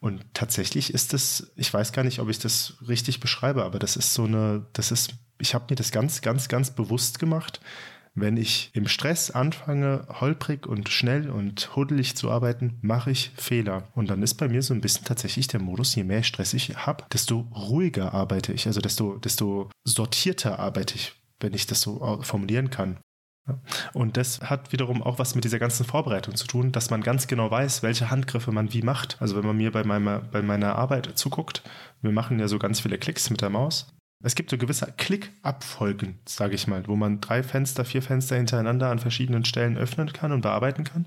Und 0.00 0.22
tatsächlich 0.34 0.92
ist 0.92 1.14
es, 1.14 1.52
ich 1.54 1.72
weiß 1.72 1.92
gar 1.92 2.04
nicht, 2.04 2.18
ob 2.18 2.28
ich 2.28 2.38
das 2.38 2.74
richtig 2.88 3.20
beschreibe, 3.20 3.64
aber 3.64 3.78
das 3.78 3.96
ist 3.96 4.12
so 4.14 4.24
eine, 4.24 4.66
das 4.72 4.90
ist, 4.90 5.14
ich 5.38 5.54
habe 5.54 5.66
mir 5.70 5.76
das 5.76 5.92
ganz, 5.92 6.20
ganz, 6.20 6.48
ganz 6.48 6.74
bewusst 6.74 7.18
gemacht, 7.18 7.60
wenn 8.14 8.36
ich 8.36 8.70
im 8.74 8.86
Stress 8.86 9.30
anfange, 9.30 10.06
holprig 10.20 10.66
und 10.66 10.88
schnell 10.88 11.30
und 11.30 11.74
huddelig 11.74 12.16
zu 12.16 12.30
arbeiten, 12.30 12.78
mache 12.80 13.10
ich 13.10 13.32
Fehler. 13.36 13.88
Und 13.94 14.08
dann 14.08 14.22
ist 14.22 14.34
bei 14.34 14.48
mir 14.48 14.62
so 14.62 14.72
ein 14.72 14.80
bisschen 14.80 15.04
tatsächlich 15.04 15.48
der 15.48 15.60
Modus, 15.60 15.94
je 15.94 16.04
mehr 16.04 16.22
Stress 16.22 16.54
ich 16.54 16.76
habe, 16.76 17.04
desto 17.12 17.40
ruhiger 17.54 18.14
arbeite 18.14 18.52
ich, 18.52 18.66
also 18.66 18.80
desto, 18.80 19.18
desto 19.18 19.70
sortierter 19.84 20.58
arbeite 20.58 20.94
ich, 20.94 21.12
wenn 21.40 21.54
ich 21.54 21.66
das 21.66 21.80
so 21.80 22.20
formulieren 22.22 22.70
kann. 22.70 22.98
Und 23.92 24.16
das 24.16 24.40
hat 24.40 24.72
wiederum 24.72 25.02
auch 25.02 25.18
was 25.18 25.34
mit 25.34 25.44
dieser 25.44 25.58
ganzen 25.58 25.84
Vorbereitung 25.84 26.34
zu 26.34 26.46
tun, 26.46 26.72
dass 26.72 26.88
man 26.90 27.02
ganz 27.02 27.26
genau 27.26 27.50
weiß, 27.50 27.82
welche 27.82 28.10
Handgriffe 28.10 28.52
man 28.52 28.72
wie 28.72 28.80
macht. 28.80 29.18
Also 29.20 29.36
wenn 29.36 29.44
man 29.46 29.56
mir 29.56 29.70
bei 29.70 29.84
meiner, 29.84 30.20
bei 30.20 30.40
meiner 30.40 30.76
Arbeit 30.76 31.18
zuguckt, 31.18 31.62
wir 32.00 32.12
machen 32.12 32.38
ja 32.38 32.48
so 32.48 32.58
ganz 32.58 32.80
viele 32.80 32.96
Klicks 32.96 33.28
mit 33.28 33.42
der 33.42 33.50
Maus, 33.50 33.93
es 34.22 34.34
gibt 34.34 34.50
so 34.50 34.58
gewisse 34.58 34.92
Klickabfolgen, 34.96 36.18
sage 36.26 36.54
ich 36.54 36.66
mal, 36.66 36.86
wo 36.86 36.96
man 36.96 37.20
drei 37.20 37.42
Fenster, 37.42 37.84
vier 37.84 38.02
Fenster 38.02 38.36
hintereinander 38.36 38.90
an 38.90 38.98
verschiedenen 38.98 39.44
Stellen 39.44 39.76
öffnen 39.76 40.12
kann 40.12 40.32
und 40.32 40.40
bearbeiten 40.40 40.84
kann. 40.84 41.06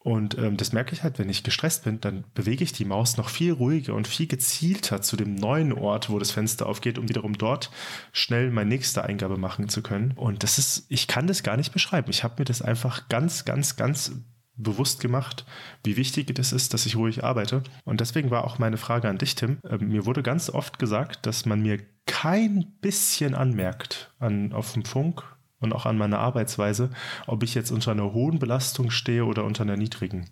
Und 0.00 0.38
ähm, 0.38 0.56
das 0.56 0.72
merke 0.72 0.94
ich 0.94 1.02
halt, 1.02 1.18
wenn 1.18 1.28
ich 1.28 1.42
gestresst 1.42 1.84
bin, 1.84 2.00
dann 2.00 2.24
bewege 2.32 2.62
ich 2.62 2.72
die 2.72 2.84
Maus 2.84 3.16
noch 3.16 3.28
viel 3.28 3.52
ruhiger 3.52 3.94
und 3.94 4.06
viel 4.06 4.26
gezielter 4.26 5.02
zu 5.02 5.16
dem 5.16 5.34
neuen 5.34 5.72
Ort, 5.72 6.08
wo 6.08 6.18
das 6.18 6.30
Fenster 6.30 6.66
aufgeht, 6.66 6.98
um 6.98 7.08
wiederum 7.08 7.36
dort 7.36 7.70
schnell 8.12 8.50
meine 8.50 8.70
nächste 8.70 9.04
Eingabe 9.04 9.36
machen 9.36 9.68
zu 9.68 9.82
können. 9.82 10.12
Und 10.12 10.44
das 10.44 10.58
ist, 10.58 10.86
ich 10.88 11.08
kann 11.08 11.26
das 11.26 11.42
gar 11.42 11.56
nicht 11.56 11.72
beschreiben. 11.72 12.10
Ich 12.10 12.24
habe 12.24 12.36
mir 12.38 12.44
das 12.44 12.62
einfach 12.62 13.08
ganz, 13.08 13.44
ganz, 13.44 13.76
ganz 13.76 14.12
bewusst 14.58 15.00
gemacht, 15.00 15.46
wie 15.84 15.96
wichtig 15.96 16.36
es 16.38 16.52
ist, 16.52 16.74
dass 16.74 16.84
ich 16.84 16.96
ruhig 16.96 17.24
arbeite. 17.24 17.62
Und 17.84 18.00
deswegen 18.00 18.30
war 18.30 18.44
auch 18.44 18.58
meine 18.58 18.76
Frage 18.76 19.08
an 19.08 19.18
dich, 19.18 19.34
Tim. 19.34 19.58
Äh, 19.62 19.78
mir 19.78 20.04
wurde 20.04 20.22
ganz 20.22 20.50
oft 20.50 20.78
gesagt, 20.78 21.24
dass 21.26 21.46
man 21.46 21.62
mir 21.62 21.78
kein 22.06 22.66
bisschen 22.80 23.34
anmerkt 23.34 24.12
an, 24.18 24.52
auf 24.52 24.72
dem 24.72 24.84
Funk 24.84 25.22
und 25.60 25.72
auch 25.72 25.86
an 25.86 25.98
meiner 25.98 26.18
Arbeitsweise, 26.18 26.90
ob 27.26 27.42
ich 27.42 27.54
jetzt 27.54 27.70
unter 27.70 27.92
einer 27.92 28.12
hohen 28.12 28.38
Belastung 28.38 28.90
stehe 28.90 29.24
oder 29.24 29.44
unter 29.44 29.62
einer 29.62 29.76
niedrigen. 29.76 30.30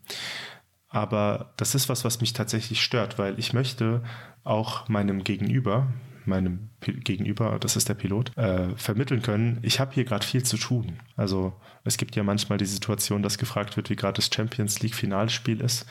Aber 0.88 1.52
das 1.56 1.74
ist 1.74 1.88
was, 1.88 2.04
was 2.04 2.20
mich 2.20 2.32
tatsächlich 2.32 2.80
stört, 2.80 3.18
weil 3.18 3.38
ich 3.38 3.52
möchte 3.52 4.02
auch 4.44 4.88
meinem 4.88 5.24
Gegenüber, 5.24 5.88
meinem 6.26 6.70
Gegenüber, 6.80 7.58
das 7.58 7.76
ist 7.76 7.88
der 7.88 7.94
Pilot, 7.94 8.36
äh, 8.36 8.74
vermitteln 8.76 9.22
können, 9.22 9.58
ich 9.62 9.80
habe 9.80 9.94
hier 9.94 10.04
gerade 10.04 10.26
viel 10.26 10.42
zu 10.42 10.56
tun. 10.56 11.00
Also 11.16 11.54
es 11.84 11.96
gibt 11.96 12.16
ja 12.16 12.22
manchmal 12.22 12.58
die 12.58 12.66
Situation, 12.66 13.22
dass 13.22 13.38
gefragt 13.38 13.76
wird, 13.76 13.90
wie 13.90 13.96
gerade 13.96 14.16
das 14.16 14.30
Champions 14.32 14.80
League 14.80 14.94
Finalspiel 14.94 15.60
ist. 15.60 15.86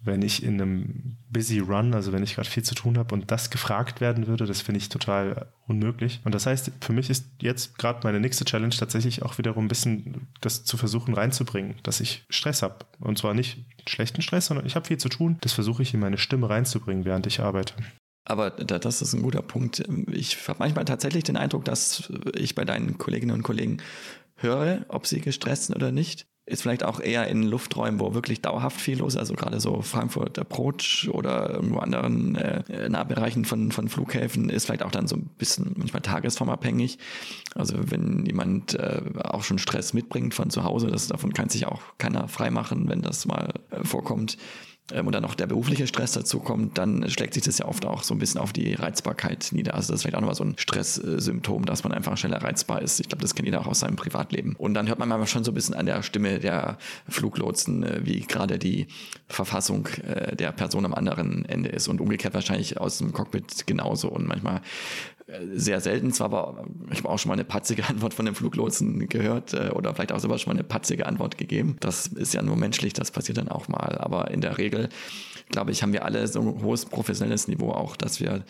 Wenn 0.00 0.22
ich 0.22 0.42
in 0.42 0.60
einem 0.60 1.18
busy 1.28 1.58
Run, 1.58 1.94
also 1.94 2.12
wenn 2.12 2.22
ich 2.22 2.34
gerade 2.34 2.48
viel 2.48 2.62
zu 2.62 2.74
tun 2.74 2.96
habe 2.96 3.14
und 3.14 3.30
das 3.30 3.50
gefragt 3.50 4.00
werden 4.00 4.26
würde, 4.26 4.46
das 4.46 4.62
finde 4.62 4.78
ich 4.78 4.88
total 4.88 5.52
unmöglich. 5.66 6.20
Und 6.24 6.34
das 6.34 6.46
heißt, 6.46 6.72
für 6.80 6.92
mich 6.92 7.10
ist 7.10 7.26
jetzt 7.40 7.76
gerade 7.76 8.00
meine 8.04 8.20
nächste 8.20 8.44
Challenge 8.44 8.74
tatsächlich 8.74 9.22
auch 9.22 9.36
wiederum 9.36 9.66
ein 9.66 9.68
bisschen 9.68 10.28
das 10.40 10.64
zu 10.64 10.76
versuchen 10.76 11.14
reinzubringen, 11.14 11.76
dass 11.82 12.00
ich 12.00 12.24
Stress 12.30 12.62
habe. 12.62 12.86
Und 13.00 13.18
zwar 13.18 13.34
nicht 13.34 13.64
schlechten 13.86 14.22
Stress, 14.22 14.46
sondern 14.46 14.66
ich 14.66 14.76
habe 14.76 14.86
viel 14.86 14.98
zu 14.98 15.08
tun. 15.08 15.36
Das 15.42 15.52
versuche 15.52 15.82
ich 15.82 15.92
in 15.92 16.00
meine 16.00 16.18
Stimme 16.18 16.48
reinzubringen, 16.48 17.04
während 17.04 17.26
ich 17.26 17.40
arbeite. 17.40 17.74
Aber 18.28 18.50
das 18.50 19.02
ist 19.02 19.14
ein 19.14 19.22
guter 19.22 19.40
Punkt. 19.40 19.84
Ich 20.10 20.48
habe 20.48 20.58
manchmal 20.58 20.84
tatsächlich 20.84 21.22
den 21.22 21.36
Eindruck, 21.36 21.64
dass 21.64 22.12
ich 22.34 22.56
bei 22.56 22.64
deinen 22.64 22.98
Kolleginnen 22.98 23.30
und 23.30 23.44
Kollegen 23.44 23.78
höre, 24.34 24.84
ob 24.88 25.06
sie 25.06 25.20
gestresst 25.20 25.66
sind 25.66 25.76
oder 25.76 25.92
nicht. 25.92 26.26
Ist 26.44 26.62
vielleicht 26.62 26.84
auch 26.84 27.00
eher 27.00 27.28
in 27.28 27.44
Lufträumen, 27.44 28.00
wo 28.00 28.14
wirklich 28.14 28.40
dauerhaft 28.40 28.80
viel 28.80 28.98
los 28.98 29.14
ist, 29.14 29.18
also 29.18 29.34
gerade 29.34 29.60
so 29.60 29.80
Frankfurt 29.82 30.38
Approach 30.38 31.08
oder 31.10 31.50
irgendwo 31.50 31.78
anderen 31.78 32.36
äh, 32.36 32.88
Nahbereichen 32.88 33.44
von, 33.44 33.72
von 33.72 33.88
Flughäfen, 33.88 34.48
ist 34.50 34.66
vielleicht 34.66 34.84
auch 34.84 34.92
dann 34.92 35.08
so 35.08 35.16
ein 35.16 35.28
bisschen 35.38 35.74
manchmal 35.76 36.02
tagesformabhängig. 36.02 36.98
Also 37.54 37.76
wenn 37.90 38.26
jemand 38.26 38.74
äh, 38.74 39.02
auch 39.24 39.42
schon 39.42 39.58
Stress 39.58 39.92
mitbringt 39.92 40.34
von 40.34 40.50
zu 40.50 40.62
Hause, 40.62 40.88
das, 40.88 41.08
davon 41.08 41.32
kann 41.32 41.48
sich 41.48 41.66
auch 41.66 41.82
keiner 41.98 42.28
freimachen, 42.28 42.88
wenn 42.88 43.02
das 43.02 43.26
mal 43.26 43.52
äh, 43.70 43.84
vorkommt 43.84 44.36
und 44.92 45.12
dann 45.12 45.22
noch 45.22 45.34
der 45.34 45.46
berufliche 45.46 45.86
Stress 45.86 46.12
dazu 46.12 46.38
kommt, 46.38 46.78
dann 46.78 47.08
schlägt 47.10 47.34
sich 47.34 47.42
das 47.42 47.58
ja 47.58 47.66
oft 47.66 47.84
auch 47.84 48.04
so 48.04 48.14
ein 48.14 48.18
bisschen 48.18 48.40
auf 48.40 48.52
die 48.52 48.74
Reizbarkeit 48.74 49.48
nieder. 49.50 49.74
Also 49.74 49.92
das 49.92 49.96
ist 49.96 50.02
vielleicht 50.02 50.16
auch 50.16 50.20
nochmal 50.20 50.36
so 50.36 50.44
ein 50.44 50.54
Stresssymptom, 50.56 51.64
dass 51.64 51.82
man 51.82 51.92
einfach 51.92 52.16
schneller 52.16 52.40
reizbar 52.42 52.82
ist. 52.82 53.00
Ich 53.00 53.08
glaube, 53.08 53.22
das 53.22 53.34
kennt 53.34 53.46
jeder 53.46 53.60
auch 53.60 53.66
aus 53.66 53.80
seinem 53.80 53.96
Privatleben. 53.96 54.54
Und 54.56 54.74
dann 54.74 54.86
hört 54.86 55.00
man 55.00 55.08
manchmal 55.08 55.26
schon 55.26 55.42
so 55.42 55.50
ein 55.50 55.54
bisschen 55.54 55.74
an 55.74 55.86
der 55.86 56.02
Stimme 56.02 56.38
der 56.38 56.78
Fluglotsen, 57.08 57.82
äh, 57.82 58.00
wie 58.04 58.20
gerade 58.20 58.58
die 58.58 58.86
Verfassung 59.28 59.88
äh, 60.06 60.36
der 60.36 60.52
Person 60.52 60.84
am 60.84 60.94
anderen 60.94 61.44
Ende 61.46 61.70
ist 61.70 61.88
und 61.88 62.00
umgekehrt 62.00 62.34
wahrscheinlich 62.34 62.80
aus 62.80 62.98
dem 62.98 63.12
Cockpit 63.12 63.66
genauso. 63.66 64.08
Und 64.08 64.28
manchmal 64.28 64.60
sehr 65.54 65.80
selten 65.80 66.12
zwar, 66.12 66.26
aber 66.26 66.64
ich 66.92 66.98
habe 66.98 67.08
auch 67.08 67.18
schon 67.18 67.30
mal 67.30 67.34
eine 67.34 67.44
patzige 67.44 67.84
Antwort 67.88 68.14
von 68.14 68.26
dem 68.26 68.34
Fluglotsen 68.34 69.08
gehört 69.08 69.54
äh, 69.54 69.70
oder 69.70 69.94
vielleicht 69.94 70.12
auch 70.12 70.20
sogar 70.20 70.38
schon 70.38 70.52
mal 70.52 70.58
eine 70.58 70.68
patzige 70.68 71.06
Antwort 71.06 71.36
gegeben. 71.36 71.76
Das 71.80 72.06
ist 72.06 72.34
ja 72.34 72.42
nur 72.42 72.56
menschlich, 72.56 72.92
das 72.92 73.10
passiert 73.10 73.38
dann 73.38 73.48
auch 73.48 73.68
mal. 73.68 73.98
Aber 73.98 74.30
in 74.30 74.40
der 74.40 74.58
Regel, 74.58 74.88
glaube 75.48 75.72
ich, 75.72 75.82
haben 75.82 75.92
wir 75.92 76.04
alle 76.04 76.26
so 76.28 76.40
ein 76.40 76.62
hohes 76.62 76.84
professionelles 76.86 77.48
Niveau 77.48 77.70
auch, 77.72 77.96
dass 77.96 78.20
wir 78.20 78.30
äh, 78.30 78.40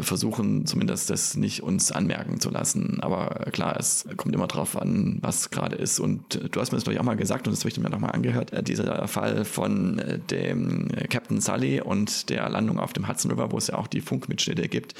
versuchen, 0.00 0.66
zumindest 0.66 1.10
das 1.10 1.36
nicht 1.36 1.62
uns 1.62 1.92
anmerken 1.92 2.40
zu 2.40 2.50
lassen. 2.50 2.98
Aber 3.00 3.46
äh, 3.46 3.50
klar, 3.50 3.76
es 3.78 4.06
kommt 4.16 4.34
immer 4.34 4.46
drauf 4.46 4.76
an, 4.76 5.18
was 5.20 5.50
gerade 5.50 5.76
ist. 5.76 6.00
Und 6.00 6.36
äh, 6.36 6.48
du 6.48 6.60
hast 6.60 6.72
mir 6.72 6.76
das 6.76 6.84
vielleicht 6.84 7.00
auch 7.00 7.04
mal 7.04 7.16
gesagt 7.16 7.46
und 7.46 7.52
das 7.52 7.60
habe 7.60 7.70
ich 7.70 7.78
mir 7.78 7.90
nochmal 7.90 8.12
angehört. 8.12 8.52
Dieser 8.68 9.08
Fall 9.08 9.44
von 9.44 10.02
dem 10.30 10.88
Captain 11.08 11.40
Sully 11.40 11.80
und 11.80 12.30
der 12.30 12.48
Landung 12.48 12.78
auf 12.78 12.92
dem 12.92 13.08
Hudson 13.08 13.30
River, 13.30 13.52
wo 13.52 13.58
es 13.58 13.68
ja 13.68 13.76
auch 13.76 13.86
die 13.86 14.00
Funkmitschnitte 14.00 14.68
gibt. 14.68 14.94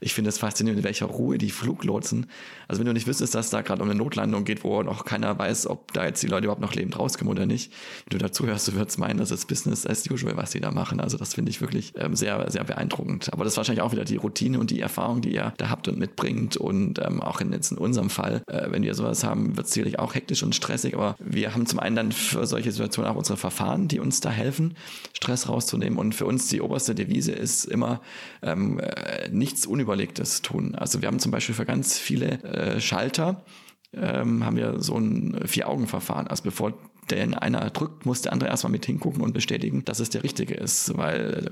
Ich 0.00 0.14
finde 0.14 0.28
es 0.30 0.38
faszinierend, 0.38 0.80
in 0.80 0.84
welcher 0.84 1.06
Ruhe 1.06 1.38
die 1.38 1.50
Fluglotsen, 1.50 2.26
also 2.68 2.80
wenn 2.80 2.86
du 2.86 2.92
nicht 2.92 3.06
wüsstest, 3.06 3.34
dass 3.34 3.50
da 3.50 3.62
gerade 3.62 3.82
um 3.82 3.88
eine 3.88 3.98
Notlandung 3.98 4.44
geht, 4.44 4.64
wo 4.64 4.82
noch 4.82 5.04
keiner 5.04 5.38
weiß, 5.38 5.68
ob 5.68 5.92
da 5.92 6.04
jetzt 6.04 6.22
die 6.22 6.26
Leute 6.26 6.44
überhaupt 6.44 6.60
noch 6.60 6.74
lebend 6.74 6.98
rauskommen 6.98 7.30
oder 7.30 7.46
nicht, 7.46 7.72
wenn 8.06 8.18
du 8.18 8.24
dazu 8.24 8.46
hörst, 8.46 8.68
du 8.68 8.74
würdest 8.74 8.98
meinen, 8.98 9.18
das 9.18 9.30
ist 9.30 9.46
Business 9.46 9.86
as 9.86 10.08
usual, 10.10 10.36
was 10.36 10.50
die 10.50 10.60
da 10.60 10.72
machen. 10.72 11.00
Also 11.00 11.16
das 11.16 11.34
finde 11.34 11.50
ich 11.50 11.60
wirklich 11.60 11.92
ähm, 11.96 12.16
sehr, 12.16 12.50
sehr 12.50 12.64
beeindruckend. 12.64 13.32
Aber 13.32 13.44
das 13.44 13.52
ist 13.52 13.56
wahrscheinlich 13.56 13.82
auch 13.82 13.92
wieder 13.92 14.04
die 14.04 14.18
Routine 14.26 14.58
und 14.58 14.70
die 14.70 14.80
Erfahrung, 14.80 15.20
die 15.20 15.32
ihr 15.34 15.54
da 15.56 15.70
habt 15.70 15.88
und 15.88 15.98
mitbringt. 15.98 16.56
Und 16.56 16.98
ähm, 16.98 17.22
auch 17.22 17.40
in, 17.40 17.52
jetzt 17.52 17.70
in 17.70 17.78
unserem 17.78 18.10
Fall, 18.10 18.42
äh, 18.48 18.70
wenn 18.70 18.82
wir 18.82 18.94
sowas 18.94 19.24
haben, 19.24 19.56
wird 19.56 19.66
es 19.66 19.72
sicherlich 19.72 19.98
auch 19.98 20.14
hektisch 20.14 20.42
und 20.42 20.54
stressig. 20.54 20.94
Aber 20.94 21.16
wir 21.18 21.54
haben 21.54 21.66
zum 21.66 21.78
einen 21.78 21.96
dann 21.96 22.12
für 22.12 22.46
solche 22.46 22.72
Situationen 22.72 23.10
auch 23.10 23.16
unsere 23.16 23.36
Verfahren, 23.36 23.88
die 23.88 24.00
uns 24.00 24.20
da 24.20 24.30
helfen, 24.30 24.74
Stress 25.12 25.48
rauszunehmen. 25.48 25.98
Und 25.98 26.14
für 26.14 26.26
uns 26.26 26.48
die 26.48 26.60
oberste 26.60 26.94
Devise 26.94 27.32
ist 27.32 27.64
immer 27.64 28.00
ähm, 28.42 28.80
äh, 28.80 29.28
nichts 29.30 29.66
Unüberlegtes 29.66 30.42
tun. 30.42 30.74
Also 30.74 31.00
wir 31.00 31.08
haben 31.08 31.20
zum 31.20 31.32
Beispiel 31.32 31.54
für 31.54 31.66
ganz 31.66 31.98
viele 31.98 32.42
äh, 32.42 32.80
Schalter, 32.80 33.44
ähm, 33.92 34.44
haben 34.44 34.56
wir 34.56 34.80
so 34.80 34.96
ein 34.98 35.40
Vier-Augen-Verfahren. 35.46 36.26
Also 36.26 36.42
bevor 36.42 36.74
denn 37.10 37.34
einer 37.34 37.70
drückt, 37.70 38.06
muss 38.06 38.22
der 38.22 38.32
andere 38.32 38.50
erstmal 38.50 38.72
mit 38.72 38.86
hingucken 38.86 39.22
und 39.22 39.32
bestätigen, 39.32 39.84
dass 39.84 40.00
es 40.00 40.10
der 40.10 40.24
richtige 40.24 40.54
ist. 40.54 40.96
Weil, 40.96 41.50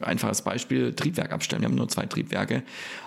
äh, 0.00 0.04
einfaches 0.04 0.42
Beispiel, 0.42 0.94
Triebwerk 0.94 1.32
abstellen. 1.32 1.62
Wir 1.62 1.68
haben 1.68 1.76
nur 1.76 1.88
zwei 1.88 2.06
Triebwerke. 2.06 2.62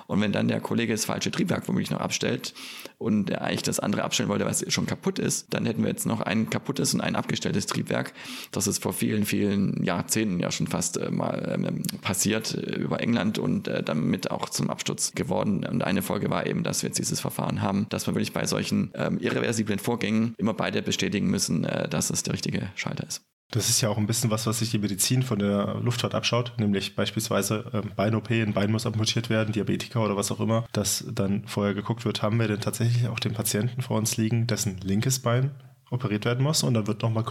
Und 0.07 0.21
wenn 0.21 0.31
dann 0.31 0.47
der 0.47 0.59
Kollege 0.59 0.93
das 0.93 1.05
falsche 1.05 1.31
Triebwerk 1.31 1.67
womöglich 1.67 1.91
noch 1.91 1.99
abstellt 1.99 2.53
und 2.97 3.29
er 3.29 3.41
eigentlich 3.41 3.63
das 3.63 3.79
andere 3.79 4.03
abstellen 4.03 4.29
wollte, 4.29 4.45
was 4.45 4.63
schon 4.71 4.85
kaputt 4.85 5.19
ist, 5.19 5.53
dann 5.53 5.65
hätten 5.65 5.81
wir 5.81 5.89
jetzt 5.89 6.05
noch 6.05 6.21
ein 6.21 6.49
kaputtes 6.49 6.93
und 6.93 7.01
ein 7.01 7.15
abgestelltes 7.15 7.65
Triebwerk. 7.65 8.13
Das 8.51 8.67
ist 8.67 8.81
vor 8.81 8.93
vielen, 8.93 9.25
vielen 9.25 9.83
Jahrzehnten 9.83 10.39
ja 10.39 10.51
schon 10.51 10.67
fast 10.67 10.97
äh, 10.97 11.09
mal 11.09 11.53
ähm, 11.55 11.83
passiert 12.01 12.53
äh, 12.53 12.75
über 12.75 13.01
England 13.01 13.37
und 13.37 13.67
äh, 13.67 13.83
damit 13.83 14.31
auch 14.31 14.49
zum 14.49 14.69
Absturz 14.69 15.13
geworden. 15.13 15.65
Und 15.65 15.83
eine 15.83 16.01
Folge 16.01 16.29
war 16.29 16.45
eben, 16.45 16.63
dass 16.63 16.83
wir 16.83 16.89
jetzt 16.89 16.99
dieses 16.99 17.19
Verfahren 17.19 17.61
haben, 17.61 17.87
dass 17.89 18.07
wir 18.07 18.15
wirklich 18.15 18.33
bei 18.33 18.45
solchen 18.45 18.91
ähm, 18.95 19.17
irreversiblen 19.19 19.79
Vorgängen 19.79 20.35
immer 20.37 20.53
beide 20.53 20.81
bestätigen 20.81 21.29
müssen, 21.29 21.63
äh, 21.63 21.82
dass 21.87 22.09
es 22.09 22.23
der 22.23 22.33
richtige 22.33 22.69
Schalter 22.75 23.07
ist. 23.07 23.21
Das 23.51 23.69
ist 23.69 23.81
ja 23.81 23.89
auch 23.89 23.97
ein 23.99 24.07
bisschen 24.07 24.31
was, 24.31 24.47
was 24.47 24.59
sich 24.59 24.71
die 24.71 24.79
Medizin 24.79 25.21
von 25.21 25.37
der 25.37 25.75
Luftfahrt 25.75 26.15
abschaut, 26.15 26.53
nämlich 26.57 26.95
beispielsweise 26.95 27.69
ähm, 27.71 27.91
Bein-OP, 27.95 28.31
ein 28.31 28.53
Bein 28.53 28.71
muss 28.71 28.87
amputiert 28.87 29.29
werden, 29.29 29.53
Diabetiker 29.53 30.03
oder 30.03 30.17
was 30.17 30.31
auch 30.31 30.39
immer, 30.39 30.65
dass 30.71 31.05
dann 31.11 31.47
vorher 31.47 31.75
geguckt 31.75 32.03
wird, 32.03 32.23
haben 32.23 32.39
wir 32.39 32.47
denn 32.47 32.61
tatsächlich 32.61 33.07
auch 33.07 33.19
den 33.19 33.33
Patienten 33.33 33.83
vor 33.83 33.97
uns 33.97 34.17
liegen, 34.17 34.47
dessen 34.47 34.77
linkes 34.79 35.19
Bein 35.19 35.51
operiert 35.91 36.25
werden 36.25 36.43
muss 36.43 36.63
und 36.63 36.73
dann 36.73 36.87
wird 36.87 37.03
nochmal 37.03 37.25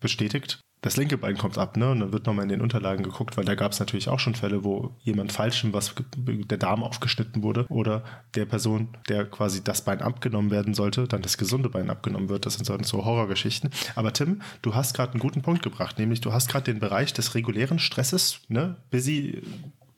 bestätigt, 0.00 0.58
das 0.82 0.96
linke 0.96 1.18
Bein 1.18 1.36
kommt 1.36 1.58
ab, 1.58 1.76
ne? 1.76 1.90
Und 1.90 2.00
dann 2.00 2.12
wird 2.12 2.26
nochmal 2.26 2.44
in 2.44 2.48
den 2.48 2.62
Unterlagen 2.62 3.02
geguckt, 3.02 3.36
weil 3.36 3.44
da 3.44 3.54
gab 3.54 3.72
es 3.72 3.80
natürlich 3.80 4.08
auch 4.08 4.18
schon 4.18 4.34
Fälle, 4.34 4.64
wo 4.64 4.94
jemand 5.00 5.32
falschem 5.32 5.72
was 5.72 5.94
der 6.16 6.58
Darm 6.58 6.82
aufgeschnitten 6.82 7.42
wurde 7.42 7.66
oder 7.68 8.02
der 8.34 8.46
Person, 8.46 8.88
der 9.08 9.26
quasi 9.26 9.62
das 9.62 9.84
Bein 9.84 10.00
abgenommen 10.00 10.50
werden 10.50 10.72
sollte, 10.72 11.06
dann 11.06 11.22
das 11.22 11.36
gesunde 11.36 11.68
Bein 11.68 11.90
abgenommen 11.90 12.28
wird. 12.28 12.46
Das 12.46 12.54
sind 12.54 12.86
so, 12.86 13.04
Horrorgeschichten. 13.04 13.70
Aber 13.94 14.12
Tim, 14.12 14.40
du 14.62 14.74
hast 14.74 14.94
gerade 14.94 15.12
einen 15.12 15.20
guten 15.20 15.42
Punkt 15.42 15.62
gebracht, 15.62 15.98
nämlich 15.98 16.20
du 16.20 16.32
hast 16.32 16.48
gerade 16.48 16.64
den 16.64 16.80
Bereich 16.80 17.12
des 17.12 17.34
regulären 17.34 17.78
Stresses, 17.78 18.40
ne? 18.48 18.76
Busy 18.90 19.42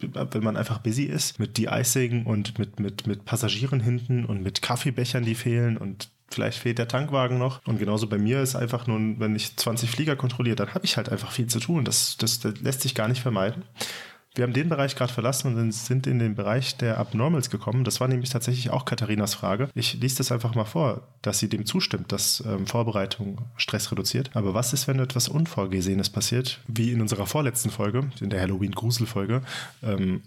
wenn 0.03 0.43
man 0.43 0.57
einfach 0.57 0.79
busy 0.79 1.05
ist, 1.05 1.39
mit 1.39 1.59
De-Icing 1.59 2.27
und 2.27 2.59
mit, 2.59 2.81
mit, 2.81 3.07
mit 3.07 3.25
Passagieren 3.25 3.81
hinten 3.81 4.25
und 4.25 4.43
mit 4.43 4.63
Kaffeebechern, 4.63 5.25
die 5.25 5.35
fehlen 5.35 5.77
und 5.77 6.09
vielleicht 6.33 6.59
fehlt 6.59 6.79
der 6.79 6.89
Tankwagen 6.89 7.39
noch. 7.39 7.61
Und 7.67 7.79
genauso 7.79 8.07
bei 8.09 8.19
mir 8.19 8.41
ist 8.41 8.57
einfach 8.57 8.87
nun, 8.87 9.21
wenn 9.21 9.37
ich 9.37 9.57
20 9.57 9.91
Flieger 9.91 10.17
kontrolliere, 10.17 10.57
dann 10.57 10.75
habe 10.75 10.85
ich 10.85 10.97
halt 10.97 11.09
einfach 11.09 11.33
viel 11.33 11.47
zu 11.47 11.61
tun. 11.61 11.85
Das, 11.85 12.17
das, 12.17 12.41
das 12.41 12.61
lässt 12.61 12.83
sich 12.83 12.95
gar 12.95 13.09
nicht 13.09 13.23
vermeiden. 13.23 13.65
Wir 14.35 14.45
haben 14.45 14.55
den 14.55 14.71
Bereich 14.71 14.97
gerade 14.97 15.13
verlassen 15.13 15.55
und 15.55 15.73
sind 15.73 16.07
in 16.07 16.19
den 16.19 16.35
Bereich 16.35 16.79
der 16.79 16.97
Abnormals 16.97 17.51
gekommen. 17.51 17.85
Das 17.85 18.01
war 18.01 18.09
nämlich 18.09 18.31
tatsächlich 18.31 18.71
auch 18.71 18.87
Katharinas 18.87 19.35
Frage. 19.35 19.69
Ich 19.75 19.95
lese 20.01 20.19
das 20.19 20.33
einfach 20.33 20.55
mal 20.55 20.65
vor, 20.65 21.07
dass 21.21 21.39
sie 21.39 21.51
dem 21.51 21.67
zustimmt, 21.67 22.13
dass 22.13 22.43
ähm, 22.47 22.67
Vorbereitung 22.67 23.43
Stress 23.57 23.93
reduziert. 23.93 24.31
Aber 24.33 24.55
was 24.55 24.73
ist, 24.73 24.89
wenn 24.89 24.99
etwas 25.01 25.29
Unvorgesehenes 25.29 26.09
passiert, 26.09 26.61
wie 26.67 26.93
in 26.93 27.03
unserer 27.03 27.27
vorletzten 27.27 27.71
Folge, 27.71 28.11
in 28.21 28.31
der 28.31 28.41
Halloween-Grusel-Folge? 28.41 29.43
Ähm, 29.83 30.23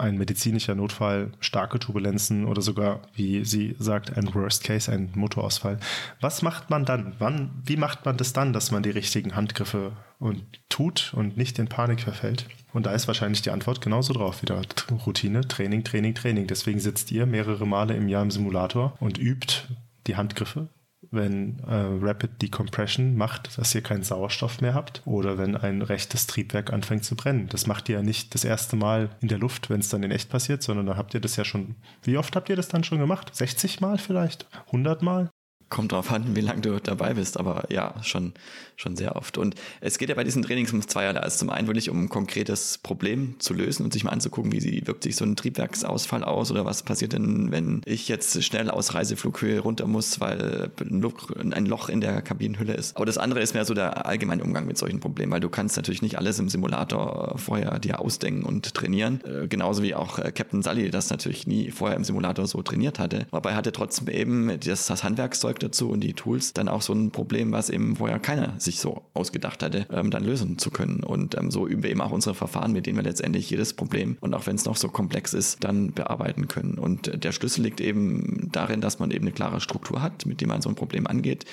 ein 0.00 0.16
medizinischer 0.16 0.74
Notfall, 0.74 1.32
starke 1.40 1.78
Turbulenzen 1.78 2.46
oder 2.46 2.62
sogar, 2.62 3.02
wie 3.14 3.44
sie 3.44 3.76
sagt, 3.78 4.16
ein 4.16 4.34
Worst 4.34 4.64
Case, 4.64 4.90
ein 4.90 5.10
Motorausfall. 5.14 5.78
Was 6.20 6.42
macht 6.42 6.70
man 6.70 6.84
dann? 6.84 7.14
Wann, 7.18 7.50
wie 7.64 7.76
macht 7.76 8.04
man 8.04 8.16
das 8.16 8.32
dann, 8.32 8.52
dass 8.52 8.70
man 8.70 8.82
die 8.82 8.90
richtigen 8.90 9.36
Handgriffe 9.36 9.92
und 10.18 10.42
tut 10.68 11.12
und 11.14 11.36
nicht 11.36 11.58
in 11.58 11.68
Panik 11.68 12.00
verfällt? 12.00 12.46
Und 12.72 12.86
da 12.86 12.92
ist 12.92 13.06
wahrscheinlich 13.08 13.42
die 13.42 13.50
Antwort 13.50 13.80
genauso 13.80 14.12
drauf. 14.12 14.42
Wieder 14.42 14.62
Routine, 15.06 15.46
Training, 15.46 15.84
Training, 15.84 16.14
Training. 16.14 16.46
Deswegen 16.46 16.80
sitzt 16.80 17.10
ihr 17.12 17.26
mehrere 17.26 17.66
Male 17.66 17.94
im 17.94 18.08
Jahr 18.08 18.22
im 18.22 18.30
Simulator 18.30 18.96
und 19.00 19.18
übt 19.18 19.68
die 20.06 20.16
Handgriffe 20.16 20.68
wenn 21.10 21.58
äh, 21.60 21.74
Rapid 22.00 22.40
Decompression 22.40 23.16
macht, 23.16 23.58
dass 23.58 23.74
ihr 23.74 23.82
keinen 23.82 24.04
Sauerstoff 24.04 24.60
mehr 24.60 24.74
habt 24.74 25.02
oder 25.04 25.38
wenn 25.38 25.56
ein 25.56 25.82
rechtes 25.82 26.26
Triebwerk 26.26 26.72
anfängt 26.72 27.04
zu 27.04 27.16
brennen. 27.16 27.48
Das 27.48 27.66
macht 27.66 27.88
ihr 27.88 27.96
ja 27.96 28.02
nicht 28.02 28.34
das 28.34 28.44
erste 28.44 28.76
Mal 28.76 29.10
in 29.20 29.28
der 29.28 29.38
Luft, 29.38 29.70
wenn 29.70 29.80
es 29.80 29.88
dann 29.88 30.02
in 30.02 30.10
echt 30.10 30.30
passiert, 30.30 30.62
sondern 30.62 30.86
dann 30.86 30.96
habt 30.96 31.14
ihr 31.14 31.20
das 31.20 31.36
ja 31.36 31.44
schon, 31.44 31.76
wie 32.02 32.16
oft 32.16 32.36
habt 32.36 32.48
ihr 32.48 32.56
das 32.56 32.68
dann 32.68 32.84
schon 32.84 32.98
gemacht? 32.98 33.34
60 33.34 33.80
Mal 33.80 33.98
vielleicht? 33.98 34.46
100 34.66 35.02
Mal? 35.02 35.30
Kommt 35.70 35.92
drauf 35.92 36.10
an, 36.10 36.34
wie 36.34 36.40
lange 36.40 36.62
du 36.62 36.80
dabei 36.80 37.14
bist, 37.14 37.38
aber 37.38 37.64
ja, 37.70 37.94
schon, 38.02 38.32
schon 38.74 38.96
sehr 38.96 39.14
oft. 39.14 39.38
Und 39.38 39.54
es 39.80 39.98
geht 39.98 40.08
ja 40.08 40.16
bei 40.16 40.24
diesen 40.24 40.42
Trainings 40.42 40.72
um 40.72 40.86
zweierlei. 40.86 41.20
Also 41.20 41.38
zum 41.38 41.50
einen 41.50 41.68
wirklich 41.68 41.90
um 41.90 42.02
ein 42.02 42.08
konkretes 42.08 42.78
Problem 42.78 43.36
zu 43.38 43.54
lösen 43.54 43.84
und 43.84 43.92
sich 43.92 44.02
mal 44.02 44.10
anzugucken, 44.10 44.50
wie 44.50 44.84
wirkt 44.84 45.04
sich 45.04 45.14
so 45.14 45.24
ein 45.24 45.36
Triebwerksausfall 45.36 46.24
aus 46.24 46.50
oder 46.50 46.64
was 46.64 46.82
passiert 46.82 47.12
denn, 47.12 47.52
wenn 47.52 47.82
ich 47.84 48.08
jetzt 48.08 48.42
schnell 48.42 48.68
aus 48.68 48.94
Reiseflughöhe 48.94 49.60
runter 49.60 49.86
muss, 49.86 50.18
weil 50.18 50.72
ein 50.80 51.66
Loch 51.66 51.88
in 51.88 52.00
der 52.00 52.20
Kabinenhülle 52.20 52.74
ist. 52.74 52.96
Aber 52.96 53.06
das 53.06 53.16
andere 53.16 53.40
ist 53.40 53.54
mehr 53.54 53.64
so 53.64 53.72
der 53.72 54.06
allgemeine 54.06 54.42
Umgang 54.42 54.66
mit 54.66 54.76
solchen 54.76 54.98
Problemen, 54.98 55.30
weil 55.30 55.40
du 55.40 55.50
kannst 55.50 55.76
natürlich 55.76 56.02
nicht 56.02 56.18
alles 56.18 56.40
im 56.40 56.48
Simulator 56.48 57.34
vorher 57.38 57.78
dir 57.78 58.00
ausdenken 58.00 58.44
und 58.44 58.74
trainieren. 58.74 59.20
Äh, 59.24 59.46
genauso 59.46 59.84
wie 59.84 59.94
auch 59.94 60.18
äh, 60.18 60.32
Captain 60.32 60.62
Sully 60.62 60.90
das 60.90 61.10
natürlich 61.10 61.46
nie 61.46 61.70
vorher 61.70 61.96
im 61.96 62.02
Simulator 62.02 62.48
so 62.48 62.60
trainiert 62.60 62.98
hatte. 62.98 63.26
Aber 63.30 63.50
er 63.50 63.56
hatte 63.56 63.70
trotzdem 63.70 64.08
eben 64.08 64.58
das, 64.58 64.86
das 64.86 65.04
Handwerkszeug 65.04 65.59
dazu 65.62 65.90
und 65.90 66.00
die 66.00 66.14
Tools 66.14 66.52
dann 66.52 66.68
auch 66.68 66.82
so 66.82 66.92
ein 66.92 67.10
Problem, 67.10 67.52
was 67.52 67.70
eben 67.70 67.96
vorher 67.96 68.18
keiner 68.18 68.58
sich 68.58 68.80
so 68.80 69.02
ausgedacht 69.14 69.62
hatte, 69.62 69.86
ähm, 69.92 70.10
dann 70.10 70.24
lösen 70.24 70.58
zu 70.58 70.70
können. 70.70 71.02
Und 71.02 71.36
ähm, 71.36 71.50
so 71.50 71.66
üben 71.66 71.82
wir 71.82 71.90
eben 71.90 72.00
auch 72.00 72.10
unsere 72.10 72.34
Verfahren, 72.34 72.72
mit 72.72 72.86
denen 72.86 72.96
wir 72.96 73.02
letztendlich 73.02 73.48
jedes 73.50 73.74
Problem 73.74 74.16
und 74.20 74.34
auch 74.34 74.46
wenn 74.46 74.56
es 74.56 74.64
noch 74.64 74.76
so 74.76 74.88
komplex 74.88 75.34
ist, 75.34 75.62
dann 75.64 75.92
bearbeiten 75.92 76.48
können. 76.48 76.78
Und 76.78 77.22
der 77.22 77.32
Schlüssel 77.32 77.62
liegt 77.62 77.80
eben 77.80 78.48
darin, 78.52 78.80
dass 78.80 78.98
man 78.98 79.10
eben 79.10 79.24
eine 79.24 79.32
klare 79.32 79.60
Struktur 79.60 80.02
hat, 80.02 80.26
mit 80.26 80.40
der 80.40 80.48
man 80.48 80.62
so 80.62 80.68
ein 80.68 80.74
Problem 80.74 81.06
angeht. 81.06 81.44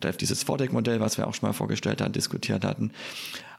Da 0.00 0.08
hilft 0.08 0.20
dieses 0.20 0.42
Vordeck-Modell, 0.42 1.00
was 1.00 1.18
wir 1.18 1.26
auch 1.26 1.34
schon 1.34 1.48
mal 1.48 1.52
vorgestellt 1.52 2.00
haben, 2.00 2.12
diskutiert 2.12 2.64
hatten 2.64 2.90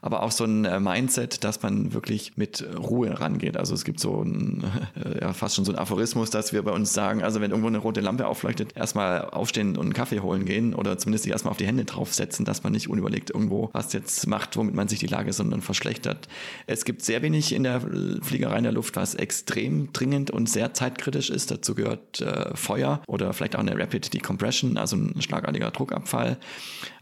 aber 0.06 0.22
auch 0.22 0.30
so 0.30 0.44
ein 0.44 0.64
äh, 0.64 0.78
Mindset, 0.78 1.42
dass 1.42 1.62
man 1.62 1.92
wirklich 1.92 2.36
mit 2.36 2.64
Ruhe 2.78 3.18
rangeht. 3.18 3.56
Also 3.56 3.74
es 3.74 3.84
gibt 3.84 3.98
so 3.98 4.22
ein, 4.22 4.62
ja, 5.20 5.32
fast 5.32 5.56
schon 5.56 5.64
so 5.64 5.72
ein 5.72 5.78
Aphorismus, 5.78 6.30
dass 6.30 6.52
wir 6.52 6.62
bei 6.62 6.70
uns 6.70 6.94
sagen, 6.94 7.24
also 7.24 7.40
wenn 7.40 7.50
irgendwo 7.50 7.66
eine 7.66 7.78
rote 7.78 8.00
Lampe 8.00 8.28
aufleuchtet, 8.28 8.76
erstmal 8.76 9.24
aufstehen 9.24 9.76
und 9.76 9.86
einen 9.86 9.94
Kaffee 9.94 10.20
holen 10.20 10.44
gehen 10.44 10.74
oder 10.74 10.96
zumindest 10.96 11.24
sich 11.24 11.32
erstmal 11.32 11.50
auf 11.50 11.56
die 11.56 11.66
Hände 11.66 11.84
draufsetzen, 11.84 12.44
dass 12.44 12.62
man 12.62 12.72
nicht 12.72 12.88
unüberlegt 12.88 13.30
irgendwo 13.30 13.70
was 13.72 13.92
jetzt 13.94 14.28
macht, 14.28 14.56
womit 14.56 14.76
man 14.76 14.86
sich 14.86 15.00
die 15.00 15.08
Lage 15.08 15.32
sondern 15.32 15.60
verschlechtert. 15.60 16.28
Es 16.68 16.84
gibt 16.84 17.02
sehr 17.02 17.22
wenig 17.22 17.52
in 17.52 17.64
der 17.64 17.80
Fliegerei 18.22 18.58
in 18.58 18.62
der 18.62 18.72
Luft, 18.72 18.94
was 18.94 19.16
extrem 19.16 19.92
dringend 19.92 20.30
und 20.30 20.48
sehr 20.48 20.72
zeitkritisch 20.72 21.30
ist. 21.30 21.50
Dazu 21.50 21.74
gehört 21.74 22.20
äh, 22.20 22.54
Feuer 22.54 23.02
oder 23.08 23.32
vielleicht 23.32 23.56
auch 23.56 23.60
eine 23.60 23.76
Rapid 23.76 24.14
Decompression, 24.14 24.76
also 24.76 24.94
ein 24.94 25.20
schlagartiger 25.20 25.72
Druckabfall. 25.72 26.38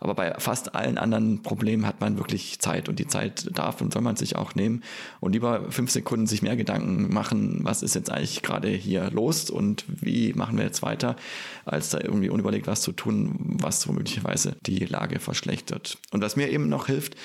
Aber 0.00 0.14
bei 0.14 0.34
fast 0.38 0.74
allen 0.74 0.96
anderen 0.96 1.42
Problemen 1.42 1.86
hat 1.86 2.00
man 2.00 2.16
wirklich 2.16 2.58
Zeit 2.60 2.88
und 2.94 3.00
die 3.00 3.08
Zeit 3.08 3.50
darf 3.58 3.80
und 3.80 3.92
soll 3.92 4.02
man 4.02 4.14
sich 4.14 4.36
auch 4.36 4.54
nehmen 4.54 4.84
und 5.18 5.32
lieber 5.32 5.70
fünf 5.70 5.90
Sekunden 5.90 6.26
sich 6.26 6.42
mehr 6.42 6.54
Gedanken 6.54 7.12
machen, 7.12 7.60
was 7.62 7.82
ist 7.82 7.96
jetzt 7.96 8.10
eigentlich 8.10 8.42
gerade 8.42 8.68
hier 8.68 9.10
los 9.10 9.50
und 9.50 9.84
wie 9.88 10.32
machen 10.32 10.56
wir 10.56 10.64
jetzt 10.64 10.82
weiter, 10.82 11.16
als 11.64 11.90
da 11.90 11.98
irgendwie 11.98 12.28
unüberlegt 12.28 12.68
was 12.68 12.82
zu 12.82 12.92
tun, 12.92 13.58
was 13.60 13.88
womöglicherweise 13.88 14.54
die 14.64 14.84
Lage 14.84 15.18
verschlechtert. 15.18 15.98
Und 16.12 16.22
was 16.22 16.36
mir 16.36 16.50
eben 16.50 16.68
noch 16.68 16.86
hilft, 16.86 17.16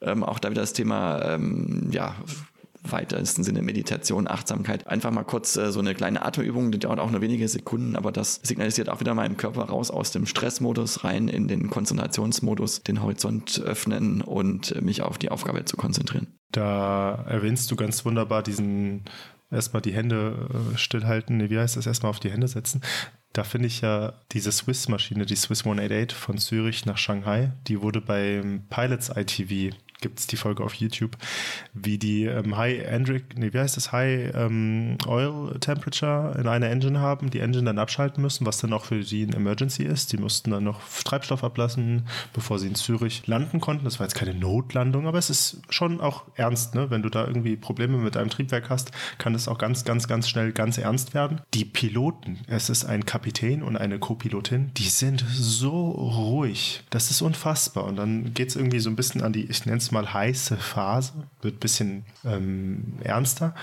ähm, 0.00 0.22
auch 0.22 0.38
da 0.38 0.50
wieder 0.50 0.60
das 0.60 0.74
Thema, 0.74 1.20
ähm, 1.24 1.88
ja, 1.90 2.14
weitesten 2.92 3.44
Sinne 3.44 3.62
Meditation, 3.62 4.28
Achtsamkeit. 4.28 4.86
Einfach 4.86 5.10
mal 5.10 5.24
kurz 5.24 5.56
äh, 5.56 5.72
so 5.72 5.80
eine 5.80 5.94
kleine 5.94 6.22
Atemübung, 6.24 6.72
die 6.72 6.78
dauert 6.78 7.00
auch 7.00 7.10
nur 7.10 7.20
wenige 7.20 7.48
Sekunden, 7.48 7.96
aber 7.96 8.12
das 8.12 8.40
signalisiert 8.42 8.88
auch 8.88 9.00
wieder 9.00 9.14
meinem 9.14 9.36
Körper 9.36 9.64
raus 9.64 9.90
aus 9.90 10.10
dem 10.10 10.26
Stressmodus 10.26 11.04
rein 11.04 11.28
in 11.28 11.48
den 11.48 11.70
Konzentrationsmodus, 11.70 12.82
den 12.82 13.02
Horizont 13.02 13.60
öffnen 13.60 14.20
und 14.20 14.80
mich 14.82 15.02
auf 15.02 15.18
die 15.18 15.30
Aufgabe 15.30 15.64
zu 15.64 15.76
konzentrieren. 15.76 16.28
Da 16.52 17.24
erwähnst 17.28 17.70
du 17.70 17.76
ganz 17.76 18.04
wunderbar 18.04 18.42
diesen 18.42 19.04
erstmal 19.50 19.82
die 19.82 19.92
Hände 19.92 20.48
äh, 20.74 20.78
stillhalten, 20.78 21.50
wie 21.50 21.58
heißt 21.58 21.76
das, 21.76 21.86
erstmal 21.86 22.10
auf 22.10 22.20
die 22.20 22.30
Hände 22.30 22.48
setzen. 22.48 22.82
Da 23.32 23.44
finde 23.44 23.66
ich 23.66 23.82
ja 23.82 24.14
diese 24.32 24.50
Swiss-Maschine, 24.50 25.26
die 25.26 25.36
Swiss 25.36 25.60
188 25.60 26.16
von 26.16 26.38
Zürich 26.38 26.86
nach 26.86 26.96
Shanghai, 26.96 27.52
die 27.66 27.82
wurde 27.82 28.00
beim 28.00 28.64
Pilots 28.68 29.10
ITV 29.14 29.76
gibt 30.00 30.18
es 30.18 30.26
die 30.26 30.36
Folge 30.36 30.62
auf 30.62 30.74
YouTube, 30.74 31.16
wie 31.72 31.98
die 31.98 32.24
ähm, 32.24 32.56
High 32.56 32.88
Andric, 32.88 33.36
nee, 33.36 33.52
wie 33.52 33.58
heißt 33.58 33.76
das, 33.76 33.92
High 33.92 34.34
ähm, 34.34 34.98
Oil 35.06 35.58
Temperature 35.60 36.36
in 36.38 36.46
einer 36.46 36.68
Engine 36.68 37.00
haben, 37.00 37.30
die 37.30 37.40
Engine 37.40 37.64
dann 37.64 37.78
abschalten 37.78 38.22
müssen, 38.22 38.46
was 38.46 38.58
dann 38.58 38.72
auch 38.72 38.84
für 38.84 39.00
die 39.00 39.24
ein 39.24 39.32
Emergency 39.32 39.84
ist. 39.84 40.12
Die 40.12 40.18
mussten 40.18 40.50
dann 40.50 40.64
noch 40.64 40.80
Treibstoff 41.04 41.44
ablassen, 41.44 42.06
bevor 42.32 42.58
sie 42.58 42.68
in 42.68 42.74
Zürich 42.74 43.26
landen 43.26 43.60
konnten. 43.60 43.84
Das 43.84 43.98
war 43.98 44.06
jetzt 44.06 44.14
keine 44.14 44.34
Notlandung, 44.34 45.06
aber 45.06 45.18
es 45.18 45.30
ist 45.30 45.62
schon 45.70 46.00
auch 46.00 46.24
ernst, 46.34 46.74
ne? 46.74 46.90
Wenn 46.90 47.02
du 47.02 47.08
da 47.08 47.26
irgendwie 47.26 47.56
Probleme 47.56 47.96
mit 47.96 48.16
deinem 48.16 48.30
Triebwerk 48.30 48.68
hast, 48.70 48.92
kann 49.18 49.34
es 49.34 49.48
auch 49.48 49.58
ganz, 49.58 49.84
ganz, 49.84 50.08
ganz 50.08 50.28
schnell 50.28 50.52
ganz 50.52 50.78
ernst 50.78 51.14
werden. 51.14 51.40
Die 51.54 51.64
Piloten, 51.64 52.38
es 52.46 52.68
ist 52.68 52.84
ein 52.84 53.06
Kapitän 53.06 53.62
und 53.62 53.76
eine 53.76 53.98
Co-Pilotin, 53.98 54.72
die 54.74 54.88
sind 54.88 55.24
so 55.30 55.90
ruhig. 55.90 56.82
Das 56.90 57.10
ist 57.10 57.22
unfassbar. 57.22 57.84
Und 57.84 57.96
dann 57.96 58.34
geht 58.34 58.50
es 58.50 58.56
irgendwie 58.56 58.80
so 58.80 58.90
ein 58.90 58.96
bisschen 58.96 59.22
an 59.22 59.32
die, 59.32 59.44
ich 59.44 59.64
nenne 59.64 59.78
es 59.78 59.85
mal 59.92 60.12
heiße 60.12 60.56
Phase, 60.56 61.12
wird 61.42 61.56
ein 61.56 61.60
bisschen 61.60 62.04
ähm, 62.24 62.94
ernster. 63.02 63.54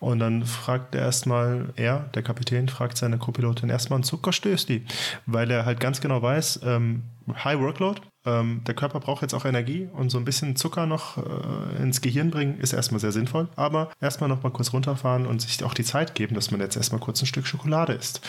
Und 0.00 0.18
dann 0.18 0.44
fragt 0.44 0.94
er 0.94 1.02
erstmal, 1.02 1.72
er, 1.76 2.10
der 2.14 2.22
Kapitän, 2.22 2.68
fragt 2.68 2.96
seine 2.96 3.18
Co-Pilotin 3.18 3.70
erstmal 3.70 4.00
ein 4.00 4.04
Zuckerstößli, 4.04 4.84
weil 5.26 5.50
er 5.50 5.64
halt 5.64 5.80
ganz 5.80 6.00
genau 6.00 6.22
weiß, 6.22 6.60
ähm, 6.64 7.04
High 7.44 7.58
Workload, 7.58 8.00
ähm, 8.26 8.62
der 8.66 8.74
Körper 8.74 9.00
braucht 9.00 9.22
jetzt 9.22 9.34
auch 9.34 9.44
Energie 9.44 9.88
und 9.92 10.10
so 10.10 10.18
ein 10.18 10.24
bisschen 10.24 10.56
Zucker 10.56 10.86
noch 10.86 11.16
äh, 11.16 11.82
ins 11.82 12.00
Gehirn 12.00 12.30
bringen 12.30 12.58
ist 12.58 12.72
erstmal 12.72 13.00
sehr 13.00 13.12
sinnvoll. 13.12 13.48
Aber 13.56 13.90
erstmal 14.00 14.28
noch 14.28 14.42
mal 14.42 14.50
kurz 14.50 14.72
runterfahren 14.72 15.26
und 15.26 15.40
sich 15.40 15.62
auch 15.64 15.74
die 15.74 15.84
Zeit 15.84 16.14
geben, 16.14 16.34
dass 16.34 16.50
man 16.50 16.60
jetzt 16.60 16.76
erstmal 16.76 17.00
kurz 17.00 17.22
ein 17.22 17.26
Stück 17.26 17.46
Schokolade 17.46 17.92
isst. 17.92 18.20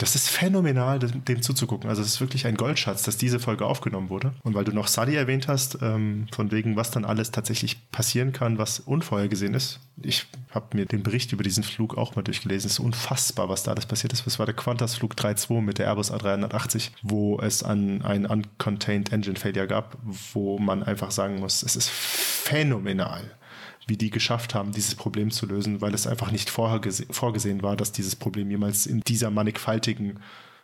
Das 0.00 0.14
ist 0.14 0.30
phänomenal, 0.30 0.98
dem, 0.98 1.42
zuzugucken. 1.42 1.90
Also 1.90 2.00
es 2.00 2.08
ist 2.08 2.20
wirklich 2.22 2.46
ein 2.46 2.54
Goldschatz, 2.54 3.02
dass 3.02 3.18
diese 3.18 3.38
Folge 3.38 3.66
aufgenommen 3.66 4.08
wurde. 4.08 4.32
Und 4.42 4.54
weil 4.54 4.64
du 4.64 4.72
noch 4.72 4.88
Sully 4.88 5.14
erwähnt 5.14 5.46
hast, 5.46 5.76
ähm, 5.82 6.26
von 6.32 6.50
wegen, 6.50 6.74
was 6.74 6.90
dann 6.90 7.04
alles 7.04 7.32
tatsächlich 7.32 7.90
passieren 7.90 8.32
kann, 8.32 8.56
was 8.56 8.80
unvorhergesehen 8.80 9.52
ist. 9.52 9.78
Ich 10.02 10.26
habe 10.52 10.74
mir 10.74 10.86
den 10.86 11.02
Bericht 11.02 11.34
über 11.34 11.42
diesen 11.42 11.64
Flug 11.64 11.98
auch 11.98 12.16
mal 12.16 12.22
durchgelesen. 12.22 12.68
Es 12.68 12.74
ist 12.74 12.78
unfassbar, 12.78 13.50
was 13.50 13.62
da 13.62 13.72
alles 13.72 13.84
passiert 13.84 14.14
ist. 14.14 14.24
Das 14.24 14.38
war 14.38 14.46
der 14.46 14.54
Qantas-Flug 14.54 15.16
3.2 15.16 15.60
mit 15.60 15.76
der 15.76 15.88
Airbus 15.88 16.10
A380, 16.10 16.92
wo 17.02 17.38
es 17.38 17.62
an 17.62 18.00
ein 18.00 18.24
Uncontained 18.24 19.12
Engine 19.12 19.36
Failure 19.36 19.66
gab, 19.66 19.98
wo 20.32 20.58
man 20.58 20.82
einfach 20.82 21.10
sagen 21.10 21.40
muss, 21.40 21.62
es 21.62 21.76
ist 21.76 21.90
phänomenal, 21.90 23.36
wie 23.86 23.96
die 23.96 24.10
geschafft 24.10 24.54
haben, 24.54 24.72
dieses 24.72 24.94
Problem 24.94 25.30
zu 25.30 25.46
lösen, 25.46 25.80
weil 25.80 25.94
es 25.94 26.06
einfach 26.06 26.30
nicht 26.30 26.50
vorgesehen 26.50 27.62
war, 27.62 27.76
dass 27.76 27.92
dieses 27.92 28.16
Problem 28.16 28.50
jemals 28.50 28.86
in 28.86 29.00
dieser 29.00 29.30
mannigfaltigen, 29.30 30.20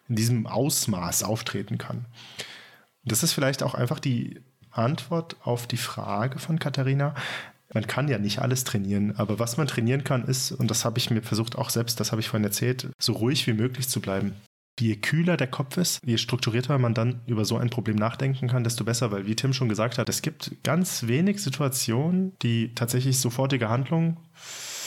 in 0.08 0.16
diesem 0.16 0.46
Ausmaß 0.46 1.24
auftreten 1.24 1.78
kann. 1.78 2.06
Das 3.04 3.22
ist 3.22 3.32
vielleicht 3.32 3.62
auch 3.62 3.74
einfach 3.74 3.98
die 3.98 4.40
Antwort 4.70 5.36
auf 5.42 5.66
die 5.66 5.76
Frage 5.76 6.38
von 6.38 6.58
Katharina. 6.58 7.14
Man 7.72 7.86
kann 7.86 8.08
ja 8.08 8.18
nicht 8.18 8.40
alles 8.40 8.64
trainieren, 8.64 9.16
aber 9.16 9.38
was 9.38 9.56
man 9.56 9.66
trainieren 9.66 10.04
kann, 10.04 10.24
ist, 10.24 10.52
und 10.52 10.70
das 10.70 10.84
habe 10.84 10.98
ich 10.98 11.10
mir 11.10 11.22
versucht 11.22 11.56
auch 11.56 11.70
selbst, 11.70 11.98
das 11.98 12.12
habe 12.12 12.20
ich 12.20 12.28
vorhin 12.28 12.44
erzählt, 12.44 12.90
so 12.98 13.12
ruhig 13.12 13.46
wie 13.46 13.54
möglich 13.54 13.88
zu 13.88 14.00
bleiben. 14.00 14.34
Je 14.78 14.96
kühler 14.96 15.36
der 15.36 15.46
Kopf 15.46 15.76
ist, 15.78 16.00
je 16.04 16.18
strukturierter 16.18 16.78
man 16.78 16.92
dann 16.92 17.20
über 17.26 17.44
so 17.44 17.56
ein 17.56 17.70
Problem 17.70 17.96
nachdenken 17.96 18.48
kann, 18.48 18.64
desto 18.64 18.84
besser, 18.84 19.10
weil 19.10 19.26
wie 19.26 19.34
Tim 19.34 19.52
schon 19.52 19.70
gesagt 19.70 19.96
hat, 19.96 20.08
es 20.08 20.20
gibt 20.20 20.52
ganz 20.64 21.06
wenig 21.06 21.42
Situationen, 21.42 22.32
die 22.42 22.74
tatsächlich 22.74 23.18
sofortige 23.18 23.70
Handlungen 23.70 24.18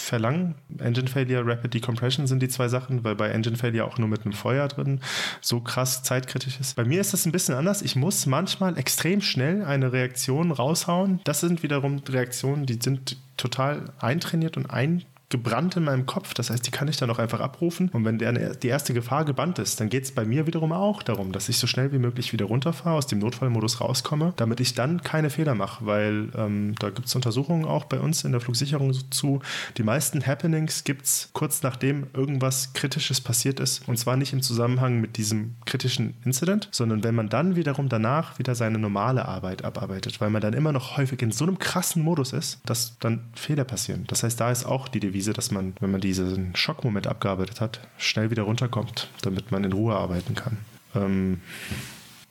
verlangen. 0.10 0.56
Engine 0.80 1.08
Failure, 1.08 1.46
Rapid 1.46 1.74
Decompression 1.74 2.28
sind 2.28 2.42
die 2.42 2.50
zwei 2.50 2.68
Sachen, 2.68 3.04
weil 3.04 3.16
bei 3.16 3.30
Engine 3.30 3.56
Failure 3.56 3.86
auch 3.86 3.98
nur 3.98 4.10
mit 4.10 4.26
einem 4.26 4.34
Feuer 4.34 4.68
drin 4.68 5.02
so 5.40 5.62
krass 5.62 6.04
zeitkritisch 6.04 6.60
ist. 6.60 6.76
Bei 6.76 6.84
mir 6.84 7.00
ist 7.00 7.14
das 7.14 7.26
ein 7.26 7.32
bisschen 7.32 7.56
anders. 7.56 7.82
Ich 7.82 7.96
muss 7.96 8.26
manchmal 8.26 8.78
extrem 8.78 9.22
schnell 9.22 9.64
eine 9.64 9.94
Reaktion 9.94 10.52
raushauen. 10.52 11.22
Das 11.24 11.40
sind 11.40 11.64
wiederum 11.64 12.02
Reaktionen, 12.10 12.66
die 12.66 12.80
sind 12.82 13.18
total 13.38 13.94
eintrainiert 14.00 14.58
und 14.58 14.70
ein 14.70 15.04
gebrannt 15.30 15.77
in 15.77 15.84
meinem 15.84 16.05
Kopf. 16.05 16.34
Das 16.34 16.49
heißt, 16.49 16.65
die 16.65 16.71
kann 16.71 16.88
ich 16.88 16.97
dann 16.97 17.09
auch 17.09 17.19
einfach 17.19 17.39
abrufen. 17.39 17.89
Und 17.89 18.03
wenn 18.03 18.17
der, 18.17 18.55
die 18.55 18.67
erste 18.67 18.93
Gefahr 18.93 19.25
gebannt 19.25 19.59
ist, 19.59 19.80
dann 19.80 19.89
geht 19.89 20.03
es 20.03 20.11
bei 20.11 20.25
mir 20.25 20.47
wiederum 20.47 20.71
auch 20.71 21.03
darum, 21.03 21.32
dass 21.32 21.49
ich 21.49 21.57
so 21.57 21.67
schnell 21.67 21.91
wie 21.91 21.99
möglich 21.99 22.34
wieder 22.34 22.45
runterfahre, 22.45 22.97
aus 22.97 23.07
dem 23.07 23.19
Notfallmodus 23.19 23.80
rauskomme, 23.80 24.34
damit 24.38 24.59
ich 24.59 24.73
dann 24.73 25.01
keine 25.01 25.30
Fehler 25.30 25.53
mache. 25.53 25.86
Weil 25.86 26.30
ähm, 26.36 26.75
da 26.80 26.89
gibt 26.89 27.07
es 27.07 27.15
Untersuchungen 27.15 27.65
auch 27.65 27.86
bei 27.86 27.99
uns 27.99 28.23
in 28.23 28.32
der 28.32 28.41
Flugsicherung 28.41 28.93
zu. 29.11 29.39
Die 29.77 29.84
meisten 29.84 30.25
Happenings 30.25 30.84
gibt 30.84 31.05
es 31.05 31.30
kurz 31.34 31.61
nachdem 31.61 32.07
irgendwas 32.13 32.73
Kritisches 32.73 33.21
passiert 33.21 33.59
ist. 33.59 33.88
Und 33.88 33.97
zwar 33.97 34.17
nicht 34.17 34.34
im 34.34 34.41
Zusammenhang 34.41 34.99
mit 34.99 35.17
diesem 35.17 35.55
kritischen 35.65 36.15
Incident, 36.25 36.69
sondern 36.71 37.03
wenn 37.03 37.13
man 37.13 37.30
dann 37.30 37.55
wiederum 37.55 37.88
danach 37.88 38.39
wieder 38.39 38.55
seine 38.55 38.80
normale 38.80 39.25
Arbeit 39.25 39.63
abarbeitet, 39.63 40.19
weil 40.21 40.32
man 40.32 40.41
dann 40.41 40.53
immer 40.53 40.71
noch 40.71 40.97
häufig 40.97 41.21
in 41.21 41.32
so 41.32 41.45
einem 41.45 41.59
krassen 41.59 42.01
Modus 42.01 42.34
ist, 42.34 42.59
dass 42.65 42.97
dann 42.99 43.25
Fehler 43.36 43.63
passieren. 43.63 44.05
Das 44.07 44.23
heißt, 44.23 44.39
da 44.39 44.51
ist 44.51 44.65
auch 44.65 44.88
die 44.88 44.99
Devise 44.99 45.18
Devise, 45.20 45.34
dass 45.34 45.51
man, 45.51 45.74
wenn 45.82 45.91
man 45.91 46.01
diesen 46.01 46.55
Schockmoment 46.55 47.07
abgearbeitet 47.07 47.59
hat, 47.59 47.82
schnell 47.97 48.32
wieder 48.32 48.43
runterkommt, 48.43 49.09
damit 49.22 49.51
man 49.51 49.65
in 49.65 49.74
Ruhe 49.74 49.95
arbeiten 49.95 50.34
kann. 50.34 50.57
Ähm, 50.95 51.41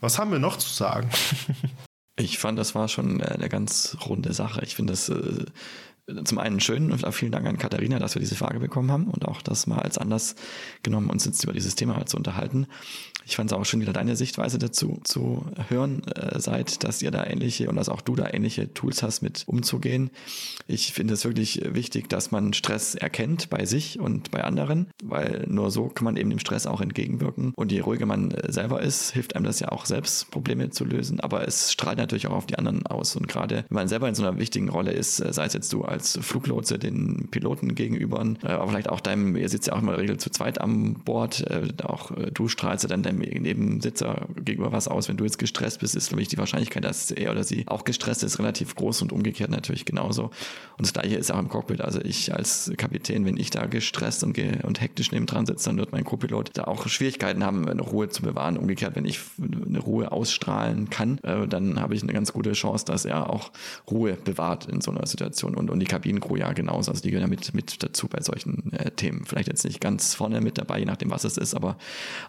Was 0.01 0.18
haben 0.18 0.32
wir 0.32 0.39
noch 0.39 0.57
zu 0.57 0.70
sagen? 0.70 1.11
ich 2.16 2.39
fand, 2.39 2.59
das 2.59 2.74
war 2.74 2.89
schon 2.89 3.20
eine 3.20 3.49
ganz 3.49 3.97
runde 4.07 4.32
Sache. 4.32 4.62
Ich 4.64 4.74
finde 4.74 4.95
das 4.95 5.11
äh, 5.11 5.45
zum 6.24 6.39
einen 6.39 6.61
schön 6.61 6.91
und 6.91 7.14
vielen 7.14 7.32
Dank 7.32 7.47
an 7.47 7.59
Katharina, 7.59 7.99
dass 7.99 8.14
wir 8.14 8.20
diese 8.20 8.36
Frage 8.36 8.59
bekommen 8.59 8.91
haben 8.91 9.09
und 9.09 9.28
auch 9.28 9.43
das 9.43 9.66
mal 9.66 9.80
als 9.80 9.99
Anlass 9.99 10.34
genommen, 10.82 11.11
uns 11.11 11.26
jetzt 11.26 11.45
über 11.45 11.53
dieses 11.53 11.74
Thema 11.74 12.07
zu 12.07 12.16
unterhalten. 12.16 12.66
Ich 13.29 13.37
fand 13.37 13.53
es 13.53 13.57
auch 13.57 13.62
schön, 13.66 13.83
wieder 13.83 13.93
deine 13.93 14.16
Sichtweise 14.16 14.59
dazu 14.59 15.01
zu 15.05 15.45
hören 15.68 16.03
äh, 16.07 16.41
seid, 16.41 16.83
dass 16.83 17.03
ihr 17.03 17.11
da 17.11 17.26
ähnliche 17.26 17.68
und 17.68 17.76
dass 17.76 17.91
auch 17.91 18.01
du 18.01 18.16
da 18.16 18.33
ähnliche 18.33 18.72
Tools 18.72 19.03
hast, 19.03 19.20
mit 19.20 19.45
umzugehen. 19.47 20.11
Ich 20.66 20.95
finde 20.95 21.12
es 21.12 21.26
wirklich 21.26 21.61
wichtig, 21.62 22.09
dass 22.09 22.31
man 22.31 22.55
Stress 22.55 22.95
erkennt 22.95 23.51
bei 23.51 23.66
sich 23.66 24.01
und 24.01 24.31
bei 24.31 24.45
anderen, 24.45 24.87
weil 25.05 25.45
nur 25.47 25.70
so 25.70 25.89
kann 25.89 26.07
man 26.07 26.16
eben 26.16 26.31
dem 26.31 26.39
Stress 26.39 26.66
auch 26.66 26.81
entgegenwirken. 26.81 27.53
Und 27.55 27.70
je 27.70 27.81
ruhiger 27.81 28.07
man 28.07 28.31
äh, 28.31 28.51
selber 28.51 28.81
ist, 28.81 29.11
hilft 29.11 29.37
einem 29.37 29.45
das 29.45 29.61
ja 29.61 29.72
auch 29.72 29.85
selbst, 29.85 30.31
Probleme 30.31 30.70
zu 30.70 30.87
lösen. 30.87 31.20
Aber 31.20 31.47
es 31.47 31.70
strahlt 31.70 31.99
natürlich 31.99 32.29
auch 32.29 32.35
auf 32.35 32.47
die 32.47 32.57
anderen 32.57 32.87
aus. 32.87 33.14
Und 33.14 33.29
gerade 33.29 33.66
wenn 33.68 33.74
man 33.74 33.89
selber 33.89 34.09
in 34.09 34.14
so 34.14 34.22
einer 34.22 34.39
wichtigen 34.39 34.70
Rolle 34.70 34.93
ist, 34.93 35.20
äh, 35.20 35.35
sei 35.35 35.45
es 35.45 35.53
jetzt 35.53 35.70
du 35.74 35.85
als 35.85 36.18
Fluglotse 36.22 36.79
den 36.79 37.29
Piloten 37.31 37.74
gegenüber, 37.74 38.24
äh, 38.43 38.49
aber 38.49 38.68
vielleicht 38.68 38.89
auch 38.89 39.01
deinem, 39.01 39.37
ihr 39.37 39.51
sitzt 39.51 39.66
ja 39.66 39.74
auch 39.74 39.83
immer 39.83 39.93
in 39.93 39.97
der 39.97 40.03
Regel 40.05 40.16
zu 40.16 40.31
zweit 40.31 40.62
am 40.62 40.95
Bord, 40.95 41.45
auch 41.83 42.11
du 42.33 42.49
strahlst 42.49 42.85
ja 42.85 42.89
dann 42.89 43.03
deinem 43.03 43.18
Nebensitzer 43.19 44.27
gegenüber 44.37 44.73
was 44.73 44.89
aus. 44.89 45.09
Wenn 45.09 45.16
du 45.16 45.25
jetzt 45.25 45.39
gestresst 45.39 45.81
bist, 45.81 45.95
ist, 45.95 46.09
glaube 46.09 46.23
ich, 46.23 46.29
die 46.29 46.39
Wahrscheinlichkeit, 46.39 46.85
dass 46.85 47.11
er 47.11 47.31
oder 47.31 47.45
sie 47.45 47.64
auch 47.66 47.85
gestresst 47.85 48.23
ist, 48.23 48.39
relativ 48.39 48.75
groß 48.75 49.03
und 49.03 49.12
umgekehrt 49.12 49.51
natürlich 49.51 49.85
genauso. 49.85 50.25
Und 50.25 50.87
das 50.87 50.93
gleiche 50.93 51.16
ist 51.16 51.31
auch 51.31 51.39
im 51.39 51.49
Cockpit. 51.49 51.81
Also 51.81 52.01
ich 52.01 52.35
als 52.35 52.73
Kapitän, 52.77 53.25
wenn 53.25 53.37
ich 53.37 53.51
da 53.51 53.66
gestresst 53.66 54.23
und, 54.25 54.33
ge 54.33 54.62
und 54.62 54.81
hektisch 54.81 55.12
nebendran 55.12 55.47
sitze, 55.47 55.66
dann 55.66 55.79
wird 55.79 55.93
mein 55.93 56.05
Co-Pilot 56.05 56.51
da 56.55 56.64
auch 56.64 56.87
Schwierigkeiten 56.89 57.45
haben, 57.45 57.69
eine 57.69 57.83
Ruhe 57.83 58.09
zu 58.09 58.23
bewahren. 58.23 58.57
Umgekehrt, 58.57 58.97
wenn 58.97 59.05
ich 59.05 59.21
eine 59.39 59.79
Ruhe 59.79 60.12
ausstrahlen 60.12 60.91
kann, 60.91 61.19
äh, 61.19 61.47
dann 61.49 61.81
habe 61.81 61.95
ich 61.95 62.03
eine 62.03 62.12
ganz 62.12 62.33
gute 62.33 62.53
Chance, 62.53 62.85
dass 62.85 63.05
er 63.05 63.31
auch 63.31 63.51
Ruhe 63.91 64.14
bewahrt 64.14 64.66
in 64.66 64.81
so 64.81 64.91
einer 64.91 65.07
Situation. 65.07 65.55
Und, 65.55 65.71
und 65.71 65.81
die 65.81 65.87
Kabinencrew 65.87 66.37
ja 66.37 66.53
genauso. 66.53 66.91
Also 66.91 67.03
die 67.03 67.11
gehören 67.11 67.29
ja 67.29 67.29
mit, 67.29 67.55
mit 67.55 67.83
dazu 67.83 68.09
bei 68.09 68.21
solchen 68.21 68.73
äh, 68.73 68.91
Themen. 68.91 69.25
Vielleicht 69.27 69.49
jetzt 69.49 69.64
nicht 69.64 69.81
ganz 69.81 70.14
vorne 70.14 70.41
mit 70.41 70.59
dabei, 70.59 70.79
je 70.79 70.85
nachdem, 70.85 71.11
was 71.11 71.25
es 71.25 71.37
ist, 71.37 71.55
aber 71.55 71.77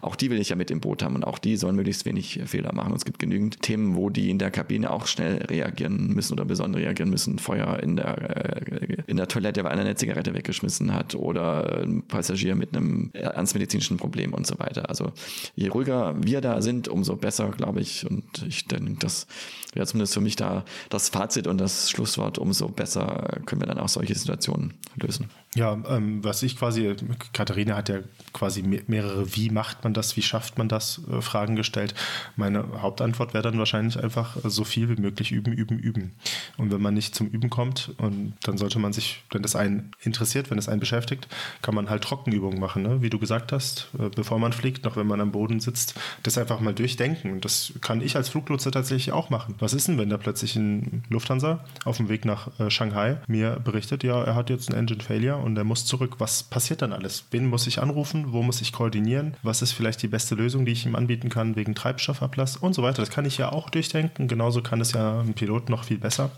auch 0.02 0.16
die 0.16 0.30
will 0.30 0.40
ich 0.40 0.48
ja 0.48 0.56
mit 0.56 0.70
im 0.70 0.79
Boot 0.80 1.02
haben 1.02 1.14
und 1.14 1.24
auch 1.24 1.38
die 1.38 1.56
sollen 1.56 1.76
möglichst 1.76 2.04
wenig 2.04 2.40
Fehler 2.46 2.74
machen. 2.74 2.92
Und 2.92 2.98
es 2.98 3.04
gibt 3.04 3.18
genügend 3.18 3.62
Themen, 3.62 3.96
wo 3.96 4.10
die 4.10 4.30
in 4.30 4.38
der 4.38 4.50
Kabine 4.50 4.90
auch 4.90 5.06
schnell 5.06 5.36
reagieren 5.44 6.14
müssen 6.14 6.32
oder 6.34 6.44
besonders 6.44 6.80
reagieren 6.80 7.10
müssen. 7.10 7.38
Feuer 7.38 7.80
in 7.80 7.96
der, 7.96 8.62
äh, 8.62 9.02
in 9.06 9.16
der 9.16 9.28
Toilette, 9.28 9.64
weil 9.64 9.72
einer 9.72 9.82
eine 9.82 9.94
Zigarette 9.94 10.34
weggeschmissen 10.34 10.94
hat 10.94 11.14
oder 11.14 11.82
ein 11.82 12.02
Passagier 12.02 12.54
mit 12.54 12.74
einem 12.74 13.10
ernstmedizinischen 13.12 13.96
Problem 13.96 14.32
und 14.34 14.46
so 14.46 14.58
weiter. 14.58 14.88
Also 14.88 15.12
je 15.54 15.68
ruhiger 15.68 16.14
wir 16.22 16.40
da 16.40 16.62
sind, 16.62 16.88
umso 16.88 17.16
besser, 17.16 17.50
glaube 17.50 17.80
ich. 17.80 18.08
Und 18.08 18.44
ich 18.46 18.66
denke, 18.66 18.94
das 19.00 19.26
wäre 19.74 19.86
zumindest 19.86 20.14
für 20.14 20.20
mich 20.20 20.36
da 20.36 20.64
das 20.88 21.08
Fazit 21.08 21.46
und 21.46 21.58
das 21.58 21.90
Schlusswort, 21.90 22.38
umso 22.38 22.68
besser 22.68 23.40
können 23.46 23.62
wir 23.62 23.66
dann 23.66 23.78
auch 23.78 23.88
solche 23.88 24.14
Situationen 24.14 24.74
lösen. 24.96 25.28
Ja, 25.56 25.76
ähm, 25.88 26.22
was 26.22 26.44
ich 26.44 26.56
quasi, 26.56 26.94
Katharina 27.32 27.74
hat 27.74 27.88
ja 27.88 27.98
quasi 28.32 28.62
mehrere, 28.62 29.34
wie 29.34 29.50
macht 29.50 29.82
man 29.82 29.92
das, 29.92 30.16
wie 30.16 30.22
schafft 30.22 30.58
man 30.58 30.68
das, 30.68 31.00
äh, 31.10 31.20
Fragen 31.20 31.56
gestellt. 31.56 31.92
Meine 32.36 32.64
Hauptantwort 32.80 33.34
wäre 33.34 33.42
dann 33.42 33.58
wahrscheinlich 33.58 33.98
einfach 33.98 34.36
so 34.44 34.62
viel 34.62 34.88
wie 34.88 35.00
möglich 35.00 35.32
üben, 35.32 35.52
üben, 35.52 35.80
üben. 35.80 36.12
Und 36.56 36.70
wenn 36.70 36.80
man 36.80 36.94
nicht 36.94 37.16
zum 37.16 37.26
Üben 37.26 37.50
kommt, 37.50 37.92
und 37.98 38.34
dann 38.44 38.58
sollte 38.58 38.78
man 38.78 38.92
sich, 38.92 39.24
wenn 39.32 39.42
das 39.42 39.56
einen 39.56 39.90
interessiert, 40.02 40.52
wenn 40.52 40.58
es 40.58 40.68
einen 40.68 40.78
beschäftigt, 40.78 41.26
kann 41.62 41.74
man 41.74 41.90
halt 41.90 42.04
Trockenübungen 42.04 42.60
machen, 42.60 42.84
ne? 42.84 43.02
wie 43.02 43.10
du 43.10 43.18
gesagt 43.18 43.50
hast, 43.50 43.88
äh, 43.98 44.08
bevor 44.08 44.38
man 44.38 44.52
fliegt, 44.52 44.84
noch 44.84 44.94
wenn 44.94 45.08
man 45.08 45.20
am 45.20 45.32
Boden 45.32 45.58
sitzt, 45.58 45.98
das 46.22 46.38
einfach 46.38 46.60
mal 46.60 46.74
durchdenken. 46.74 47.40
Das 47.40 47.72
kann 47.80 48.02
ich 48.02 48.14
als 48.14 48.28
Fluglotse 48.28 48.70
tatsächlich 48.70 49.10
auch 49.10 49.30
machen. 49.30 49.56
Was 49.58 49.72
ist 49.72 49.88
denn, 49.88 49.98
wenn 49.98 50.10
da 50.10 50.16
plötzlich 50.16 50.54
ein 50.54 51.02
Lufthansa 51.10 51.64
auf 51.84 51.96
dem 51.96 52.08
Weg 52.08 52.24
nach 52.24 52.60
äh, 52.60 52.70
Shanghai 52.70 53.16
mir 53.26 53.58
berichtet, 53.58 54.04
ja, 54.04 54.22
er 54.22 54.36
hat 54.36 54.48
jetzt 54.48 54.70
ein 54.70 54.76
Engine 54.76 55.02
Failure 55.02 55.39
und 55.40 55.56
er 55.56 55.64
muss 55.64 55.84
zurück. 55.84 56.16
Was 56.18 56.42
passiert 56.42 56.82
dann 56.82 56.92
alles? 56.92 57.24
Wen 57.30 57.46
muss 57.46 57.66
ich 57.66 57.80
anrufen? 57.80 58.32
Wo 58.32 58.42
muss 58.42 58.60
ich 58.60 58.72
koordinieren? 58.72 59.36
Was 59.42 59.62
ist 59.62 59.72
vielleicht 59.72 60.02
die 60.02 60.08
beste 60.08 60.34
Lösung, 60.34 60.64
die 60.64 60.72
ich 60.72 60.86
ihm 60.86 60.94
anbieten 60.94 61.28
kann 61.28 61.56
wegen 61.56 61.74
Treibstoffablass 61.74 62.56
und 62.56 62.74
so 62.74 62.82
weiter? 62.82 63.02
Das 63.02 63.10
kann 63.10 63.24
ich 63.24 63.38
ja 63.38 63.52
auch 63.52 63.70
durchdenken. 63.70 64.28
Genauso 64.28 64.62
kann 64.62 64.80
es 64.80 64.92
ja 64.92 65.20
ein 65.20 65.34
Pilot 65.34 65.68
noch 65.68 65.84
viel 65.84 65.98
besser. 65.98 66.30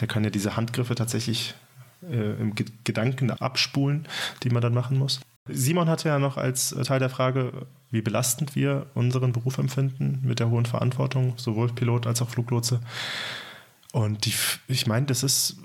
Der 0.00 0.08
kann 0.08 0.24
ja 0.24 0.30
diese 0.30 0.56
Handgriffe 0.56 0.94
tatsächlich 0.94 1.54
äh, 2.02 2.40
im 2.40 2.54
G 2.54 2.64
Gedanken 2.84 3.30
abspulen, 3.30 4.06
die 4.42 4.50
man 4.50 4.62
dann 4.62 4.74
machen 4.74 4.98
muss. 4.98 5.20
Simon 5.48 5.88
hatte 5.88 6.08
ja 6.08 6.18
noch 6.18 6.36
als 6.36 6.70
Teil 6.84 7.00
der 7.00 7.10
Frage, 7.10 7.66
wie 7.90 8.00
belastend 8.00 8.54
wir 8.54 8.86
unseren 8.94 9.32
Beruf 9.32 9.58
empfinden 9.58 10.20
mit 10.22 10.38
der 10.38 10.50
hohen 10.50 10.66
Verantwortung, 10.66 11.34
sowohl 11.36 11.72
Pilot 11.72 12.06
als 12.06 12.22
auch 12.22 12.28
Fluglotse. 12.28 12.80
Und 13.92 14.24
die, 14.24 14.32
ich 14.68 14.86
meine, 14.86 15.06
das 15.06 15.22
ist, 15.22 15.56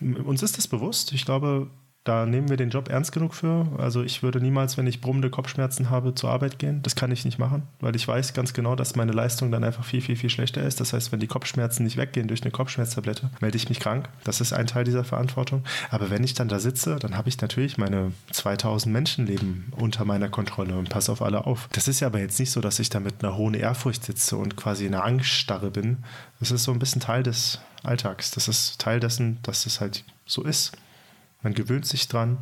uns 0.00 0.42
ist 0.42 0.58
das 0.58 0.68
bewusst. 0.68 1.12
Ich 1.12 1.24
glaube, 1.24 1.70
da 2.08 2.24
nehmen 2.24 2.48
wir 2.48 2.56
den 2.56 2.70
Job 2.70 2.88
ernst 2.88 3.12
genug 3.12 3.34
für. 3.34 3.66
Also 3.76 4.02
ich 4.02 4.22
würde 4.22 4.40
niemals, 4.40 4.78
wenn 4.78 4.86
ich 4.86 5.02
brummende 5.02 5.28
Kopfschmerzen 5.28 5.90
habe, 5.90 6.14
zur 6.14 6.30
Arbeit 6.30 6.58
gehen. 6.58 6.80
Das 6.82 6.96
kann 6.96 7.12
ich 7.12 7.26
nicht 7.26 7.38
machen, 7.38 7.64
weil 7.80 7.94
ich 7.94 8.08
weiß 8.08 8.32
ganz 8.32 8.54
genau, 8.54 8.74
dass 8.74 8.96
meine 8.96 9.12
Leistung 9.12 9.50
dann 9.50 9.62
einfach 9.62 9.84
viel, 9.84 10.00
viel, 10.00 10.16
viel 10.16 10.30
schlechter 10.30 10.62
ist. 10.62 10.80
Das 10.80 10.94
heißt, 10.94 11.12
wenn 11.12 11.20
die 11.20 11.26
Kopfschmerzen 11.26 11.84
nicht 11.84 11.98
weggehen 11.98 12.26
durch 12.26 12.40
eine 12.42 12.50
Kopfschmerztablette, 12.50 13.28
melde 13.40 13.56
ich 13.58 13.68
mich 13.68 13.78
krank. 13.78 14.08
Das 14.24 14.40
ist 14.40 14.54
ein 14.54 14.66
Teil 14.66 14.84
dieser 14.84 15.04
Verantwortung. 15.04 15.64
Aber 15.90 16.08
wenn 16.08 16.24
ich 16.24 16.32
dann 16.32 16.48
da 16.48 16.58
sitze, 16.58 16.96
dann 16.96 17.14
habe 17.14 17.28
ich 17.28 17.38
natürlich 17.40 17.76
meine 17.76 18.12
2000 18.30 18.90
Menschenleben 18.90 19.70
unter 19.76 20.06
meiner 20.06 20.30
Kontrolle 20.30 20.78
und 20.78 20.88
passe 20.88 21.12
auf 21.12 21.20
alle 21.20 21.46
auf. 21.46 21.68
Das 21.72 21.88
ist 21.88 22.00
ja 22.00 22.06
aber 22.06 22.20
jetzt 22.20 22.40
nicht 22.40 22.52
so, 22.52 22.62
dass 22.62 22.78
ich 22.78 22.88
da 22.88 23.00
mit 23.00 23.22
einer 23.22 23.36
hohen 23.36 23.52
Ehrfurcht 23.52 24.04
sitze 24.04 24.38
und 24.38 24.56
quasi 24.56 24.86
in 24.86 24.94
einer 24.94 25.04
Angststarre 25.04 25.70
bin. 25.70 25.98
Das 26.40 26.52
ist 26.52 26.64
so 26.64 26.72
ein 26.72 26.78
bisschen 26.78 27.02
Teil 27.02 27.22
des 27.22 27.60
Alltags. 27.82 28.30
Das 28.30 28.48
ist 28.48 28.80
Teil 28.80 28.98
dessen, 28.98 29.40
dass 29.42 29.66
es 29.66 29.82
halt 29.82 30.04
so 30.24 30.42
ist. 30.44 30.72
Man 31.42 31.54
gewöhnt 31.54 31.86
sich 31.86 32.08
dran 32.08 32.38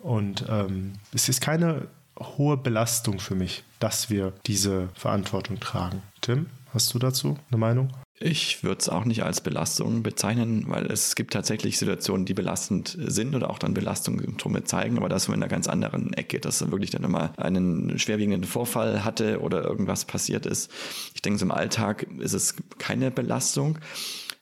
und 0.00 0.44
ähm, 0.48 0.94
es 1.12 1.28
ist 1.28 1.40
keine 1.40 1.88
hohe 2.18 2.56
Belastung 2.56 3.18
für 3.18 3.34
mich, 3.34 3.64
dass 3.80 4.10
wir 4.10 4.32
diese 4.46 4.88
Verantwortung 4.94 5.60
tragen. 5.60 6.02
Tim, 6.20 6.46
hast 6.72 6.94
du 6.94 6.98
dazu 6.98 7.38
eine 7.50 7.58
Meinung? 7.58 7.92
Ich 8.18 8.64
würde 8.64 8.78
es 8.80 8.88
auch 8.88 9.04
nicht 9.04 9.24
als 9.24 9.42
Belastung 9.42 10.02
bezeichnen, 10.02 10.64
weil 10.68 10.86
es 10.86 11.16
gibt 11.16 11.34
tatsächlich 11.34 11.76
Situationen, 11.76 12.24
die 12.24 12.32
belastend 12.32 12.96
sind 12.98 13.34
oder 13.34 13.50
auch 13.50 13.58
dann 13.58 13.74
Belastungssymptome 13.74 14.64
zeigen, 14.64 14.96
aber 14.96 15.10
das 15.10 15.28
in 15.28 15.34
einer 15.34 15.48
ganz 15.48 15.68
anderen 15.68 16.14
Ecke, 16.14 16.40
dass 16.40 16.62
er 16.62 16.70
wirklich 16.70 16.90
dann 16.90 17.04
immer 17.04 17.34
einen 17.36 17.98
schwerwiegenden 17.98 18.44
Vorfall 18.44 19.04
hatte 19.04 19.42
oder 19.42 19.64
irgendwas 19.64 20.06
passiert 20.06 20.46
ist. 20.46 20.70
Ich 21.14 21.20
denke, 21.20 21.42
im 21.42 21.50
Alltag 21.50 22.06
ist 22.18 22.32
es 22.32 22.54
keine 22.78 23.10
Belastung. 23.10 23.78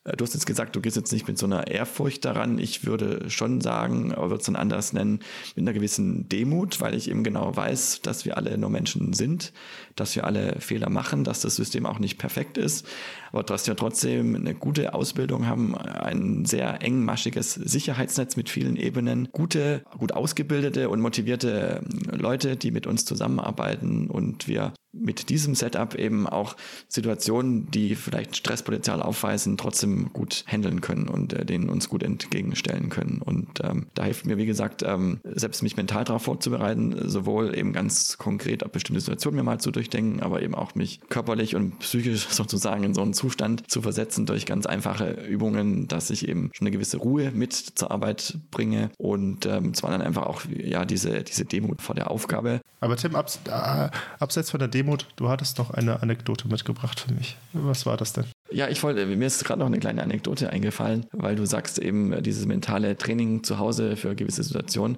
Äh, 0.05 0.17
du 0.17 0.25
hast 0.25 0.35
jetzt 0.35 0.47
gesagt, 0.47 0.77
du 0.77 0.81
gehst 0.81 0.97
jetzt 0.97 1.13
nicht 1.13 1.27
mit 1.27 1.39
so 1.39 1.47
einer 1.47 1.67
Ehrfurcht 1.67 2.25
daran. 2.25 2.59
Ich 2.59 2.87
würde 2.87 3.29
schon 3.31 3.61
sagen, 3.61 4.13
aber 4.13 4.31
würde 4.31 4.41
es 4.41 4.47
dann 4.47 4.57
anders 4.57 4.93
nennen, 4.93 5.21
mit 5.57 5.65
einer 5.65 5.73
gewissen 5.73 6.29
Demut, 6.29 6.81
weil 6.81 6.95
ich 6.95 7.11
eben 7.11 7.25
genau 7.25 7.55
weiß, 7.57 8.03
dass 8.03 8.25
wir 8.25 8.37
alle 8.37 8.57
nur 8.59 8.71
Menschen 8.71 9.13
sind, 9.13 9.53
dass 9.97 10.17
wir 10.17 10.25
alle 10.25 10.61
Fehler 10.61 10.91
machen, 10.91 11.25
dass 11.25 11.41
das 11.41 11.57
System 11.57 11.87
auch 11.87 11.99
nicht 11.99 12.19
perfekt 12.19 12.59
ist, 12.59 12.87
aber 13.33 13.43
dass 13.43 13.67
wir 13.67 13.77
trotzdem 13.77 14.35
eine 14.35 14.55
gute 14.55 14.95
Ausbildung 14.95 15.47
haben, 15.47 15.77
ein 15.77 16.45
sehr 16.45 16.83
engmaschiges 16.83 17.55
Sicherheitsnetz 17.55 18.37
mit 18.37 18.49
vielen 18.49 18.77
Ebenen, 18.77 19.29
gute, 19.33 19.85
gut 19.99 20.13
ausgebildete 20.13 20.89
und 20.89 21.01
motivierte 21.01 21.83
Leute, 22.11 22.57
die 22.57 22.71
mit 22.71 22.87
uns 22.87 23.05
zusammenarbeiten 23.05 24.09
und 24.09 24.49
wir 24.49 24.73
mit 24.95 25.29
diesem 25.29 25.55
Setup 25.55 25.95
eben 25.95 26.27
auch 26.27 26.57
Situationen, 26.89 27.71
die 27.71 27.95
vielleicht 27.95 28.37
Stresspotenzial 28.37 29.03
aufweisen, 29.03 29.57
trotzdem 29.57 30.13
gut 30.13 30.45
handeln 30.47 30.81
können 30.81 31.09
und 31.09 31.33
äh, 31.33 31.45
denen 31.45 31.69
uns 31.69 31.89
gut 31.89 32.03
entgegenstellen 32.03 32.91
können. 32.91 33.21
Und 33.21 33.61
ähm, 33.63 33.87
da 33.95 34.05
hilft 34.05 34.27
mir, 34.27 34.37
wie 34.37 34.47
gesagt, 34.47 34.83
ähm, 34.83 35.21
selbst 35.25 35.63
mich 35.63 35.77
mental 35.77 36.05
darauf 36.05 36.23
vorzubereiten, 36.23 37.09
sowohl 37.09 37.57
eben 37.57 37.73
ganz 37.73 38.19
konkret 38.19 38.65
auf 38.65 38.73
bestimmte 38.73 39.01
Situationen 39.01 39.37
mir 39.37 39.43
mal 39.43 39.61
zu 39.61 39.71
durchdenken, 39.71 39.84
aber 40.21 40.43
eben 40.43 40.55
auch 40.55 40.75
mich 40.75 41.01
körperlich 41.09 41.57
und 41.57 41.79
psychisch 41.81 42.27
sozusagen 42.31 42.85
in 42.85 42.95
so 42.95 43.03
einen 43.03 43.15
Zustand 43.15 43.71
zu 43.71 43.83
versetzen 43.83 44.27
durch 44.27 44.47
ganz 44.47 44.67
einfache 44.67 45.11
Übungen, 45.11 45.89
dass 45.89 46.11
ich 46.11 46.29
eben 46.29 46.51
schon 46.55 46.67
eine 46.67 46.73
gewisse 46.73 46.99
Ruhe 46.99 47.31
mit 47.31 47.53
zur 47.53 47.91
Arbeit 47.91 48.39
bringe 48.51 48.91
und 48.99 49.47
ähm, 49.47 49.75
zwar 49.75 49.91
dann 49.91 50.03
einfach 50.03 50.27
auch 50.27 50.43
ja 50.49 50.85
diese, 50.85 51.23
diese 51.23 51.45
Demut 51.45 51.83
vor 51.83 51.95
der 51.95 52.11
Aufgabe. 52.11 52.61
Aber 52.81 52.97
Tim, 52.97 53.15
abs 53.17 53.41
äh, 53.47 53.89
abseits 54.19 54.51
von 54.51 54.59
der 54.61 54.69
Demut 54.69 55.07
du 55.17 55.29
hattest 55.29 55.59
noch 55.59 55.71
eine 55.71 56.03
Anekdote 56.03 56.49
mitgebracht 56.49 57.01
für 57.01 57.13
mich. 57.13 57.37
Was 57.53 57.87
war 57.87 57.97
das 57.97 58.13
denn? 58.13 58.25
Ja, 58.55 58.69
ich 58.69 58.81
wollte, 58.85 59.05
mir 59.05 59.27
ist 59.27 59.45
gerade 59.45 59.59
noch 59.59 59.67
eine 59.67 59.81
kleine 59.81 60.01
Anekdote 60.01 60.49
eingefallen, 60.51 61.07
weil 61.11 61.35
du 61.35 61.45
sagst 61.45 61.81
eben 61.81 62.13
äh, 62.13 62.23
dieses 62.23 62.47
mentale 62.47 62.97
Training 62.97 63.43
zu 63.43 63.59
Hause 63.59 63.97
für 63.97 64.15
gewisse 64.15 64.45
Situationen. 64.45 64.97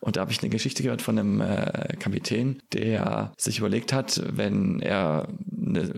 Und 0.00 0.16
da 0.16 0.22
habe 0.22 0.32
ich 0.32 0.40
eine 0.42 0.48
Geschichte 0.48 0.82
gehört 0.82 1.02
von 1.02 1.18
einem 1.18 1.40
äh, 1.42 1.96
Kapitän, 1.98 2.62
der 2.72 3.32
sich 3.36 3.58
überlegt 3.58 3.92
hat, 3.92 4.22
wenn 4.26 4.80
er 4.80 5.28
eine 5.54 5.92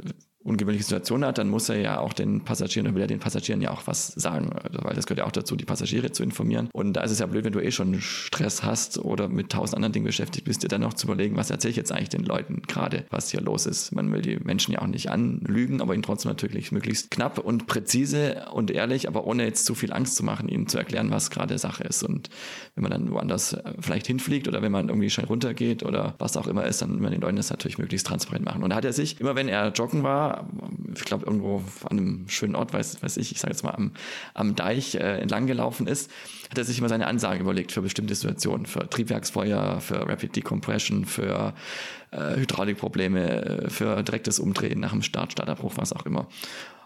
ungewöhnliche 0.47 0.85
Situation 0.85 1.25
hat, 1.25 1.39
dann 1.39 1.49
muss 1.49 1.69
er 1.69 1.79
ja 1.79 1.99
auch 1.99 2.13
den 2.13 2.43
Passagieren, 2.43 2.95
will 2.95 3.03
er 3.03 3.09
den 3.09 3.19
Passagieren 3.19 3.61
ja 3.61 3.71
auch 3.71 3.87
was 3.87 4.09
sagen, 4.09 4.53
also, 4.53 4.79
weil 4.83 4.95
das 4.95 5.07
gehört 5.07 5.19
ja 5.19 5.27
auch 5.27 5.33
dazu, 5.33 5.57
die 5.57 5.65
Passagiere 5.65 6.13
zu 6.13 6.23
informieren. 6.23 6.69
Und 6.73 6.95
da 6.95 7.03
ist 7.03 7.11
es 7.11 7.19
ja 7.19 7.27
blöd, 7.27 7.45
wenn 7.45 7.53
du 7.53 7.61
eh 7.61 7.73
schon 7.73 8.01
Stress 8.01 8.63
hast 8.63 8.99
oder 8.99 9.29
mit 9.29 9.51
tausend 9.51 9.77
anderen 9.77 9.93
Dingen 9.93 10.07
beschäftigt 10.07 10.47
bist, 10.47 10.63
dir 10.63 10.69
dann 10.69 10.83
noch 10.83 10.95
zu 10.95 11.07
überlegen, 11.07 11.37
was 11.37 11.51
erzähle 11.51 11.71
ich 11.71 11.77
jetzt 11.77 11.93
eigentlich 11.93 12.11
den 12.11 12.25
Leuten 12.25 12.63
gerade, 12.63 13.05
was 13.11 13.31
hier 13.31 13.41
los 13.41 13.67
ist. 13.67 13.93
Man 13.93 14.13
will 14.13 14.23
die 14.23 14.39
Menschen 14.39 14.73
ja 14.73 14.83
auch 14.83 14.87
nicht 14.87 15.11
anlügen, 15.11 15.81
aber 15.81 15.95
ihnen 15.95 16.03
trotzdem 16.03 16.31
natürlich 16.31 16.71
möglichst 16.73 17.11
knapp 17.11 17.39
und 17.39 17.67
präzise 17.67 18.47
und 18.53 18.71
ehrlich, 18.71 19.09
aber 19.09 19.27
ohne 19.27 19.45
jetzt 19.45 19.67
zu 19.67 19.75
viel 19.75 19.93
Angst 19.93 20.17
zu 20.17 20.25
machen, 20.25 20.49
ihnen 20.49 20.69
zu 20.69 20.79
erklären, 20.79 21.11
was 21.11 21.31
gerade 21.31 21.59
Sache 21.59 21.85
ist. 21.85 22.03
Und 22.03 22.31
wenn 22.77 22.83
man 22.83 22.93
dann 22.93 23.11
woanders 23.11 23.55
äh, 23.55 23.73
vielleicht 23.81 24.07
hinfliegt 24.07 24.47
oder 24.47 24.61
wenn 24.61 24.71
man 24.71 24.89
irgendwie 24.89 25.09
schnell 25.09 25.27
runtergeht 25.27 25.83
oder 25.83 26.15
was 26.19 26.37
auch 26.37 26.47
immer 26.47 26.65
ist, 26.65 26.83
dann 26.83 26.93
will 26.93 27.01
man 27.01 27.11
den 27.11 27.23
Leuten 27.23 27.37
das 27.37 27.49
natürlich 27.51 27.79
möglichst 27.79 28.07
transparent 28.07 28.45
machen. 28.45 28.63
Und 28.63 28.71
da 28.71 28.77
hat 28.77 28.85
er 28.85 28.93
sich, 28.93 29.19
immer 29.19 29.35
wenn 29.35 29.49
er 29.49 29.73
joggen 29.73 30.03
war, 30.03 30.47
ich 30.95 31.05
glaube 31.05 31.25
irgendwo 31.25 31.63
an 31.89 31.99
einem 31.99 32.29
schönen 32.29 32.55
Ort, 32.55 32.75
weiß, 32.75 33.03
weiß 33.03 33.17
ich, 33.17 33.33
ich 33.33 33.41
sage 33.41 33.53
jetzt 33.53 33.65
mal 33.65 33.71
am, 33.71 33.93
am 34.35 34.55
Deich 34.55 34.95
äh, 34.95 35.19
entlang 35.19 35.47
gelaufen 35.47 35.87
ist, 35.87 36.11
hat 36.51 36.59
er 36.59 36.65
sich 36.65 36.79
immer 36.79 36.91
seine 36.91 37.07
Ansagen 37.07 37.41
überlegt 37.41 37.73
für 37.73 37.81
bestimmte 37.81 38.15
Situationen, 38.15 38.67
für 38.67 38.89
Triebwerksfeuer, 38.89 39.81
für 39.81 40.07
Rapid 40.07 40.37
Decompression, 40.37 41.07
für 41.07 41.55
äh, 42.11 42.37
Hydraulikprobleme, 42.37 43.45
äh, 43.65 43.71
für 43.71 44.03
direktes 44.03 44.39
Umdrehen 44.39 44.81
nach 44.81 44.93
dem 44.93 45.03
Start, 45.03 45.33
Starterbruch, 45.33 45.73
was 45.77 45.95
auch 45.95 46.05
immer. 46.05 46.29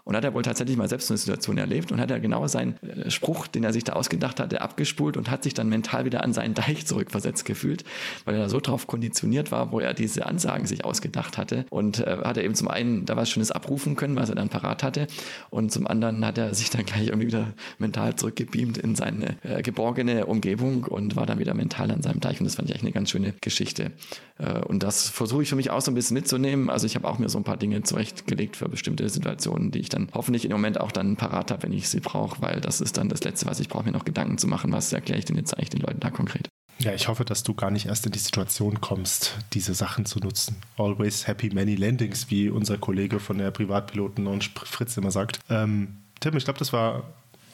Und 0.03 0.15
hat 0.15 0.23
er 0.23 0.33
wohl 0.33 0.41
tatsächlich 0.41 0.77
mal 0.77 0.89
selbst 0.89 1.07
so 1.07 1.13
eine 1.13 1.19
Situation 1.19 1.57
erlebt 1.57 1.91
und 1.91 1.99
hat 1.99 2.11
er 2.11 2.19
genau 2.19 2.45
seinen 2.47 2.77
äh, 2.83 3.09
Spruch, 3.09 3.47
den 3.47 3.63
er 3.63 3.73
sich 3.73 3.83
da 3.83 3.93
ausgedacht 3.93 4.39
hatte, 4.39 4.61
abgespult 4.61 5.17
und 5.17 5.29
hat 5.29 5.43
sich 5.43 5.53
dann 5.53 5.69
mental 5.69 6.05
wieder 6.05 6.23
an 6.23 6.33
seinen 6.33 6.53
Deich 6.53 6.85
zurückversetzt 6.85 7.45
gefühlt, 7.45 7.83
weil 8.25 8.35
er 8.35 8.41
da 8.41 8.49
so 8.49 8.59
drauf 8.59 8.87
konditioniert 8.87 9.51
war, 9.51 9.71
wo 9.71 9.79
er 9.79 9.93
diese 9.93 10.25
Ansagen 10.25 10.65
sich 10.65 10.85
ausgedacht 10.85 11.37
hatte. 11.37 11.65
Und 11.69 11.99
äh, 11.99 12.17
hat 12.23 12.37
er 12.37 12.43
eben 12.43 12.55
zum 12.55 12.67
einen 12.67 13.05
da 13.05 13.15
was 13.15 13.29
Schönes 13.29 13.51
abrufen 13.51 13.95
können, 13.95 14.15
was 14.15 14.29
er 14.29 14.35
dann 14.35 14.49
parat 14.49 14.83
hatte. 14.83 15.07
Und 15.49 15.71
zum 15.71 15.87
anderen 15.87 16.25
hat 16.25 16.37
er 16.37 16.53
sich 16.53 16.69
dann 16.69 16.85
gleich 16.85 17.07
irgendwie 17.07 17.27
wieder 17.27 17.53
mental 17.77 18.15
zurückgebeamt 18.15 18.77
in 18.77 18.95
seine 18.95 19.37
äh, 19.43 19.61
geborgene 19.61 20.25
Umgebung 20.25 20.85
und 20.85 21.15
war 21.15 21.25
dann 21.25 21.39
wieder 21.39 21.53
mental 21.53 21.91
an 21.91 22.01
seinem 22.01 22.19
Deich. 22.19 22.39
Und 22.39 22.45
das 22.45 22.55
fand 22.55 22.69
ich 22.69 22.75
echt 22.75 22.83
eine 22.83 22.91
ganz 22.91 23.11
schöne 23.11 23.33
Geschichte. 23.41 23.91
Äh, 24.37 24.59
und 24.61 24.83
das 24.83 25.09
versuche 25.09 25.43
ich 25.43 25.49
für 25.49 25.55
mich 25.55 25.69
auch 25.69 25.81
so 25.81 25.91
ein 25.91 25.95
bisschen 25.95 26.15
mitzunehmen. 26.15 26.69
Also 26.69 26.85
ich 26.85 26.95
habe 26.95 27.07
auch 27.07 27.19
mir 27.19 27.29
so 27.29 27.37
ein 27.37 27.43
paar 27.43 27.57
Dinge 27.57 27.83
zurechtgelegt 27.83 28.55
für 28.55 28.69
bestimmte 28.69 29.07
Situationen, 29.09 29.71
die 29.71 29.79
ich 29.79 29.89
dann 29.93 30.09
hoffentlich 30.13 30.45
im 30.45 30.51
Moment 30.51 30.79
auch 30.79 30.91
dann 30.91 31.15
parat 31.15 31.51
habe, 31.51 31.63
wenn 31.63 31.73
ich 31.73 31.89
sie 31.89 31.99
brauche, 31.99 32.41
weil 32.41 32.61
das 32.61 32.81
ist 32.81 32.97
dann 32.97 33.09
das 33.09 33.23
Letzte, 33.23 33.45
was 33.45 33.59
ich 33.59 33.69
brauche, 33.69 33.85
mir 33.85 33.91
noch 33.91 34.05
Gedanken 34.05 34.37
zu 34.37 34.47
machen, 34.47 34.71
was 34.71 34.91
erkläre 34.91 35.19
ich 35.19 35.25
denn 35.25 35.37
jetzt 35.37 35.55
eigentlich 35.55 35.69
den 35.69 35.81
Leuten 35.81 35.99
da 35.99 36.09
konkret. 36.09 36.47
Ja, 36.79 36.93
ich 36.93 37.07
hoffe, 37.07 37.25
dass 37.25 37.43
du 37.43 37.53
gar 37.53 37.69
nicht 37.69 37.85
erst 37.85 38.07
in 38.07 38.11
die 38.11 38.19
Situation 38.19 38.81
kommst, 38.81 39.37
diese 39.53 39.75
Sachen 39.75 40.05
zu 40.05 40.19
nutzen. 40.19 40.55
Always 40.77 41.27
happy 41.27 41.51
many 41.53 41.75
landings, 41.75 42.31
wie 42.31 42.49
unser 42.49 42.77
Kollege 42.79 43.19
von 43.19 43.37
der 43.37 43.51
Privatpiloten 43.51 44.25
und 44.25 44.45
Fritz 44.45 44.97
immer 44.97 45.11
sagt. 45.11 45.39
Ähm, 45.49 45.97
Tim, 46.19 46.35
ich 46.37 46.43
glaube, 46.43 46.59
das 46.59 46.73
war 46.73 47.03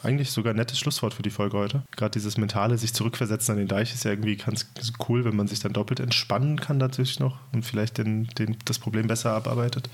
eigentlich 0.02 0.30
sogar 0.30 0.52
ein 0.52 0.56
nettes 0.56 0.78
Schlusswort 0.78 1.14
für 1.14 1.22
die 1.22 1.30
Folge 1.30 1.56
heute. 1.56 1.82
Gerade 1.96 2.12
dieses 2.12 2.36
mentale, 2.36 2.78
sich 2.78 2.94
zurückversetzen 2.94 3.52
an 3.52 3.58
den 3.58 3.68
Deich 3.68 3.92
ist 3.92 4.04
ja 4.04 4.12
irgendwie 4.12 4.36
ganz 4.36 4.66
cool, 5.08 5.24
wenn 5.24 5.36
man 5.36 5.48
sich 5.48 5.60
dann 5.60 5.72
doppelt 5.72 6.00
entspannen 6.00 6.60
kann 6.60 6.78
natürlich 6.78 7.20
noch 7.20 7.38
und 7.52 7.64
vielleicht 7.64 7.98
den, 7.98 8.26
den, 8.38 8.56
das 8.64 8.78
Problem 8.78 9.06
besser 9.06 9.32
abarbeitet. 9.32 9.88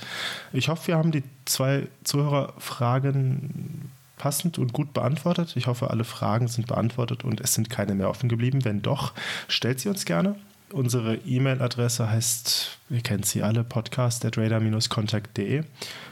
Ich 0.53 0.69
hoffe, 0.69 0.89
wir 0.89 0.97
haben 0.97 1.13
die 1.13 1.23
zwei 1.45 1.89
Zuhörerfragen 2.05 3.91
passend 4.17 4.59
und 4.59 4.73
gut 4.73 4.93
beantwortet. 4.95 5.57
Ich 5.57 5.67
hoffe, 5.67 5.91
alle 5.91 6.05
Fragen 6.05 6.49
sind 6.49 6.67
beantwortet 6.67 7.25
und 7.25 7.41
es 7.41 7.55
sind 7.55 7.71
keine 7.71 7.95
mehr 7.95 8.09
offen 8.09 8.29
geblieben. 8.29 8.65
Wenn 8.65 8.83
doch, 8.83 9.13
stellt 9.49 9.81
sie 9.81 9.89
uns 9.89 10.05
gerne. 10.05 10.37
Unsere 10.75 11.17
E-Mail-Adresse 11.19 12.11
heißt, 12.11 12.79
ihr 12.91 13.01
kennt 13.01 13.25
sie 13.27 13.45
alle, 13.45 13.63
podcast.radar-contact.de. 13.63 15.63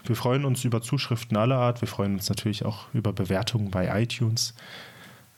Wir 0.04 0.16
freuen 0.16 0.44
uns 0.44 0.64
über 0.64 0.80
Zuschriften 0.80 1.36
aller 1.36 1.56
Art. 1.56 1.80
Wir 1.80 1.88
freuen 1.88 2.14
uns 2.14 2.28
natürlich 2.28 2.64
auch 2.64 2.84
über 2.94 3.12
Bewertungen 3.12 3.72
bei 3.72 4.00
iTunes. 4.00 4.54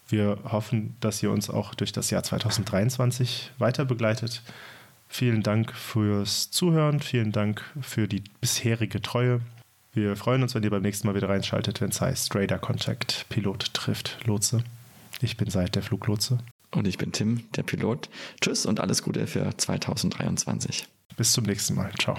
Wir 0.09 0.41
hoffen, 0.45 0.95
dass 1.01 1.23
ihr 1.23 1.31
uns 1.31 1.49
auch 1.49 1.75
durch 1.75 1.93
das 1.93 2.11
Jahr 2.11 2.23
2023 2.23 3.53
weiter 3.57 3.87
begleitet. 3.87 4.43
Vielen 5.09 5.43
Dank 5.43 5.73
fürs 5.73 6.51
Zuhören, 6.51 7.01
vielen 7.01 7.33
Dank 7.33 7.65
für 7.81 8.07
die 8.07 8.25
bisherige 8.43 9.01
Treue. 9.01 9.41
Wir 9.95 10.17
freuen 10.17 10.43
uns, 10.43 10.55
wenn 10.55 10.65
ihr 10.65 10.71
beim 10.71 10.83
nächsten 10.83 11.07
Mal 11.07 11.15
wieder 11.15 11.31
reinschaltet, 11.31 11.81
wenn 11.81 11.89
es 11.89 12.03
heißt 12.03 12.35
Radar 12.35 12.59
Contact, 12.59 13.25
Pilot 13.31 13.73
trifft 13.73 14.19
Lotse. 14.27 14.63
Ich 15.23 15.39
bin 15.39 15.49
Seid 15.49 15.77
der 15.77 15.83
Fluglotse. 15.83 16.41
Und 16.75 16.89
ich 16.89 16.99
bin 16.99 17.13
Tim, 17.13 17.45
der 17.53 17.63
Pilot. 17.63 18.09
Tschüss 18.41 18.67
und 18.67 18.81
alles 18.81 19.03
Gute 19.03 19.27
für 19.27 19.57
2023. 19.57 20.87
Bis 21.17 21.33
zum 21.33 21.45
nächsten 21.45 21.75
Mal. 21.75 21.93
Ciao. 22.01 22.19